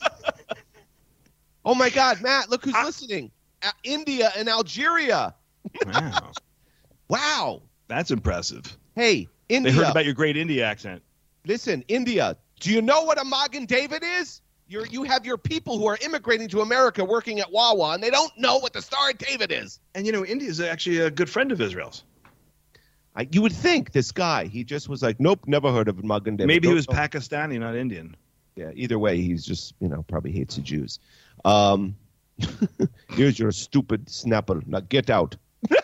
oh 1.66 1.76
my 1.76 1.90
God, 1.90 2.22
Matt, 2.22 2.50
look 2.50 2.64
who's 2.66 2.74
listening. 2.74 3.32
Uh, 3.64 3.72
India 3.84 4.32
and 4.38 4.50
Algeria. 4.50 5.36
wow 5.86 6.32
Wow. 7.10 7.62
that's 7.88 8.12
impressive 8.12 8.78
Hey, 8.96 9.28
India. 9.50 9.72
they 9.72 9.78
heard 9.78 9.90
about 9.92 10.06
your 10.06 10.14
great 10.14 10.38
india 10.38 10.66
accent 10.66 11.02
Listen, 11.46 11.84
India. 11.88 12.38
Do 12.60 12.72
you 12.72 12.84
know 12.84 13.02
what 13.02 13.20
a 13.20 13.26
Magen 13.26 13.66
David 13.66 14.04
is? 14.04 14.42
You're, 14.68 14.86
you 14.86 15.02
have 15.04 15.26
your 15.26 15.40
people 15.40 15.80
who 15.80 15.88
are 15.88 15.98
immigrating 16.06 16.48
to 16.50 16.62
America 16.62 17.04
working 17.04 17.40
at 17.40 17.52
Wawa, 17.52 17.96
and 17.96 18.04
they 18.04 18.12
don't 18.12 18.32
know 18.38 18.58
what 18.60 18.74
the 18.74 18.82
Star 18.84 19.10
of 19.10 19.18
David 19.18 19.52
is. 19.52 19.80
and 19.96 20.06
you 20.06 20.12
know 20.12 20.24
india 20.26 20.48
is 20.50 20.60
actually 20.62 21.00
a 21.00 21.10
good 21.12 21.30
friend 21.30 21.52
of 21.52 21.60
israel's 21.60 22.04
I, 23.16 23.28
you 23.32 23.42
would 23.42 23.52
think 23.52 23.92
this 23.92 24.12
guy, 24.14 24.46
he 24.46 24.64
just 24.64 24.88
was 24.88 25.02
like, 25.04 25.20
nope, 25.20 25.42
never 25.46 25.70
heard 25.72 25.90
of 25.90 26.02
Magen 26.02 26.38
David. 26.38 26.48
maybe 26.48 26.68
he 26.68 26.72
Don't 26.72 26.76
was 26.76 26.90
know. 26.90 26.96
pakistani 26.96 27.60
not 27.60 27.76
indian 27.76 28.16
Yeah, 28.56 28.72
either 28.74 28.98
way, 29.00 29.20
he's 29.22 29.44
just, 29.46 29.74
you 29.82 29.90
know, 29.90 30.04
probably 30.04 30.32
hates 30.32 30.56
the 30.56 30.62
Jews. 30.62 31.00
Um, 31.46 31.96
here's 33.10 33.38
your 33.38 33.52
stupid 33.52 34.10
snapper. 34.10 34.62
Now 34.66 34.80
get 34.82 35.10
out. 35.10 35.36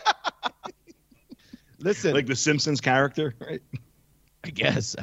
Listen, 1.78 2.12
like 2.14 2.26
the 2.26 2.36
simpsons 2.36 2.80
character 2.80 3.34
right 3.40 3.62
I 4.44 4.50
guess. 4.50 4.96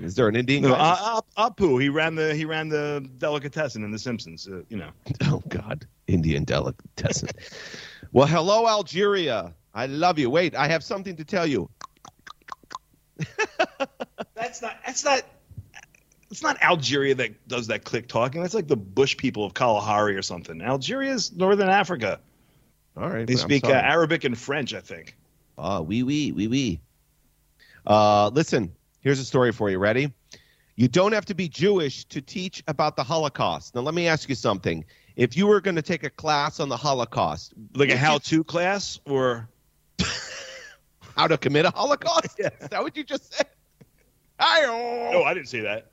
Is 0.00 0.14
there 0.14 0.28
an 0.28 0.36
Indian 0.36 0.62
no, 0.62 0.70
guy? 0.70 0.78
uh, 0.78 1.20
uh, 1.36 1.50
apu 1.50 1.80
he 1.82 1.88
ran 1.88 2.14
the 2.14 2.34
he 2.34 2.44
ran 2.44 2.68
the 2.68 3.06
delicatessen 3.18 3.84
in 3.84 3.90
the 3.90 3.98
simpsons 3.98 4.48
uh, 4.48 4.62
you 4.68 4.76
know 4.76 4.90
Oh 5.24 5.42
God, 5.48 5.86
Indian 6.06 6.44
delicatessen. 6.44 7.28
well, 8.12 8.26
hello, 8.26 8.68
Algeria. 8.68 9.54
I 9.74 9.86
love 9.86 10.18
you. 10.18 10.30
Wait, 10.30 10.54
I 10.54 10.68
have 10.68 10.82
something 10.82 11.16
to 11.16 11.24
tell 11.24 11.46
you. 11.46 11.68
that's 14.34 14.62
not 14.62 14.76
that's 14.86 15.04
not 15.04 15.22
it's 16.30 16.42
not 16.42 16.60
Algeria 16.62 17.14
that 17.14 17.48
does 17.48 17.66
that 17.68 17.84
click 17.84 18.08
talking. 18.08 18.42
That's 18.42 18.54
like 18.54 18.68
the 18.68 18.76
Bush 18.76 19.16
people 19.16 19.44
of 19.44 19.54
Kalahari 19.54 20.16
or 20.16 20.22
something. 20.22 20.60
Algeria 20.60 21.12
is 21.12 21.32
northern 21.32 21.68
Africa. 21.68 22.20
All 22.96 23.10
right, 23.10 23.26
They 23.26 23.36
speak 23.36 23.64
uh. 23.66 23.72
Arabic 23.72 24.24
and 24.24 24.36
French, 24.36 24.74
I 24.74 24.80
think. 24.80 25.16
Ah, 25.58 25.80
oui, 25.80 26.02
oui, 26.02 26.32
oui, 26.32 26.46
oui. 26.48 26.80
Uh, 27.86 28.28
listen, 28.28 28.72
here's 29.00 29.18
a 29.20 29.24
story 29.24 29.52
for 29.52 29.70
you. 29.70 29.78
Ready? 29.78 30.12
You 30.76 30.88
don't 30.88 31.12
have 31.12 31.24
to 31.26 31.34
be 31.34 31.48
Jewish 31.48 32.04
to 32.06 32.20
teach 32.20 32.62
about 32.68 32.96
the 32.96 33.04
Holocaust. 33.04 33.74
Now, 33.74 33.80
let 33.82 33.94
me 33.94 34.08
ask 34.08 34.28
you 34.28 34.34
something. 34.34 34.84
If 35.14 35.36
you 35.36 35.46
were 35.46 35.60
going 35.62 35.76
to 35.76 35.82
take 35.82 36.04
a 36.04 36.10
class 36.10 36.60
on 36.60 36.68
the 36.68 36.76
Holocaust, 36.76 37.54
Like 37.74 37.90
a 37.90 37.96
how-to 37.96 38.44
class, 38.44 39.00
or 39.06 39.48
how 41.16 41.26
to 41.26 41.38
commit 41.38 41.64
a 41.64 41.70
Holocaust, 41.70 42.36
Yeah. 42.38 42.50
is 42.60 42.68
that 42.68 42.82
what 42.82 42.96
you 42.96 43.04
just 43.04 43.32
said? 43.32 43.46
I 44.38 44.64
Oh, 44.66 45.22
I 45.22 45.32
didn't 45.32 45.48
say 45.48 45.60
that. 45.60 45.92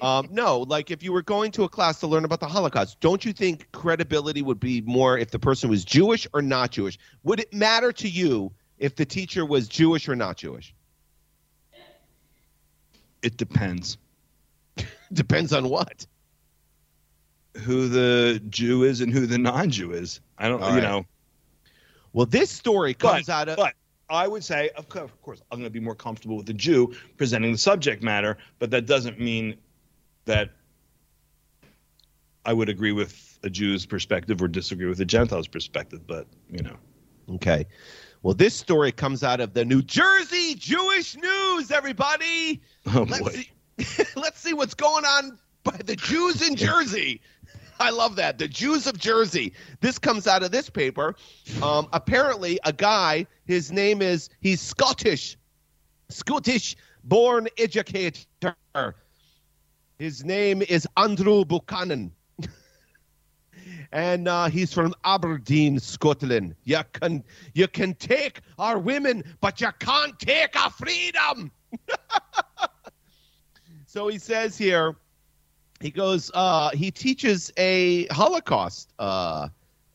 Um, 0.00 0.28
no, 0.30 0.60
like 0.60 0.90
if 0.90 1.02
you 1.02 1.12
were 1.12 1.22
going 1.22 1.50
to 1.52 1.64
a 1.64 1.68
class 1.68 2.00
to 2.00 2.06
learn 2.06 2.24
about 2.24 2.40
the 2.40 2.46
Holocaust, 2.48 3.00
don't 3.00 3.24
you 3.24 3.32
think 3.32 3.70
credibility 3.72 4.42
would 4.42 4.60
be 4.60 4.80
more 4.82 5.18
if 5.18 5.30
the 5.30 5.38
person 5.38 5.68
was 5.70 5.84
Jewish 5.84 6.26
or 6.32 6.42
not 6.42 6.70
Jewish? 6.72 6.98
Would 7.24 7.40
it 7.40 7.52
matter 7.52 7.92
to 7.92 8.08
you 8.08 8.52
if 8.78 8.96
the 8.96 9.04
teacher 9.04 9.44
was 9.46 9.68
Jewish 9.68 10.08
or 10.08 10.16
not 10.16 10.36
Jewish? 10.36 10.74
It 13.22 13.36
depends 13.36 13.98
Depends 15.12 15.52
on 15.52 15.68
what. 15.68 16.06
who 17.64 17.88
the 17.88 18.40
Jew 18.48 18.82
is 18.84 19.00
and 19.00 19.12
who 19.12 19.26
the 19.26 19.38
non-Jew 19.38 19.92
is. 19.92 20.20
I 20.38 20.48
don't, 20.48 20.62
All 20.62 20.70
you 20.70 20.76
right. 20.76 20.82
know. 20.82 21.04
Well, 22.14 22.26
this 22.26 22.50
story 22.50 22.94
comes 22.94 23.26
But, 23.26 23.32
out 23.32 23.48
of 23.50 23.56
but 23.56 23.74
I 24.12 24.28
would 24.28 24.44
say, 24.44 24.70
of 24.76 24.88
course, 24.88 25.04
of 25.04 25.22
course, 25.22 25.42
I'm 25.50 25.58
going 25.58 25.70
to 25.70 25.70
be 25.70 25.80
more 25.80 25.94
comfortable 25.94 26.36
with 26.36 26.46
the 26.46 26.54
Jew 26.54 26.94
presenting 27.16 27.52
the 27.52 27.58
subject 27.58 28.02
matter, 28.02 28.38
but 28.58 28.70
that 28.70 28.86
doesn't 28.86 29.18
mean 29.20 29.56
that 30.24 30.50
I 32.44 32.52
would 32.52 32.68
agree 32.68 32.92
with 32.92 33.38
a 33.42 33.50
Jew's 33.50 33.86
perspective 33.86 34.40
or 34.42 34.48
disagree 34.48 34.86
with 34.86 35.00
a 35.00 35.04
Gentile's 35.04 35.48
perspective. 35.48 36.06
But 36.06 36.26
you 36.50 36.62
know, 36.62 36.76
Okay. 37.34 37.66
Well, 38.22 38.34
this 38.34 38.54
story 38.54 38.92
comes 38.92 39.24
out 39.24 39.40
of 39.40 39.54
the 39.54 39.64
New 39.64 39.82
Jersey 39.82 40.54
Jewish 40.54 41.16
News, 41.16 41.70
everybody. 41.70 42.60
oh 42.94 43.06
Let's 43.08 43.22
boy, 43.22 43.30
see, 43.30 44.04
let's 44.16 44.38
see 44.40 44.54
what's 44.54 44.74
going 44.74 45.04
on 45.04 45.38
by 45.64 45.76
the 45.84 45.96
Jews 45.96 46.46
in 46.46 46.54
Jersey. 46.56 47.20
I 47.80 47.90
love 47.90 48.14
that. 48.16 48.38
The 48.38 48.46
Jews 48.46 48.86
of 48.86 48.96
Jersey. 48.98 49.54
This 49.80 49.98
comes 49.98 50.28
out 50.28 50.44
of 50.44 50.52
this 50.52 50.70
paper. 50.70 51.16
Um, 51.62 51.88
apparently, 51.92 52.60
a 52.64 52.72
guy, 52.72 53.26
his 53.44 53.72
name 53.72 54.02
is, 54.02 54.28
he's 54.40 54.60
Scottish, 54.60 55.36
Scottish 56.08 56.76
born 57.04 57.48
educator. 57.58 58.94
His 59.98 60.24
name 60.24 60.62
is 60.62 60.86
Andrew 60.96 61.44
Buchanan. 61.44 62.12
and 63.92 64.28
uh, 64.28 64.48
he's 64.48 64.72
from 64.72 64.94
Aberdeen, 65.04 65.78
Scotland. 65.78 66.54
You 66.64 66.80
can 66.92 67.22
you 67.54 67.68
can 67.68 67.94
take 67.94 68.40
our 68.58 68.78
women, 68.78 69.22
but 69.40 69.60
you 69.60 69.68
can't 69.78 70.18
take 70.18 70.60
our 70.60 70.70
freedom. 70.70 71.52
so 73.86 74.08
he 74.08 74.18
says 74.18 74.58
here, 74.58 74.96
he 75.80 75.90
goes, 75.90 76.30
uh, 76.34 76.70
he 76.70 76.90
teaches 76.90 77.52
a 77.56 78.06
Holocaust 78.06 78.92
uh, 78.98 79.48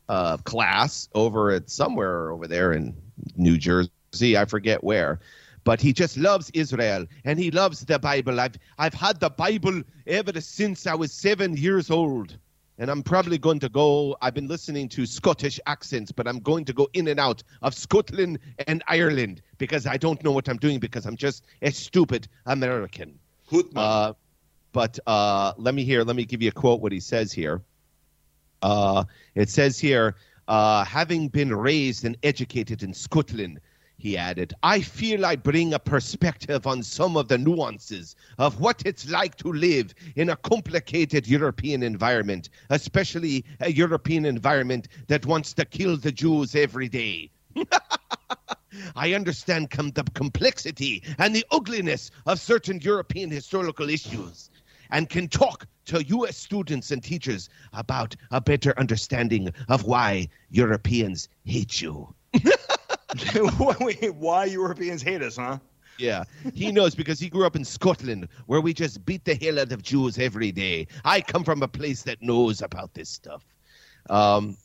uh, 0.09 0.37
class 0.37 1.09
over 1.15 1.51
at 1.51 1.69
somewhere 1.69 2.31
over 2.31 2.47
there 2.47 2.73
in 2.73 2.95
New 3.35 3.57
Jersey. 3.57 4.37
I 4.37 4.45
forget 4.45 4.83
where. 4.83 5.19
But 5.63 5.81
he 5.81 5.91
just 5.91 6.17
loves 6.17 6.49
Israel 6.53 7.05
and 7.25 7.37
he 7.37 7.51
loves 7.51 7.83
the 7.85 7.99
Bible. 7.99 8.39
I've 8.39 8.55
I've 8.77 8.93
had 8.93 9.19
the 9.19 9.29
Bible 9.29 9.83
ever 10.05 10.39
since 10.39 10.87
I 10.87 10.95
was 10.95 11.11
seven 11.11 11.57
years 11.57 11.91
old. 11.91 12.37
And 12.79 12.91
I'm 12.91 13.01
probably 13.01 13.39
going 13.39 13.59
to 13.61 13.69
go. 13.69 14.15
I've 14.21 14.35
been 14.35 14.47
listening 14.47 14.87
to 14.89 15.07
Scottish 15.07 15.59
accents, 15.65 16.11
but 16.11 16.27
I'm 16.27 16.39
going 16.39 16.63
to 16.65 16.73
go 16.73 16.87
in 16.93 17.07
and 17.07 17.19
out 17.19 17.41
of 17.63 17.73
Scotland 17.73 18.37
and 18.67 18.83
Ireland 18.87 19.41
because 19.57 19.87
I 19.87 19.97
don't 19.97 20.23
know 20.23 20.31
what 20.31 20.47
I'm 20.47 20.57
doing 20.57 20.79
because 20.79 21.07
I'm 21.07 21.17
just 21.17 21.47
a 21.63 21.71
stupid 21.71 22.27
American. 22.45 23.17
Uh, 23.75 24.13
but 24.73 24.99
uh, 25.07 25.53
let 25.57 25.73
me 25.73 25.83
hear. 25.83 26.03
Let 26.03 26.15
me 26.15 26.23
give 26.23 26.41
you 26.43 26.49
a 26.49 26.51
quote. 26.51 26.79
What 26.79 26.91
he 26.91 26.99
says 26.99 27.33
here. 27.33 27.63
Uh, 28.61 29.03
it 29.35 29.49
says 29.49 29.79
here, 29.79 30.15
uh, 30.47 30.83
having 30.85 31.27
been 31.27 31.53
raised 31.53 32.05
and 32.05 32.17
educated 32.23 32.83
in 32.83 32.93
Scotland, 32.93 33.59
he 33.99 34.15
added, 34.17 34.53
I 34.61 34.81
feel 34.81 35.25
I 35.25 35.35
bring 35.35 35.73
a 35.73 35.79
perspective 35.79 36.67
on 36.67 36.83
some 36.83 37.17
of 37.17 37.27
the 37.27 37.37
nuances 37.37 38.15
of 38.37 38.59
what 38.59 38.83
it's 38.85 39.09
like 39.09 39.35
to 39.37 39.51
live 39.51 39.93
in 40.15 40.29
a 40.29 40.35
complicated 40.35 41.27
European 41.27 41.81
environment, 41.81 42.49
especially 42.69 43.43
a 43.59 43.71
European 43.71 44.25
environment 44.25 44.87
that 45.07 45.25
wants 45.25 45.53
to 45.53 45.65
kill 45.65 45.97
the 45.97 46.11
Jews 46.11 46.53
every 46.55 46.87
day. 46.87 47.31
I 48.95 49.13
understand 49.13 49.71
com- 49.71 49.91
the 49.91 50.03
complexity 50.13 51.03
and 51.17 51.35
the 51.35 51.45
ugliness 51.51 52.11
of 52.27 52.39
certain 52.39 52.79
European 52.79 53.31
historical 53.31 53.89
issues 53.89 54.51
and 54.91 55.09
can 55.09 55.27
talk 55.27 55.65
to 55.85 56.03
U.S. 56.03 56.37
students 56.37 56.91
and 56.91 57.03
teachers 57.03 57.49
about 57.73 58.15
a 58.31 58.41
better 58.41 58.77
understanding 58.77 59.53
of 59.69 59.83
why 59.83 60.27
Europeans 60.49 61.29
hate 61.45 61.81
you. 61.81 62.13
Why 64.19 64.45
Europeans 64.45 65.01
hate 65.01 65.21
us, 65.21 65.37
huh? 65.37 65.57
Yeah, 65.97 66.25
he 66.53 66.71
knows 66.71 66.93
because 66.93 67.19
he 67.19 67.29
grew 67.29 67.45
up 67.45 67.55
in 67.55 67.65
Scotland 67.65 68.27
where 68.45 68.61
we 68.61 68.73
just 68.73 69.03
beat 69.05 69.25
the 69.25 69.35
hell 69.35 69.59
out 69.59 69.71
of 69.71 69.81
Jews 69.81 70.19
every 70.19 70.51
day. 70.51 70.87
I 71.05 71.21
come 71.21 71.43
from 71.43 71.63
a 71.63 71.67
place 71.67 72.03
that 72.03 72.21
knows 72.21 72.61
about 72.61 72.93
this 72.93 73.09
stuff. 73.09 73.43
Um, 74.09 74.57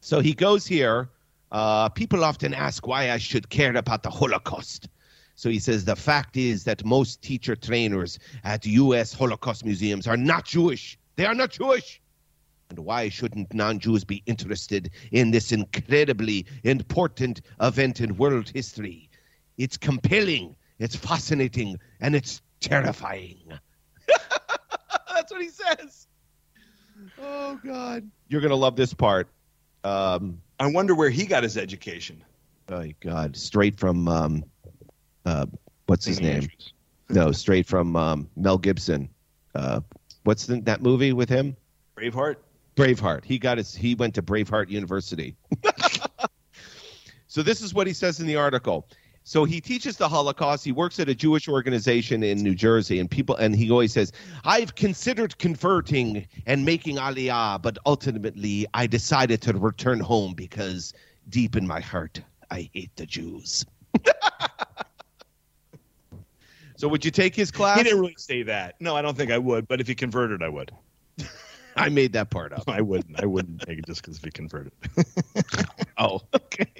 so 0.00 0.20
he 0.20 0.32
goes 0.32 0.66
here. 0.66 1.08
Uh, 1.50 1.88
people 1.88 2.24
often 2.24 2.54
ask 2.54 2.86
why 2.86 3.10
I 3.10 3.18
should 3.18 3.48
care 3.48 3.74
about 3.76 4.02
the 4.02 4.10
Holocaust. 4.10 4.88
So 5.40 5.48
he 5.48 5.58
says 5.58 5.86
the 5.86 5.96
fact 5.96 6.36
is 6.36 6.64
that 6.64 6.84
most 6.84 7.22
teacher 7.22 7.56
trainers 7.56 8.18
at 8.44 8.66
U.S. 8.66 9.14
Holocaust 9.14 9.64
museums 9.64 10.06
are 10.06 10.18
not 10.18 10.44
Jewish. 10.44 10.98
They 11.16 11.24
are 11.24 11.34
not 11.34 11.48
Jewish. 11.48 12.02
And 12.68 12.80
why 12.80 13.08
shouldn't 13.08 13.54
non 13.54 13.78
Jews 13.78 14.04
be 14.04 14.22
interested 14.26 14.90
in 15.12 15.30
this 15.30 15.50
incredibly 15.50 16.44
important 16.64 17.40
event 17.58 18.02
in 18.02 18.18
world 18.18 18.50
history? 18.50 19.08
It's 19.56 19.78
compelling, 19.78 20.56
it's 20.78 20.94
fascinating, 20.94 21.78
and 22.02 22.14
it's 22.14 22.42
terrifying. 22.60 23.40
That's 24.06 25.32
what 25.32 25.40
he 25.40 25.48
says. 25.48 26.06
Oh, 27.18 27.58
God. 27.64 28.10
You're 28.28 28.42
going 28.42 28.50
to 28.50 28.56
love 28.56 28.76
this 28.76 28.92
part. 28.92 29.30
Um, 29.84 30.42
I 30.58 30.66
wonder 30.66 30.94
where 30.94 31.08
he 31.08 31.24
got 31.24 31.44
his 31.44 31.56
education. 31.56 32.22
oh, 32.68 32.84
God. 33.00 33.38
Straight 33.38 33.80
from, 33.80 34.06
um, 34.06 34.44
uh, 35.24 35.46
what's 35.86 36.04
his 36.04 36.20
name? 36.20 36.34
Andrews. 36.34 36.72
No, 37.12 37.32
straight 37.32 37.66
from 37.66 37.96
um, 37.96 38.30
Mel 38.36 38.56
Gibson. 38.56 39.08
Uh, 39.56 39.80
what's 40.22 40.46
the, 40.46 40.60
that 40.60 40.80
movie 40.80 41.12
with 41.12 41.28
him? 41.28 41.56
Braveheart. 41.96 42.36
Braveheart. 42.76 43.24
He 43.24 43.36
got 43.36 43.58
his. 43.58 43.74
He 43.74 43.96
went 43.96 44.14
to 44.14 44.22
Braveheart 44.22 44.70
University. 44.70 45.36
so 47.26 47.42
this 47.42 47.62
is 47.62 47.74
what 47.74 47.88
he 47.88 47.92
says 47.92 48.20
in 48.20 48.28
the 48.28 48.36
article. 48.36 48.86
So 49.24 49.44
he 49.44 49.60
teaches 49.60 49.96
the 49.96 50.08
Holocaust. 50.08 50.64
He 50.64 50.72
works 50.72 50.98
at 50.98 51.08
a 51.08 51.14
Jewish 51.14 51.48
organization 51.48 52.22
in 52.22 52.38
New 52.38 52.54
Jersey, 52.54 53.00
and 53.00 53.10
people. 53.10 53.36
And 53.36 53.54
he 53.54 53.70
always 53.70 53.92
says, 53.92 54.12
"I've 54.44 54.76
considered 54.76 55.36
converting 55.38 56.26
and 56.46 56.64
making 56.64 56.96
Aliyah, 56.96 57.60
but 57.60 57.76
ultimately 57.86 58.66
I 58.72 58.86
decided 58.86 59.42
to 59.42 59.52
return 59.52 60.00
home 60.00 60.34
because 60.34 60.94
deep 61.28 61.56
in 61.56 61.66
my 61.66 61.80
heart 61.80 62.20
I 62.50 62.70
hate 62.72 62.94
the 62.96 63.06
Jews." 63.06 63.64
So 66.80 66.88
would 66.88 67.04
you 67.04 67.10
take 67.10 67.36
his 67.36 67.50
class? 67.50 67.76
He 67.76 67.84
didn't 67.84 68.00
really 68.00 68.14
say 68.16 68.42
that. 68.44 68.80
No, 68.80 68.96
I 68.96 69.02
don't 69.02 69.14
think 69.14 69.30
I 69.30 69.36
would. 69.36 69.68
But 69.68 69.82
if 69.82 69.86
he 69.86 69.94
converted, 69.94 70.42
I 70.42 70.48
would. 70.48 70.72
I 71.76 71.90
made 71.90 72.14
that 72.14 72.30
part 72.30 72.54
up. 72.54 72.64
I 72.68 72.80
wouldn't. 72.80 73.22
I 73.22 73.26
wouldn't 73.26 73.60
take 73.60 73.80
it 73.80 73.86
just 73.86 74.00
because 74.00 74.16
if 74.16 74.24
he 74.24 74.30
converted. 74.30 74.72
Oh, 75.98 76.22
okay. 76.34 76.72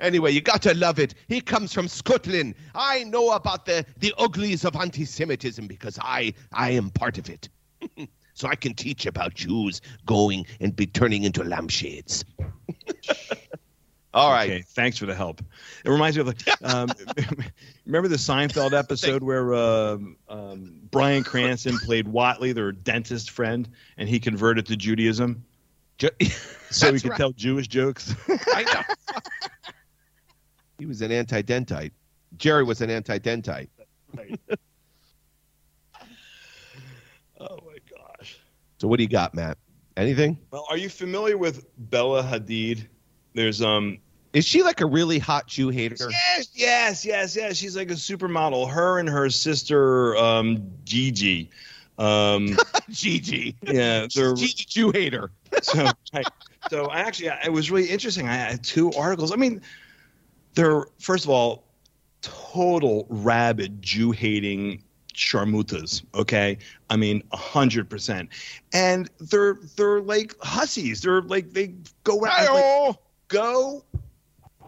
Anyway, 0.00 0.32
you 0.32 0.40
got 0.40 0.60
to 0.62 0.74
love 0.74 0.98
it. 0.98 1.14
He 1.28 1.40
comes 1.40 1.72
from 1.72 1.86
Scotland. 1.86 2.56
I 2.74 3.04
know 3.04 3.30
about 3.30 3.66
the 3.66 3.86
the 3.98 4.12
uglies 4.18 4.64
of 4.64 4.74
anti-Semitism 4.74 5.68
because 5.68 5.96
I 6.02 6.34
I 6.52 6.70
am 6.70 6.90
part 6.90 7.18
of 7.18 7.30
it. 7.30 7.48
so 8.34 8.48
I 8.48 8.56
can 8.56 8.74
teach 8.74 9.06
about 9.06 9.34
Jews 9.34 9.80
going 10.06 10.44
and 10.58 10.74
be 10.74 10.86
turning 10.86 11.22
into 11.22 11.44
lampshades. 11.44 12.24
All 14.14 14.32
right. 14.32 14.50
Okay, 14.50 14.64
thanks 14.68 14.96
for 14.96 15.06
the 15.06 15.14
help. 15.14 15.42
It 15.84 15.90
reminds 15.90 16.16
me 16.16 16.22
of 16.22 16.26
like, 16.28 16.40
um, 16.62 16.90
remember 17.86 18.08
the 18.08 18.16
Seinfeld 18.16 18.72
episode 18.78 19.22
where 19.22 19.54
um, 19.54 20.16
um, 20.28 20.80
Bryan 20.90 21.22
Cranston 21.22 21.78
played 21.78 22.06
Whatley, 22.06 22.54
their 22.54 22.72
dentist 22.72 23.30
friend, 23.30 23.68
and 23.98 24.08
he 24.08 24.18
converted 24.18 24.66
to 24.66 24.76
Judaism 24.76 25.44
Ju- 25.98 26.10
so 26.70 26.92
he 26.92 27.00
could 27.00 27.10
right. 27.10 27.18
tell 27.18 27.32
Jewish 27.32 27.68
jokes. 27.68 28.14
I 28.28 28.62
know. 28.62 29.18
he 30.78 30.86
was 30.86 31.02
an 31.02 31.12
anti-dentite. 31.12 31.92
Jerry 32.36 32.64
was 32.64 32.80
an 32.80 32.90
anti-dentite. 32.90 33.68
Right. 34.16 34.40
oh 37.40 37.58
my 37.66 37.76
gosh. 37.90 38.38
So 38.78 38.88
what 38.88 38.96
do 38.96 39.02
you 39.02 39.08
got, 39.08 39.34
Matt? 39.34 39.58
Anything? 39.96 40.38
Well, 40.50 40.64
are 40.70 40.76
you 40.76 40.88
familiar 40.88 41.36
with 41.36 41.66
Bella 41.76 42.22
Hadid? 42.22 42.86
There's 43.34 43.62
um 43.62 43.98
Is 44.32 44.44
she 44.44 44.62
like 44.62 44.80
a 44.80 44.86
really 44.86 45.18
hot 45.18 45.46
Jew 45.46 45.68
hater? 45.68 45.96
Yes, 46.10 46.48
yes, 46.54 47.04
yes, 47.04 47.36
yes. 47.36 47.56
She's 47.56 47.76
like 47.76 47.90
a 47.90 47.94
supermodel. 47.94 48.70
Her 48.70 48.98
and 48.98 49.08
her 49.08 49.30
sister, 49.30 50.16
um, 50.16 50.70
Gigi. 50.84 51.50
Um, 51.98 52.56
Gigi. 52.90 53.56
yeah, 53.62 54.06
they're 54.14 54.34
Gigi 54.34 54.64
Jew 54.64 54.90
hater. 54.92 55.30
so. 55.62 55.88
I, 56.12 56.22
so 56.70 56.86
I 56.86 57.00
actually, 57.00 57.30
it 57.44 57.52
was 57.52 57.70
really 57.70 57.88
interesting. 57.88 58.28
I 58.28 58.34
had 58.34 58.62
two 58.62 58.92
articles. 58.92 59.32
I 59.32 59.36
mean, 59.36 59.62
they're 60.54 60.86
first 60.98 61.24
of 61.24 61.30
all 61.30 61.64
total 62.20 63.06
rabid 63.08 63.80
Jew 63.80 64.10
hating 64.10 64.82
sharmutas. 65.14 66.04
Okay, 66.14 66.58
I 66.90 66.96
mean 66.96 67.22
a 67.32 67.36
hundred 67.36 67.88
percent, 67.88 68.30
and 68.72 69.08
they're 69.20 69.58
they're 69.76 70.00
like 70.00 70.34
hussies. 70.40 71.02
They're 71.02 71.22
like 71.22 71.52
they 71.52 71.74
go 72.04 72.26
out 72.26 72.88
like, 72.88 72.96
go 73.28 73.84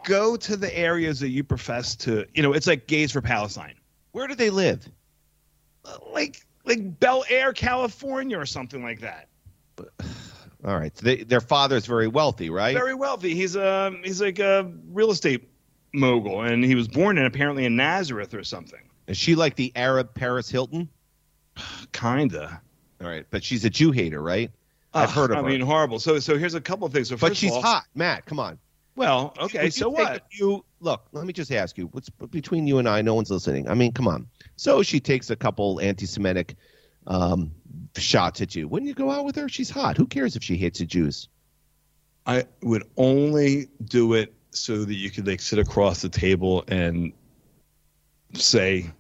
go 0.05 0.37
to 0.37 0.57
the 0.57 0.77
areas 0.77 1.21
that 1.21 1.29
you 1.29 1.45
profess 1.45 1.95
to. 1.97 2.27
You 2.35 2.43
know, 2.43 2.53
it's 2.53 2.67
like 2.67 2.87
gays 2.87 3.13
for 3.13 3.21
Palestine. 3.21 3.75
Where 4.13 4.27
do 4.27 4.35
they 4.35 4.51
live? 4.51 4.89
Uh, 5.85 5.97
Like 6.13 6.47
like 6.65 7.01
Bel 7.01 7.25
Air, 7.29 7.53
California, 7.53 8.39
or 8.39 8.47
something 8.47 8.83
like 8.83 9.01
that. 9.01 9.29
All 10.65 10.77
right. 10.79 10.97
So 10.97 11.05
they, 11.05 11.23
their 11.25 11.41
father's 11.41 11.87
very 11.87 12.07
wealthy, 12.09 12.51
right? 12.51 12.75
Very 12.75 12.95
wealthy. 12.95 13.35
He's 13.35 13.57
a 13.57 13.95
he's 14.05 14.21
like 14.21 14.39
a 14.39 14.71
real 14.91 15.11
estate 15.11 15.49
mogul, 15.93 16.43
and 16.43 16.65
he 16.65 16.75
was 16.75 16.87
born 16.89 17.19
in 17.19 17.25
apparently 17.25 17.65
in 17.65 17.77
Nazareth 17.77 18.35
or 18.35 18.45
something. 18.45 18.81
Is 19.07 19.17
she 19.17 19.35
like 19.35 19.57
the 19.57 19.73
Arab 19.75 20.15
Paris 20.15 20.51
Hilton? 20.51 20.89
Kinda. 21.93 22.61
All 23.03 23.09
right, 23.09 23.25
but 23.31 23.43
she's 23.43 23.65
a 23.65 23.71
Jew 23.71 23.91
hater, 23.93 24.21
right? 24.23 24.51
I've 24.93 25.09
Ugh, 25.11 25.15
heard 25.15 25.31
of 25.31 25.39
I 25.39 25.43
her. 25.43 25.49
mean, 25.49 25.61
horrible. 25.61 26.01
So, 26.01 26.19
so 26.19 26.37
here's 26.37 26.55
a 26.55 26.61
couple 26.61 26.87
of 26.87 26.93
things. 26.93 27.09
So, 27.09 27.17
but 27.17 27.37
she's 27.37 27.53
all, 27.53 27.63
hot, 27.63 27.85
Matt. 27.95 28.27
Come 28.27 28.41
on. 28.41 28.59
Well, 28.97 29.35
okay. 29.39 29.65
Would 29.65 29.75
So 29.75 29.89
what? 29.89 30.25
You 30.33 30.65
look, 30.81 31.07
let 31.13 31.27
me 31.27 31.33
just 31.33 31.53
ask 31.53 31.79
you. 31.79 31.87
What's 31.93 32.11
between 32.11 32.67
you 32.67 32.79
and 32.79 32.89
I? 32.89 33.01
No 33.03 33.15
one's 33.15 33.31
listening. 33.31 33.69
I 33.69 33.75
mean, 33.75 33.93
come 33.93 34.09
on. 34.09 34.27
So 34.57 34.83
she 34.83 35.01
takes 35.01 35.31
a 35.31 35.37
couple 35.37 35.81
anti-Semitic 35.81 36.57
um, 37.07 37.53
shots 37.97 38.41
at 38.41 38.55
you. 38.55 38.67
Wouldn't 38.69 38.89
you 38.89 38.95
go 38.95 39.11
out 39.11 39.25
with 39.25 39.37
her? 39.37 39.49
She's 39.49 39.71
hot. 39.71 39.97
Who 39.97 40.07
cares 40.07 40.37
if 40.37 40.43
she 40.43 40.57
hates 40.57 40.81
the 40.81 40.87
Jews? 40.87 41.29
I 42.27 42.45
would 42.63 42.85
only 42.97 43.69
do 43.85 44.15
it 44.15 44.35
so 44.51 44.85
that 44.85 44.95
you 44.95 45.11
could 45.11 45.27
like 45.27 45.41
sit 45.41 45.59
across 45.59 46.03
the 46.03 46.09
table 46.09 46.65
and 46.69 47.13
say 48.35 48.91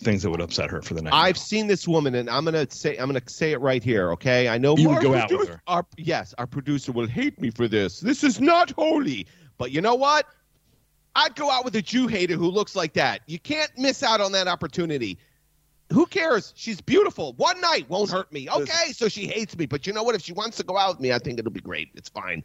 things 0.00 0.22
that 0.22 0.30
would 0.30 0.40
upset 0.40 0.70
her 0.70 0.82
for 0.82 0.94
the 0.94 1.02
night. 1.02 1.14
I've 1.14 1.38
seen 1.38 1.66
this 1.66 1.86
woman, 1.86 2.14
and 2.14 2.28
I'm 2.28 2.44
gonna 2.44 2.70
say 2.70 2.96
I'm 2.96 3.06
gonna 3.06 3.20
say 3.26 3.52
it 3.52 3.60
right 3.60 3.82
here. 3.82 4.10
Okay, 4.12 4.48
I 4.48 4.58
know 4.58 4.76
You 4.76 4.88
would 4.88 5.02
go 5.02 5.14
out 5.14 5.30
with 5.30 5.48
her. 5.48 5.62
Our, 5.66 5.86
yes, 5.96 6.34
our 6.38 6.46
producer 6.46 6.92
will 6.92 7.06
hate 7.06 7.40
me 7.40 7.50
for 7.50 7.68
this. 7.68 8.00
This 8.00 8.24
is 8.24 8.40
not 8.40 8.70
holy. 8.72 9.26
But 9.58 9.72
you 9.72 9.80
know 9.80 9.94
what? 9.94 10.26
I'd 11.14 11.34
go 11.34 11.50
out 11.50 11.64
with 11.64 11.76
a 11.76 11.82
Jew 11.82 12.06
hater 12.06 12.36
who 12.36 12.50
looks 12.50 12.74
like 12.74 12.94
that. 12.94 13.20
You 13.26 13.38
can't 13.38 13.70
miss 13.76 14.02
out 14.02 14.20
on 14.20 14.32
that 14.32 14.48
opportunity. 14.48 15.18
Who 15.92 16.06
cares? 16.06 16.52
She's 16.56 16.80
beautiful. 16.80 17.32
One 17.34 17.60
night 17.60 17.90
won't 17.90 18.10
hurt 18.10 18.32
me. 18.32 18.48
Okay, 18.48 18.92
so 18.92 19.08
she 19.08 19.26
hates 19.26 19.58
me, 19.58 19.66
but 19.66 19.86
you 19.86 19.92
know 19.92 20.04
what? 20.04 20.14
If 20.14 20.22
she 20.22 20.32
wants 20.32 20.56
to 20.58 20.62
go 20.62 20.76
out 20.78 20.90
with 20.90 21.00
me, 21.00 21.12
I 21.12 21.18
think 21.18 21.38
it'll 21.38 21.50
be 21.50 21.60
great. 21.60 21.90
It's 21.94 22.08
fine. 22.08 22.44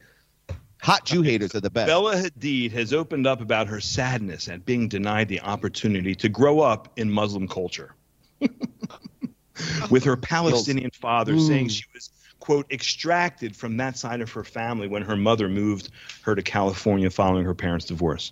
Hot 0.85 1.03
Jew 1.03 1.23
haters 1.23 1.55
are 1.55 1.61
the 1.61 1.71
best. 1.71 1.87
Bella 1.87 2.13
Hadid 2.15 2.71
has 2.73 2.93
opened 2.93 3.25
up 3.25 3.41
about 3.41 3.65
her 3.67 3.81
sadness 3.81 4.47
at 4.47 4.67
being 4.67 4.87
denied 4.87 5.27
the 5.27 5.41
opportunity 5.41 6.13
to 6.13 6.29
grow 6.29 6.59
up 6.59 6.93
in 6.95 7.09
Muslim 7.09 7.47
culture. 7.47 7.95
With 9.89 10.03
her 10.03 10.15
Palestinian 10.15 10.91
father 10.91 11.39
saying 11.39 11.69
mm. 11.69 11.71
she 11.71 11.85
was, 11.91 12.11
quote, 12.39 12.71
extracted 12.71 13.55
from 13.55 13.77
that 13.77 13.97
side 13.97 14.21
of 14.21 14.31
her 14.33 14.43
family 14.43 14.87
when 14.87 15.01
her 15.01 15.15
mother 15.15 15.49
moved 15.49 15.89
her 16.21 16.35
to 16.35 16.43
California 16.43 17.09
following 17.09 17.45
her 17.45 17.55
parents' 17.55 17.85
divorce. 17.85 18.31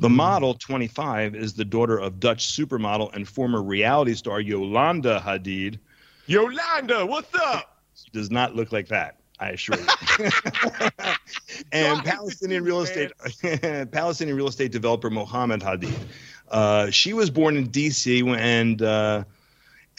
The 0.00 0.08
mm. 0.08 0.16
model, 0.16 0.54
25, 0.54 1.36
is 1.36 1.54
the 1.54 1.64
daughter 1.64 1.96
of 1.96 2.18
Dutch 2.18 2.48
supermodel 2.48 3.14
and 3.14 3.28
former 3.28 3.62
reality 3.62 4.14
star 4.14 4.40
Yolanda 4.40 5.22
Hadid. 5.24 5.78
Yolanda, 6.26 7.06
what's 7.06 7.32
up? 7.36 7.78
She 7.94 8.10
does 8.10 8.32
not 8.32 8.56
look 8.56 8.72
like 8.72 8.88
that. 8.88 9.20
I 9.38 9.50
assure 9.50 9.76
you. 9.78 10.30
and 11.72 12.04
Palestinian 12.04 12.64
real 12.64 12.80
estate 12.80 13.12
Palestinian 13.92 14.36
real 14.36 14.48
estate 14.48 14.72
developer 14.72 15.10
Mohammed 15.10 15.60
Hadid. 15.60 15.94
Uh, 16.50 16.90
she 16.90 17.12
was 17.12 17.30
born 17.30 17.56
in 17.56 17.66
D.C. 17.68 18.26
and 18.26 18.80
uh, 18.80 19.24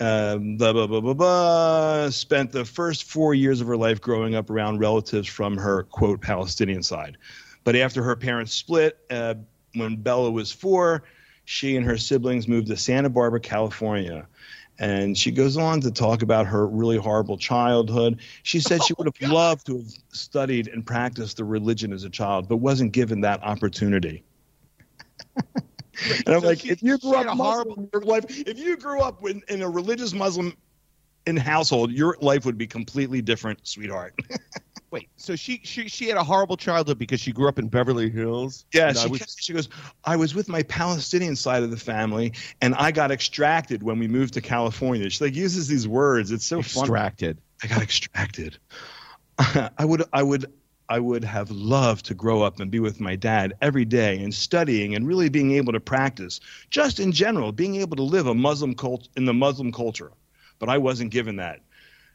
um, 0.01 0.57
blah, 0.57 0.73
blah, 0.73 0.87
blah, 0.87 1.01
blah, 1.01 1.13
blah, 1.13 2.09
spent 2.09 2.51
the 2.51 2.65
first 2.65 3.03
four 3.03 3.33
years 3.33 3.61
of 3.61 3.67
her 3.67 3.77
life 3.77 3.99
growing 4.01 4.33
up 4.33 4.49
around 4.49 4.79
relatives 4.79 5.27
from 5.27 5.57
her 5.57 5.83
quote 5.83 6.21
Palestinian 6.21 6.83
side. 6.83 7.17
But 7.63 7.75
after 7.75 8.01
her 8.03 8.15
parents 8.15 8.53
split, 8.53 8.97
uh, 9.09 9.35
when 9.75 9.97
Bella 9.97 10.31
was 10.31 10.51
four, 10.51 11.03
she 11.45 11.75
and 11.75 11.85
her 11.85 11.97
siblings 11.97 12.47
moved 12.47 12.67
to 12.67 12.77
Santa 12.77 13.09
Barbara, 13.09 13.39
California. 13.39 14.27
And 14.79 15.17
she 15.17 15.31
goes 15.31 15.57
on 15.57 15.81
to 15.81 15.91
talk 15.91 16.21
about 16.21 16.47
her 16.47 16.65
really 16.65 16.95
horrible 16.97 17.37
childhood. 17.37 18.19
She 18.43 18.59
said 18.61 18.81
she 18.83 18.93
oh, 18.93 19.03
would 19.03 19.13
have 19.19 19.29
loved 19.31 19.65
to 19.65 19.77
have 19.77 19.87
studied 20.13 20.69
and 20.69 20.85
practiced 20.85 21.37
the 21.37 21.43
religion 21.43 21.91
as 21.91 22.05
a 22.05 22.09
child, 22.09 22.47
but 22.47 22.57
wasn't 22.57 22.93
given 22.93 23.19
that 23.21 23.43
opportunity. 23.43 24.23
and 25.35 26.27
I'm 26.27 26.39
So 26.41 26.47
like, 26.47 26.61
she- 26.61 26.69
if 26.69 26.81
you 26.81 26.97
grew 26.97 27.15
up 27.15 27.25
Muslim 27.25 27.37
horrible- 27.37 27.73
in 27.75 27.89
your 27.91 28.01
life, 28.03 28.25
if 28.29 28.57
you 28.57 28.77
grew 28.77 29.01
up 29.01 29.23
in, 29.27 29.41
in 29.49 29.61
a 29.61 29.69
religious 29.69 30.13
Muslim 30.13 30.55
in 31.27 31.35
household, 31.35 31.91
your 31.91 32.17
life 32.21 32.45
would 32.45 32.57
be 32.57 32.65
completely 32.65 33.21
different, 33.21 33.59
sweetheart. 33.67 34.17
Wait, 34.91 35.07
so 35.17 35.35
she 35.35 35.61
she 35.63 35.87
she 35.87 36.07
had 36.07 36.17
a 36.17 36.23
horrible 36.23 36.57
childhood 36.57 36.97
because 36.97 37.19
she 37.19 37.31
grew 37.31 37.47
up 37.47 37.59
in 37.59 37.67
Beverly 37.67 38.09
Hills. 38.09 38.65
Yeah, 38.73 38.91
she, 38.93 39.07
was- 39.07 39.35
she 39.39 39.53
goes, 39.53 39.69
I 40.03 40.15
was 40.15 40.33
with 40.33 40.49
my 40.49 40.63
Palestinian 40.63 41.35
side 41.35 41.61
of 41.61 41.69
the 41.69 41.77
family, 41.77 42.33
and 42.61 42.73
I 42.73 42.91
got 42.91 43.11
extracted 43.11 43.83
when 43.83 43.99
we 43.99 44.07
moved 44.07 44.33
to 44.33 44.41
California. 44.41 45.09
She 45.11 45.23
like 45.23 45.35
uses 45.35 45.67
these 45.67 45.87
words. 45.87 46.31
It's 46.31 46.45
so 46.45 46.63
funny. 46.63 46.83
extracted. 46.85 47.37
I 47.63 47.67
got 47.67 47.81
extracted. 47.83 48.57
I 49.39 49.85
would, 49.85 50.03
I 50.11 50.23
would, 50.23 50.51
I 50.89 50.99
would 50.99 51.23
have 51.23 51.51
loved 51.51 52.05
to 52.07 52.13
grow 52.15 52.41
up 52.41 52.59
and 52.59 52.71
be 52.71 52.79
with 52.79 52.99
my 52.99 53.15
dad 53.15 53.53
every 53.61 53.85
day 53.85 54.17
and 54.23 54.33
studying 54.33 54.95
and 54.95 55.07
really 55.07 55.29
being 55.29 55.51
able 55.51 55.73
to 55.73 55.79
practice, 55.79 56.39
just 56.71 56.99
in 56.99 57.11
general, 57.11 57.51
being 57.51 57.75
able 57.75 57.95
to 57.97 58.03
live 58.03 58.25
a 58.27 58.33
Muslim 58.33 58.73
cult 58.75 59.07
in 59.15 59.25
the 59.25 59.33
Muslim 59.33 59.71
culture. 59.71 60.11
But 60.57 60.67
I 60.69 60.77
wasn't 60.79 61.11
given 61.11 61.35
that. 61.37 61.59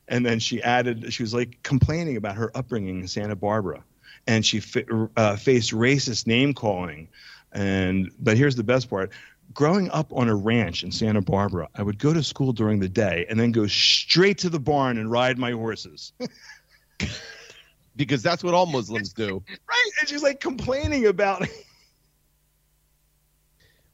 And 0.08 0.24
then 0.24 0.38
she 0.38 0.62
added, 0.62 1.12
she 1.12 1.22
was 1.22 1.32
like 1.32 1.62
complaining 1.62 2.16
about 2.16 2.36
her 2.36 2.50
upbringing 2.54 3.00
in 3.00 3.08
Santa 3.08 3.36
Barbara, 3.36 3.82
and 4.26 4.44
she 4.44 4.60
fa- 4.60 5.08
uh, 5.16 5.36
faced 5.36 5.72
racist 5.72 6.26
name 6.26 6.52
calling. 6.52 7.08
And 7.52 8.10
but 8.18 8.36
here's 8.36 8.56
the 8.56 8.64
best 8.64 8.90
part: 8.90 9.12
growing 9.54 9.90
up 9.90 10.12
on 10.12 10.28
a 10.28 10.34
ranch 10.34 10.82
in 10.84 10.92
Santa 10.92 11.22
Barbara, 11.22 11.68
I 11.74 11.82
would 11.82 11.98
go 11.98 12.12
to 12.12 12.22
school 12.22 12.52
during 12.52 12.80
the 12.80 12.88
day 12.88 13.24
and 13.30 13.38
then 13.40 13.52
go 13.52 13.66
straight 13.66 14.38
to 14.38 14.50
the 14.50 14.60
barn 14.60 14.98
and 14.98 15.10
ride 15.10 15.38
my 15.38 15.52
horses. 15.52 16.12
because 17.96 18.22
that's 18.22 18.42
what 18.44 18.54
all 18.54 18.66
Muslims 18.66 19.12
do. 19.12 19.42
right? 19.68 19.90
And 20.00 20.08
she's 20.08 20.22
like 20.22 20.40
complaining 20.40 21.06
about 21.06 21.46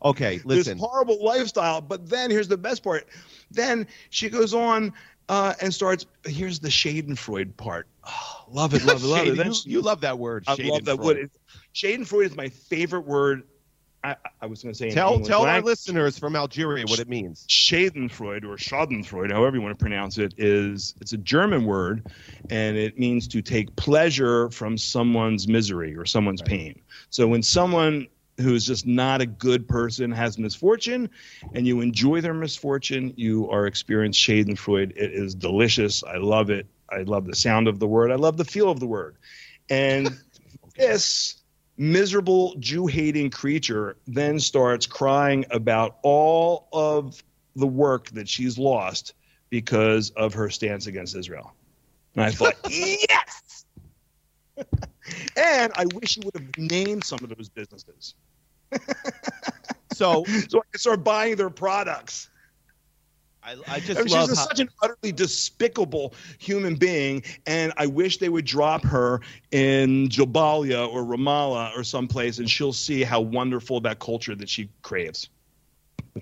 Okay, 0.02 0.40
listen. 0.44 0.78
this 0.78 0.86
horrible 0.86 1.22
lifestyle. 1.22 1.80
But 1.80 2.08
then 2.08 2.30
here's 2.30 2.48
the 2.48 2.56
best 2.56 2.82
part. 2.82 3.06
Then 3.50 3.86
she 4.08 4.30
goes 4.30 4.54
on 4.54 4.92
uh, 5.30 5.54
and 5.62 5.72
starts. 5.72 6.06
Here's 6.26 6.58
the 6.58 6.68
Schadenfreude 6.68 7.56
part. 7.56 7.86
Oh, 8.04 8.44
love 8.50 8.74
it, 8.74 8.84
love 8.84 9.02
it, 9.02 9.06
love 9.06 9.26
it. 9.28 9.36
Then 9.36 9.46
you, 9.52 9.60
you 9.64 9.80
love 9.80 10.00
that 10.02 10.18
word. 10.18 10.44
I 10.46 10.56
love 10.60 10.84
that 10.84 10.98
word. 10.98 11.30
Schadenfreude 11.74 12.26
is 12.26 12.36
my 12.36 12.48
favorite 12.48 13.06
word. 13.06 13.44
I, 14.02 14.16
I 14.40 14.46
was 14.46 14.62
going 14.62 14.72
to 14.72 14.78
say 14.78 14.90
Tell 14.90 15.20
tell 15.20 15.42
our 15.42 15.48
I- 15.48 15.60
listeners 15.60 16.18
from 16.18 16.34
Algeria 16.34 16.84
what 16.86 16.98
it 16.98 17.08
means. 17.08 17.46
Schadenfreude 17.48 18.44
or 18.44 18.56
Schadenfreude, 18.56 19.30
however 19.30 19.56
you 19.56 19.62
want 19.62 19.78
to 19.78 19.82
pronounce 19.82 20.18
it, 20.18 20.34
is 20.38 20.94
it's 21.00 21.12
a 21.12 21.18
German 21.18 21.64
word, 21.64 22.10
and 22.48 22.76
it 22.76 22.98
means 22.98 23.28
to 23.28 23.42
take 23.42 23.74
pleasure 23.76 24.50
from 24.50 24.78
someone's 24.78 25.46
misery 25.46 25.94
or 25.96 26.06
someone's 26.06 26.42
pain. 26.42 26.80
So 27.10 27.28
when 27.28 27.42
someone 27.42 28.08
who's 28.40 28.64
just 28.64 28.86
not 28.86 29.20
a 29.20 29.26
good 29.26 29.68
person 29.68 30.10
has 30.10 30.38
misfortune, 30.38 31.08
and 31.54 31.66
you 31.66 31.80
enjoy 31.80 32.20
their 32.20 32.34
misfortune, 32.34 33.12
you 33.16 33.48
are 33.50 33.66
experiencing 33.66 34.44
Schadenfreude. 34.44 34.92
It 34.96 35.12
is 35.12 35.34
delicious. 35.34 36.02
I 36.04 36.16
love 36.16 36.50
it. 36.50 36.66
I 36.90 37.02
love 37.02 37.26
the 37.26 37.36
sound 37.36 37.68
of 37.68 37.78
the 37.78 37.86
word. 37.86 38.10
I 38.10 38.16
love 38.16 38.36
the 38.36 38.44
feel 38.44 38.70
of 38.70 38.80
the 38.80 38.86
word, 38.86 39.16
and 39.68 40.16
this 40.76 41.36
miserable 41.76 42.54
Jew 42.58 42.86
hating 42.86 43.30
creature 43.30 43.96
then 44.06 44.38
starts 44.38 44.86
crying 44.86 45.46
about 45.50 45.98
all 46.02 46.68
of 46.72 47.22
the 47.56 47.66
work 47.66 48.10
that 48.10 48.28
she's 48.28 48.58
lost 48.58 49.14
because 49.48 50.10
of 50.10 50.34
her 50.34 50.50
stance 50.50 50.86
against 50.86 51.16
Israel. 51.16 51.52
And 52.14 52.24
I 52.24 52.30
thought, 52.30 52.54
yes! 52.68 53.64
and 55.36 55.72
I 55.76 55.86
wish 55.94 56.16
you 56.16 56.22
would 56.24 56.34
have 56.34 56.58
named 56.58 57.04
some 57.04 57.18
of 57.22 57.36
those 57.36 57.48
businesses 57.48 58.14
So 59.92 60.24
so 60.48 60.58
I 60.58 60.62
could 60.72 60.80
start 60.80 61.04
buying 61.04 61.36
their 61.36 61.50
products. 61.50 62.30
I, 63.42 63.56
I 63.68 63.80
just 63.80 64.00
I 64.00 64.04
mean, 64.04 64.12
love 64.12 64.28
she's 64.28 64.38
how, 64.38 64.46
such 64.46 64.60
an 64.60 64.68
utterly 64.82 65.12
despicable 65.12 66.14
human 66.38 66.74
being, 66.74 67.22
and 67.46 67.72
I 67.76 67.86
wish 67.86 68.18
they 68.18 68.28
would 68.28 68.44
drop 68.44 68.82
her 68.84 69.20
in 69.50 70.08
Jabalia 70.08 70.86
or 70.88 71.04
Ramallah 71.04 71.76
or 71.76 71.84
someplace, 71.84 72.38
and 72.38 72.50
she'll 72.50 72.72
see 72.72 73.02
how 73.02 73.20
wonderful 73.20 73.80
that 73.80 73.98
culture 73.98 74.34
that 74.34 74.48
she 74.48 74.68
craves. 74.82 75.30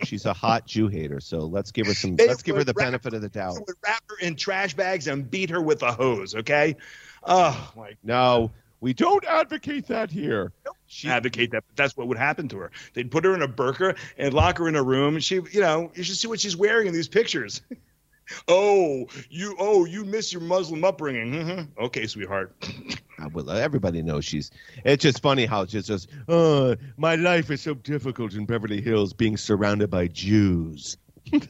she's 0.05 0.26
a 0.26 0.32
hot 0.32 0.66
Jew 0.66 0.89
hater. 0.89 1.20
So 1.20 1.41
let's 1.41 1.72
give 1.72 1.86
her 1.89 1.95
some. 1.95 2.16
They 2.16 2.28
let's 2.28 2.43
give 2.43 2.57
her 2.57 2.64
the 2.64 2.72
wrap- 2.76 2.86
benefit 2.86 3.14
of 3.14 3.22
the 3.22 3.28
doubt. 3.28 3.57
I 3.57 3.61
would 3.61 3.76
wrap 3.84 4.03
her 4.09 4.16
in 4.20 4.36
trash 4.36 4.74
bags 4.74 5.09
and 5.09 5.28
beat 5.28 5.51
her 5.51 5.61
with 5.61 5.82
a 5.82 5.93
hose. 5.93 6.34
Okay. 6.36 6.76
Oh 7.24 7.72
my. 7.76 7.97
No, 8.05 8.53
We 8.81 8.95
don't 8.95 9.24
advocate 9.24 9.89
that 9.89 10.11
here. 10.11 10.53
She, 10.87 11.09
advocate 11.09 11.51
that, 11.51 11.64
but 11.66 11.76
that's 11.76 11.97
what 11.97 12.09
would 12.09 12.18
happen 12.18 12.49
to 12.49 12.59
her. 12.59 12.70
They'd 12.95 13.11
put 13.11 13.24
her 13.24 13.35
in 13.35 13.43
a 13.43 13.49
burqa 13.49 13.97
and 14.16 14.33
lock 14.33 14.59
her 14.59 14.68
in 14.68 14.76
a 14.76 14.83
room, 14.83 15.14
and 15.14 15.24
she, 15.24 15.37
you 15.51 15.61
know, 15.61 15.91
you 15.95 16.03
should 16.03 16.16
see 16.16 16.29
what 16.29 16.41
she's 16.41 16.57
wearing 16.57 16.87
in 16.87 16.95
these 16.95 17.09
pictures. 17.09 17.61
oh, 18.49 19.07
you, 19.29 19.57
oh, 19.59 19.85
you 19.85 20.05
miss 20.05 20.33
your 20.33 20.43
Muslim 20.43 20.85
upbringing. 20.85 21.33
Mm-hmm. 21.33 21.85
Okay, 21.85 22.07
sweetheart. 22.07 22.55
Uh, 23.20 23.29
well, 23.33 23.51
everybody 23.51 24.01
knows 24.01 24.24
she's. 24.24 24.53
It's 24.85 25.03
just 25.03 25.20
funny 25.20 25.45
how 25.45 25.62
it's 25.62 25.72
just, 25.72 25.89
just 25.89 26.09
oh, 26.29 26.76
my 26.97 27.16
life 27.16 27.51
is 27.51 27.61
so 27.61 27.74
difficult 27.74 28.35
in 28.35 28.47
Beverly 28.47 28.81
Hills, 28.81 29.12
being 29.12 29.37
surrounded 29.37 29.91
by 29.91 30.07
Jews. 30.07 30.99
God, 31.33 31.49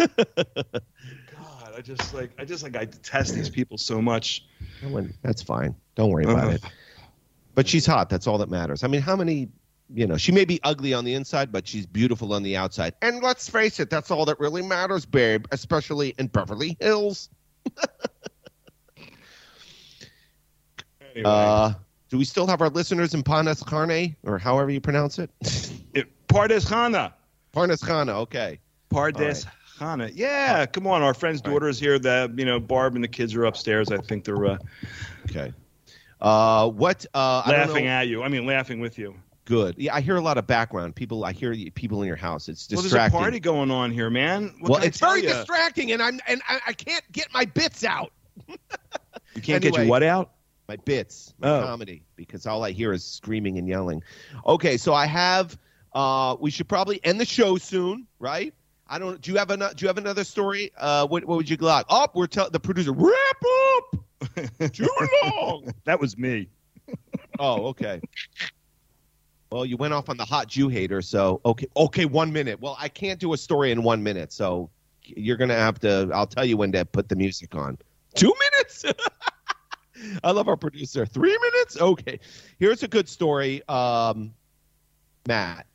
I 1.76 1.82
just 1.82 2.14
like, 2.14 2.30
I 2.38 2.46
just 2.46 2.62
like, 2.62 2.74
I 2.74 2.86
detest 2.86 3.34
these 3.34 3.50
people 3.50 3.76
so 3.76 4.00
much. 4.00 4.46
That's 5.22 5.42
fine. 5.42 5.74
Don't 5.94 6.10
worry 6.10 6.24
about 6.24 6.46
uh, 6.46 6.52
it. 6.52 6.64
But 7.58 7.66
she's 7.66 7.84
hot. 7.84 8.08
That's 8.08 8.28
all 8.28 8.38
that 8.38 8.48
matters. 8.48 8.84
I 8.84 8.86
mean, 8.86 9.00
how 9.00 9.16
many? 9.16 9.48
You 9.92 10.06
know, 10.06 10.16
she 10.16 10.30
may 10.30 10.44
be 10.44 10.60
ugly 10.62 10.94
on 10.94 11.04
the 11.04 11.14
inside, 11.14 11.50
but 11.50 11.66
she's 11.66 11.86
beautiful 11.86 12.32
on 12.32 12.44
the 12.44 12.56
outside. 12.56 12.94
And 13.02 13.20
let's 13.20 13.50
face 13.50 13.80
it, 13.80 13.90
that's 13.90 14.12
all 14.12 14.24
that 14.26 14.38
really 14.38 14.62
matters, 14.62 15.04
babe. 15.04 15.44
Especially 15.50 16.14
in 16.18 16.28
Beverly 16.28 16.76
Hills. 16.78 17.28
Anyway. 21.16 21.28
Uh, 21.28 21.72
do 22.10 22.18
we 22.18 22.24
still 22.24 22.46
have 22.46 22.60
our 22.60 22.68
listeners 22.68 23.12
in 23.12 23.24
Parnas 23.24 23.64
Carne, 23.66 24.14
or 24.22 24.38
however 24.38 24.70
you 24.70 24.80
pronounce 24.80 25.18
it? 25.18 25.30
it 25.94 26.06
Pardes 26.28 26.64
Khana. 26.64 27.12
Pardes 27.52 27.82
Khana, 27.82 28.12
okay. 28.20 28.60
Pardes 28.88 29.46
right. 29.46 29.54
Khana. 29.80 30.10
Yeah, 30.14 30.64
come 30.66 30.86
on. 30.86 31.02
Our 31.02 31.14
friend's 31.14 31.40
daughter 31.40 31.64
right. 31.66 31.70
is 31.70 31.80
here. 31.80 31.98
That 31.98 32.38
you 32.38 32.44
know, 32.44 32.60
Barb 32.60 32.94
and 32.94 33.02
the 33.02 33.08
kids 33.08 33.34
are 33.34 33.46
upstairs. 33.46 33.90
I 33.90 33.96
think 33.96 34.22
they're 34.24 34.46
uh, 34.46 34.58
okay. 35.28 35.52
Uh, 36.20 36.68
what? 36.68 37.06
Uh, 37.14 37.42
laughing 37.46 37.86
at 37.86 38.08
you. 38.08 38.22
I 38.22 38.28
mean, 38.28 38.46
laughing 38.46 38.80
with 38.80 38.98
you. 38.98 39.14
Good. 39.44 39.76
Yeah, 39.78 39.94
I 39.94 40.02
hear 40.02 40.16
a 40.16 40.20
lot 40.20 40.36
of 40.36 40.46
background 40.46 40.94
people. 40.94 41.24
I 41.24 41.32
hear 41.32 41.54
people 41.74 42.02
in 42.02 42.06
your 42.06 42.16
house. 42.16 42.48
It's 42.48 42.66
distracting. 42.66 42.76
Well, 42.76 43.00
there's 43.00 43.12
a 43.12 43.16
party 43.16 43.40
going 43.40 43.70
on 43.70 43.90
here, 43.90 44.10
man. 44.10 44.54
What 44.60 44.70
well, 44.70 44.82
it's 44.82 45.00
very 45.00 45.22
you? 45.22 45.28
distracting, 45.28 45.92
and 45.92 46.02
I'm 46.02 46.20
and 46.26 46.42
I, 46.46 46.60
I, 46.66 46.72
can't 46.74 47.04
get 47.12 47.32
my 47.32 47.46
bits 47.46 47.82
out. 47.82 48.12
you 48.48 48.56
can't 49.36 49.48
anyway, 49.48 49.60
get 49.60 49.76
your 49.78 49.86
what 49.86 50.02
out? 50.02 50.32
my 50.68 50.76
bits, 50.76 51.32
my 51.38 51.48
oh. 51.48 51.62
comedy, 51.62 52.02
because 52.14 52.46
all 52.46 52.62
I 52.62 52.72
hear 52.72 52.92
is 52.92 53.02
screaming 53.02 53.58
and 53.58 53.66
yelling. 53.66 54.02
Okay, 54.46 54.76
so 54.76 54.92
I 54.94 55.06
have. 55.06 55.58
Uh, 55.94 56.36
we 56.38 56.50
should 56.50 56.68
probably 56.68 57.00
end 57.02 57.18
the 57.18 57.24
show 57.24 57.56
soon, 57.56 58.06
right? 58.18 58.52
I 58.86 58.98
don't. 58.98 59.20
Do 59.20 59.32
you 59.32 59.38
have 59.38 59.50
another? 59.50 59.74
Do 59.74 59.84
you 59.84 59.88
have 59.88 59.98
another 59.98 60.24
story? 60.24 60.70
Uh, 60.76 61.06
what, 61.06 61.24
what 61.24 61.38
would 61.38 61.48
you 61.48 61.56
like? 61.56 61.86
Oh, 61.88 62.06
we're 62.14 62.26
telling 62.26 62.52
the 62.52 62.60
producer 62.60 62.92
wrap 62.92 63.42
up. 63.76 63.96
Too 64.72 64.88
long. 65.24 65.72
that 65.84 66.00
was 66.00 66.18
me. 66.18 66.48
oh, 67.38 67.66
okay. 67.66 68.00
Well, 69.50 69.64
you 69.64 69.76
went 69.76 69.94
off 69.94 70.08
on 70.08 70.16
the 70.16 70.24
hot 70.24 70.48
Jew 70.48 70.68
hater, 70.68 71.00
so 71.00 71.40
okay, 71.44 71.66
okay, 71.76 72.04
one 72.04 72.32
minute. 72.32 72.60
Well, 72.60 72.76
I 72.78 72.88
can't 72.88 73.18
do 73.18 73.32
a 73.32 73.36
story 73.36 73.70
in 73.70 73.82
one 73.82 74.02
minute, 74.02 74.32
so 74.32 74.70
you're 75.04 75.36
gonna 75.36 75.54
have 75.54 75.78
to. 75.80 76.10
I'll 76.12 76.26
tell 76.26 76.44
you 76.44 76.56
when 76.56 76.72
to 76.72 76.84
put 76.84 77.08
the 77.08 77.16
music 77.16 77.54
on. 77.54 77.78
Two 78.14 78.32
minutes. 78.52 78.84
I 80.24 80.30
love 80.30 80.48
our 80.48 80.56
producer. 80.56 81.06
Three 81.06 81.36
minutes? 81.36 81.80
Okay. 81.80 82.20
Here's 82.58 82.82
a 82.82 82.88
good 82.88 83.08
story. 83.08 83.66
Um, 83.68 84.34
Matt. 85.26 85.66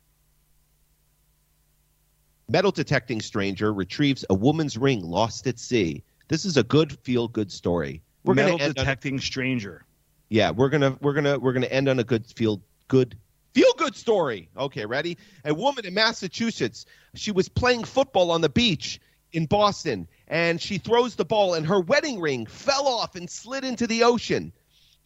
Metal 2.48 2.70
detecting 2.70 3.20
stranger 3.20 3.72
retrieves 3.72 4.24
a 4.28 4.34
woman's 4.34 4.76
ring 4.76 5.02
lost 5.02 5.46
at 5.46 5.58
sea. 5.58 6.02
This 6.28 6.44
is 6.44 6.56
a 6.56 6.62
good 6.62 6.92
feel 7.00 7.28
good 7.28 7.50
story. 7.50 8.02
We're 8.24 8.34
metal 8.34 8.58
detecting 8.58 9.14
on, 9.14 9.20
stranger. 9.20 9.84
Yeah, 10.28 10.50
we're 10.50 10.70
gonna 10.70 10.96
we're 11.00 11.12
gonna 11.12 11.38
we're 11.38 11.52
gonna 11.52 11.66
end 11.66 11.88
on 11.88 11.98
a 11.98 12.04
good 12.04 12.26
feel 12.26 12.62
good 12.88 13.16
feel 13.52 13.72
good 13.76 13.94
story. 13.94 14.48
Okay, 14.56 14.86
ready? 14.86 15.16
A 15.44 15.54
woman 15.54 15.86
in 15.86 15.94
Massachusetts. 15.94 16.86
She 17.14 17.30
was 17.30 17.48
playing 17.48 17.84
football 17.84 18.30
on 18.30 18.40
the 18.40 18.48
beach 18.48 19.00
in 19.32 19.46
Boston, 19.46 20.08
and 20.28 20.60
she 20.60 20.78
throws 20.78 21.16
the 21.16 21.24
ball, 21.24 21.54
and 21.54 21.66
her 21.66 21.80
wedding 21.80 22.20
ring 22.20 22.46
fell 22.46 22.88
off 22.88 23.14
and 23.14 23.28
slid 23.28 23.64
into 23.64 23.86
the 23.86 24.04
ocean, 24.04 24.52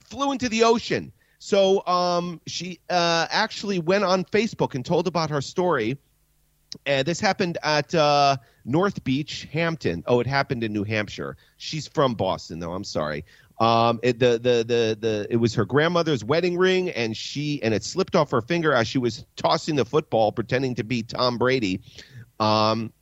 flew 0.05 0.33
into 0.33 0.49
the 0.49 0.65
ocean. 0.65 1.13
So 1.39 1.87
um, 1.87 2.41
she 2.47 2.81
uh, 2.91 3.27
actually 3.31 3.79
went 3.79 4.05
on 4.05 4.25
Facebook 4.25 4.75
and 4.75 4.85
told 4.85 5.07
about 5.07 5.31
her 5.31 5.41
story. 5.41 5.99
And 6.85 7.07
this 7.07 7.21
happened 7.21 7.57
at 7.63 7.95
uh, 7.95 8.37
North 8.69 9.03
Beach, 9.03 9.49
Hampton. 9.51 10.05
Oh, 10.07 10.21
it 10.21 10.27
happened 10.27 10.63
in 10.63 10.73
New 10.73 10.85
Hampshire. 10.85 11.37
She's 11.57 11.89
from 11.89 12.15
Boston, 12.15 12.61
though. 12.61 12.73
I'm 12.73 12.85
sorry. 12.85 13.25
Um, 13.59 13.99
it, 14.03 14.21
the, 14.21 14.33
the 14.33 14.65
the 14.65 14.97
the 15.01 15.27
it 15.31 15.37
was 15.37 15.55
her 15.55 15.65
grandmother's 15.65 16.23
wedding 16.23 16.57
ring, 16.57 16.91
and 16.91 17.17
she 17.17 17.61
and 17.63 17.75
it 17.75 17.83
slipped 17.83 18.15
off 18.15 18.31
her 18.31 18.41
finger 18.41 18.73
as 18.73 18.87
she 18.87 18.99
was 18.99 19.25
tossing 19.37 19.75
the 19.75 19.85
football, 19.85 20.31
pretending 20.31 20.77
to 20.77 20.85
be 20.85 21.03
Tom 21.03 21.39
Brady. 21.39 21.81
Um, 22.39 22.93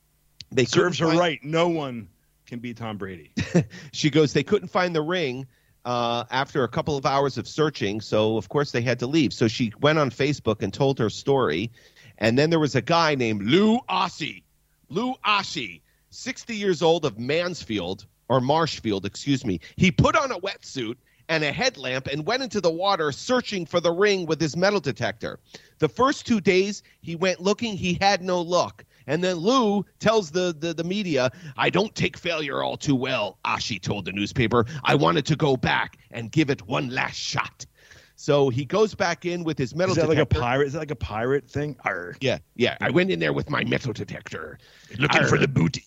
they 0.51 0.65
serves 0.65 0.99
her 0.99 1.09
find... 1.09 1.19
right. 1.19 1.45
No 1.45 1.69
one 1.69 2.09
can 2.47 2.61
be 2.61 2.73
Tom 2.73 2.97
Brady. 2.97 3.33
she 3.93 4.09
goes, 4.09 4.33
they 4.33 4.45
couldn't 4.45 4.69
find 4.69 4.95
the 4.95 5.03
ring 5.03 5.47
uh, 5.85 6.25
after 6.31 6.65
a 6.65 6.69
couple 6.69 6.97
of 6.97 7.05
hours 7.05 7.37
of 7.37 7.47
searching, 7.47 8.01
so 8.01 8.37
of 8.37 8.49
course 8.49 8.73
they 8.73 8.83
had 8.83 8.99
to 9.01 9.07
leave. 9.07 9.33
So 9.33 9.49
she 9.49 9.73
went 9.81 9.99
on 9.99 10.11
Facebook 10.11 10.63
and 10.63 10.73
told 10.73 10.99
her 10.99 11.11
story, 11.11 11.71
and 12.19 12.39
then 12.39 12.51
there 12.51 12.61
was 12.61 12.75
a 12.75 12.83
guy 12.83 13.15
named 13.15 13.43
Lou 13.43 13.81
Ossie, 13.91 14.43
Lou 14.89 15.15
Ashi, 15.25 15.81
60 16.11 16.55
years 16.55 16.83
old 16.83 17.05
of 17.05 17.19
Mansfield 17.19 18.07
or 18.29 18.41
Marshfield, 18.41 19.05
excuse 19.05 19.45
me. 19.45 19.61
He 19.77 19.91
put 19.91 20.17
on 20.17 20.31
a 20.33 20.39
wetsuit 20.39 20.97
and 21.29 21.43
a 21.43 21.53
headlamp 21.53 22.07
and 22.07 22.27
went 22.27 22.43
into 22.43 22.61
the 22.61 22.71
water 22.71 23.11
searching 23.11 23.67
for 23.67 23.81
the 23.81 23.91
ring 23.91 24.27
with 24.27 24.41
his 24.41 24.57
metal 24.57 24.81
detector. 24.81 25.41
The 25.79 25.89
first 25.89 26.27
two 26.27 26.41
days 26.41 26.83
he 27.01 27.17
went 27.17 27.41
looking, 27.41 27.77
he 27.77 27.95
had 28.01 28.23
no 28.23 28.41
luck. 28.41 28.85
And 29.09 29.23
then 29.23 29.37
Lou 29.37 29.85
tells 29.99 30.31
the, 30.31 30.55
the, 30.59 30.75
the 30.75 30.85
media, 30.85 31.31
I 31.57 31.71
don't 31.71 31.95
take 31.95 32.17
failure 32.17 32.63
all 32.63 32.77
too 32.77 32.97
well, 32.97 33.39
Ashi 33.45 33.81
told 33.81 34.05
the 34.05 34.13
newspaper. 34.13 34.67
I 34.85 34.95
wanted 34.95 35.27
to 35.27 35.37
go 35.37 35.57
back 35.57 35.99
and 36.11 36.31
give 36.31 36.51
it 36.51 36.67
one 36.67 36.91
last 36.91 37.17
shot. 37.17 37.67
So 38.17 38.49
he 38.49 38.65
goes 38.65 38.95
back 38.95 39.27
in 39.27 39.45
with 39.45 39.59
his 39.59 39.75
metal 39.75 39.91
Is 39.93 39.97
that 39.97 40.09
detector. 40.09 40.21
like 40.21 40.39
a 40.39 40.41
pirate? 40.41 40.67
Is 40.67 40.73
that 40.73 40.79
like 40.81 40.91
a 40.91 40.97
pirate 40.97 41.49
thing? 41.49 41.77
Arr. 41.85 42.17
Yeah, 42.21 42.39
yeah. 42.57 42.77
I 42.81 42.91
went 42.91 43.11
in 43.11 43.19
there 43.21 43.35
with 43.35 43.51
my 43.51 43.63
metal 43.65 43.93
detector, 43.93 44.59
looking 44.99 45.23
Arr. 45.23 45.29
for 45.29 45.39
the 45.39 45.47
booty. 45.47 45.85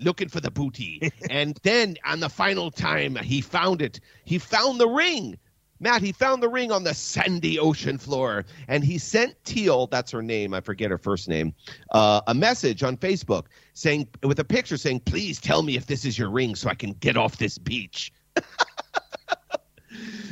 Looking 0.00 0.28
for 0.28 0.40
the 0.40 0.52
booty. 0.52 1.12
and 1.30 1.58
then 1.64 1.96
on 2.04 2.20
the 2.20 2.28
final 2.28 2.70
time, 2.70 3.16
he 3.16 3.40
found 3.40 3.82
it. 3.82 3.98
He 4.24 4.38
found 4.38 4.80
the 4.80 4.88
ring. 4.88 5.36
Matt, 5.80 6.00
he 6.00 6.12
found 6.12 6.42
the 6.42 6.48
ring 6.48 6.70
on 6.70 6.84
the 6.84 6.94
sandy 6.94 7.58
ocean 7.58 7.98
floor, 7.98 8.44
and 8.68 8.84
he 8.84 8.96
sent 8.96 9.34
Teal, 9.44 9.88
that's 9.88 10.12
her 10.12 10.22
name, 10.22 10.54
I 10.54 10.60
forget 10.60 10.90
her 10.90 10.96
first 10.96 11.28
name, 11.28 11.52
uh, 11.90 12.20
a 12.28 12.34
message 12.34 12.84
on 12.84 12.96
Facebook 12.96 13.46
saying, 13.74 14.08
with 14.22 14.38
a 14.38 14.44
picture 14.44 14.76
saying, 14.76 15.00
please 15.00 15.40
tell 15.40 15.62
me 15.62 15.76
if 15.76 15.86
this 15.86 16.04
is 16.04 16.16
your 16.16 16.30
ring 16.30 16.54
so 16.54 16.70
I 16.70 16.74
can 16.74 16.92
get 16.92 17.16
off 17.16 17.38
this 17.38 17.58
beach. 17.58 18.12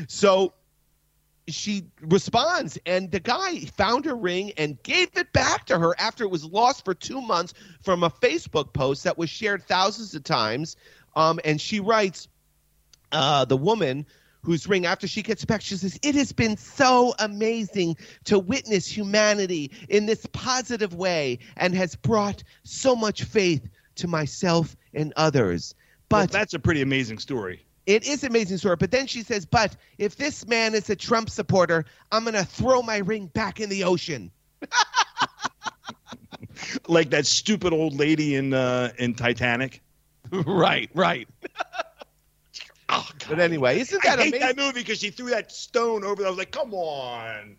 so 0.09 0.55
she 1.49 1.84
responds, 2.01 2.78
and 2.86 3.11
the 3.11 3.20
guy 3.20 3.61
found 3.61 4.05
her 4.05 4.14
ring 4.14 4.53
and 4.57 4.80
gave 4.82 5.09
it 5.16 5.32
back 5.32 5.66
to 5.66 5.78
her 5.78 5.95
after 5.99 6.24
it 6.24 6.30
was 6.30 6.45
lost 6.45 6.84
for 6.84 6.95
two 6.95 7.20
months 7.20 7.55
from 7.82 8.05
a 8.05 8.11
Facebook 8.11 8.72
post 8.72 9.05
that 9.05 9.18
was 9.18 9.28
shared 9.28 9.62
thousands 9.64 10.14
of 10.14 10.22
times. 10.24 10.76
Um, 11.16 11.40
and 11.45 11.61
she 11.61 11.80
writes, 11.80 12.28
uh, 13.11 13.45
the 13.45 13.57
woman 13.57 14.07
whose 14.43 14.66
ring, 14.66 14.86
after 14.86 15.07
she 15.07 15.22
gets 15.22 15.45
back, 15.45 15.61
she 15.61 15.76
says, 15.76 15.99
It 16.03 16.14
has 16.14 16.32
been 16.32 16.57
so 16.57 17.14
amazing 17.18 17.97
to 18.24 18.38
witness 18.38 18.86
humanity 18.86 19.70
in 19.88 20.07
this 20.07 20.26
positive 20.32 20.95
way 20.95 21.38
and 21.57 21.74
has 21.74 21.95
brought 21.95 22.43
so 22.64 22.97
much 22.97 23.24
faith 23.24 23.68
to 23.97 24.09
myself 24.09 24.76
and 24.95 25.12
others. 25.16 25.74
But 26.09 26.16
well, 26.16 26.26
that's 26.26 26.55
a 26.55 26.59
pretty 26.59 26.82
amazing 26.82 27.18
story. 27.18 27.64
It 27.86 28.06
is 28.06 28.22
amazing 28.24 28.58
story. 28.58 28.76
But 28.76 28.90
then 28.90 29.06
she 29.06 29.22
says, 29.22 29.44
But 29.44 29.76
if 29.98 30.16
this 30.16 30.46
man 30.46 30.74
is 30.74 30.88
a 30.90 30.96
Trump 30.96 31.30
supporter, 31.30 31.84
I'm 32.10 32.24
going 32.24 32.34
to 32.34 32.44
throw 32.44 32.82
my 32.82 32.98
ring 32.98 33.26
back 33.26 33.60
in 33.60 33.68
the 33.68 33.84
ocean. 33.84 34.30
like 36.88 37.10
that 37.10 37.26
stupid 37.26 37.72
old 37.72 37.94
lady 37.94 38.36
in 38.36 38.54
uh, 38.54 38.92
in 38.98 39.14
Titanic. 39.14 39.82
right, 40.30 40.90
right. 40.94 41.28
Oh, 42.94 43.08
but 43.26 43.40
anyway, 43.40 43.80
isn't 43.80 44.02
that 44.02 44.18
I 44.18 44.24
hate 44.24 44.34
amazing? 44.34 44.48
that 44.48 44.56
movie 44.58 44.80
because 44.80 44.98
she 44.98 45.08
threw 45.08 45.30
that 45.30 45.50
stone 45.50 46.04
over. 46.04 46.16
There. 46.16 46.26
I 46.26 46.28
was 46.28 46.38
like, 46.38 46.50
come 46.50 46.74
on. 46.74 47.56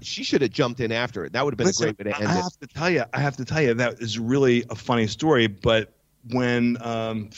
She 0.00 0.24
should 0.24 0.40
have 0.40 0.52
jumped 0.52 0.80
in 0.80 0.90
after 0.90 1.22
it. 1.26 1.34
That 1.34 1.44
would 1.44 1.52
have 1.52 1.58
been 1.58 1.66
Listen, 1.66 1.90
a 1.90 1.92
great 1.92 2.06
way 2.06 2.12
to 2.12 2.18
end 2.18 2.28
I 2.28 2.32
have 2.32 2.56
to 2.60 2.66
tell 2.66 2.88
you, 2.88 3.04
I 3.12 3.20
have 3.20 3.36
to 3.36 3.44
tell 3.44 3.60
you 3.60 3.74
that 3.74 4.00
is 4.00 4.18
really 4.18 4.64
a 4.70 4.74
funny 4.74 5.06
story. 5.06 5.48
But 5.48 5.92
when, 6.30 6.78
um, 6.80 7.28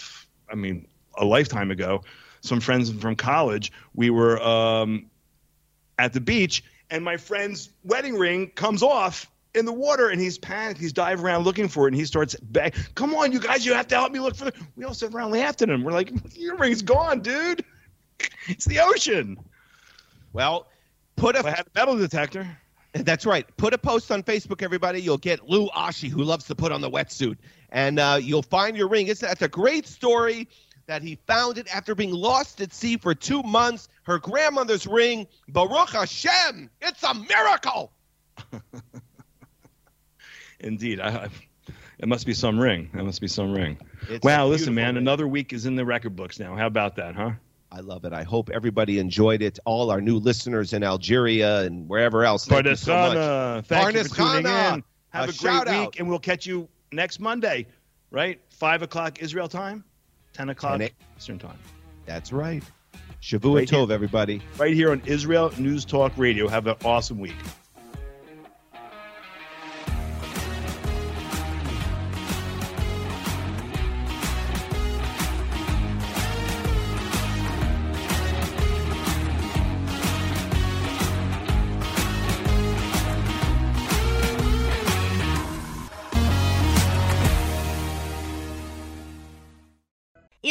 I 0.48 0.54
mean, 0.54 0.86
a 1.18 1.24
lifetime 1.24 1.72
ago, 1.72 2.04
some 2.42 2.60
friends 2.60 2.90
from 2.92 3.16
college, 3.16 3.72
we 3.94 4.10
were 4.10 4.40
um, 4.42 5.06
at 5.98 6.12
the 6.12 6.20
beach, 6.20 6.62
and 6.90 7.04
my 7.04 7.16
friend's 7.16 7.70
wedding 7.84 8.16
ring 8.16 8.50
comes 8.50 8.82
off 8.82 9.30
in 9.54 9.64
the 9.64 9.72
water 9.72 10.08
and 10.08 10.20
he's 10.20 10.38
panicked. 10.38 10.80
He's 10.80 10.92
diving 10.92 11.24
around 11.24 11.44
looking 11.44 11.68
for 11.68 11.86
it 11.86 11.92
and 11.92 11.96
he 11.96 12.04
starts 12.04 12.34
begging, 12.40 12.82
Come 12.94 13.14
on, 13.14 13.32
you 13.32 13.40
guys, 13.40 13.64
you 13.66 13.74
have 13.74 13.86
to 13.88 13.96
help 13.96 14.12
me 14.12 14.20
look 14.20 14.36
for 14.36 14.48
it. 14.48 14.54
We 14.76 14.84
all 14.84 14.94
sit 14.94 15.12
around 15.12 15.32
laughing 15.32 15.70
at 15.70 15.74
him. 15.74 15.84
We're 15.84 15.92
like, 15.92 16.12
Your 16.36 16.56
ring's 16.56 16.82
gone, 16.82 17.20
dude. 17.20 17.64
It's 18.46 18.64
the 18.66 18.78
ocean. 18.78 19.36
Well, 20.32 20.68
put 21.16 21.34
a 21.34 21.44
I 21.44 21.50
have 21.50 21.66
a 21.66 21.78
metal 21.78 21.96
detector. 21.96 22.46
That's 22.92 23.26
right. 23.26 23.46
Put 23.56 23.74
a 23.74 23.78
post 23.78 24.12
on 24.12 24.22
Facebook, 24.22 24.62
everybody. 24.62 25.00
You'll 25.00 25.18
get 25.18 25.48
Lou 25.48 25.68
Ashi, 25.70 26.08
who 26.08 26.22
loves 26.22 26.44
to 26.46 26.54
put 26.54 26.70
on 26.70 26.80
the 26.80 26.90
wetsuit, 26.90 27.36
and 27.70 27.98
uh, 27.98 28.18
you'll 28.20 28.42
find 28.42 28.76
your 28.76 28.86
ring. 28.86 29.08
It's 29.08 29.20
that's 29.20 29.42
a 29.42 29.48
great 29.48 29.86
story 29.86 30.48
that 30.86 31.02
he 31.02 31.18
found 31.26 31.58
it 31.58 31.74
after 31.74 31.94
being 31.94 32.12
lost 32.12 32.60
at 32.60 32.72
sea 32.72 32.96
for 32.96 33.14
two 33.14 33.42
months. 33.42 33.88
Her 34.04 34.18
grandmother's 34.18 34.86
ring, 34.86 35.26
Baruch 35.48 35.90
Hashem. 35.90 36.70
It's 36.80 37.02
a 37.02 37.14
miracle. 37.14 37.92
Indeed, 40.60 41.00
I, 41.00 41.08
I, 41.08 41.28
it 41.98 42.08
must 42.08 42.26
be 42.26 42.34
some 42.34 42.58
ring. 42.58 42.90
It 42.94 43.02
must 43.04 43.20
be 43.20 43.28
some 43.28 43.52
ring. 43.52 43.78
It's 44.08 44.24
wow, 44.24 44.46
listen, 44.46 44.74
man, 44.74 44.94
ring. 44.94 44.96
another 44.98 45.26
week 45.26 45.52
is 45.52 45.66
in 45.66 45.76
the 45.76 45.84
record 45.84 46.16
books 46.16 46.38
now. 46.38 46.56
How 46.56 46.66
about 46.66 46.96
that, 46.96 47.14
huh? 47.14 47.32
I 47.70 47.80
love 47.80 48.04
it. 48.04 48.12
I 48.12 48.22
hope 48.22 48.50
everybody 48.50 48.98
enjoyed 48.98 49.40
it. 49.40 49.58
All 49.64 49.90
our 49.90 50.00
new 50.00 50.18
listeners 50.18 50.74
in 50.74 50.82
Algeria 50.82 51.62
and 51.62 51.88
wherever 51.88 52.24
else. 52.24 52.44
Thank 52.44 52.66
you 52.66 52.76
so 52.76 52.92
much. 52.94 53.64
Thank 53.66 53.94
you 53.96 54.04
for 54.04 54.14
tuning 54.14 54.46
in. 54.46 54.84
Have 55.10 55.28
A 55.28 55.32
a, 55.32 55.32
great 55.32 55.54
week, 55.66 55.68
out. 55.68 55.96
and 55.98 56.08
we'll 56.08 56.18
catch 56.18 56.46
you 56.46 56.68
next 56.92 57.18
Monday, 57.18 57.66
right? 58.10 58.40
Five 58.50 58.82
o'clock 58.82 59.20
Israel 59.22 59.48
time, 59.48 59.84
ten 60.32 60.48
o'clock 60.50 60.78
10 60.78 60.90
Eastern 61.16 61.38
time, 61.38 61.58
That's 62.06 62.32
right. 62.32 62.62
Shavua 63.22 63.56
Right 63.56 63.70
here. 63.70 63.78
Tov, 63.78 63.90
everybody. 63.90 64.42
right 64.58 64.74
here 64.74 64.90
on 64.90 65.00
Israel 65.06 65.52
News 65.58 65.84
Talk 65.84 66.12
Radio. 66.16 66.48
Have 66.48 66.66
an 66.66 66.76
awesome 66.84 67.18
week. 67.20 67.34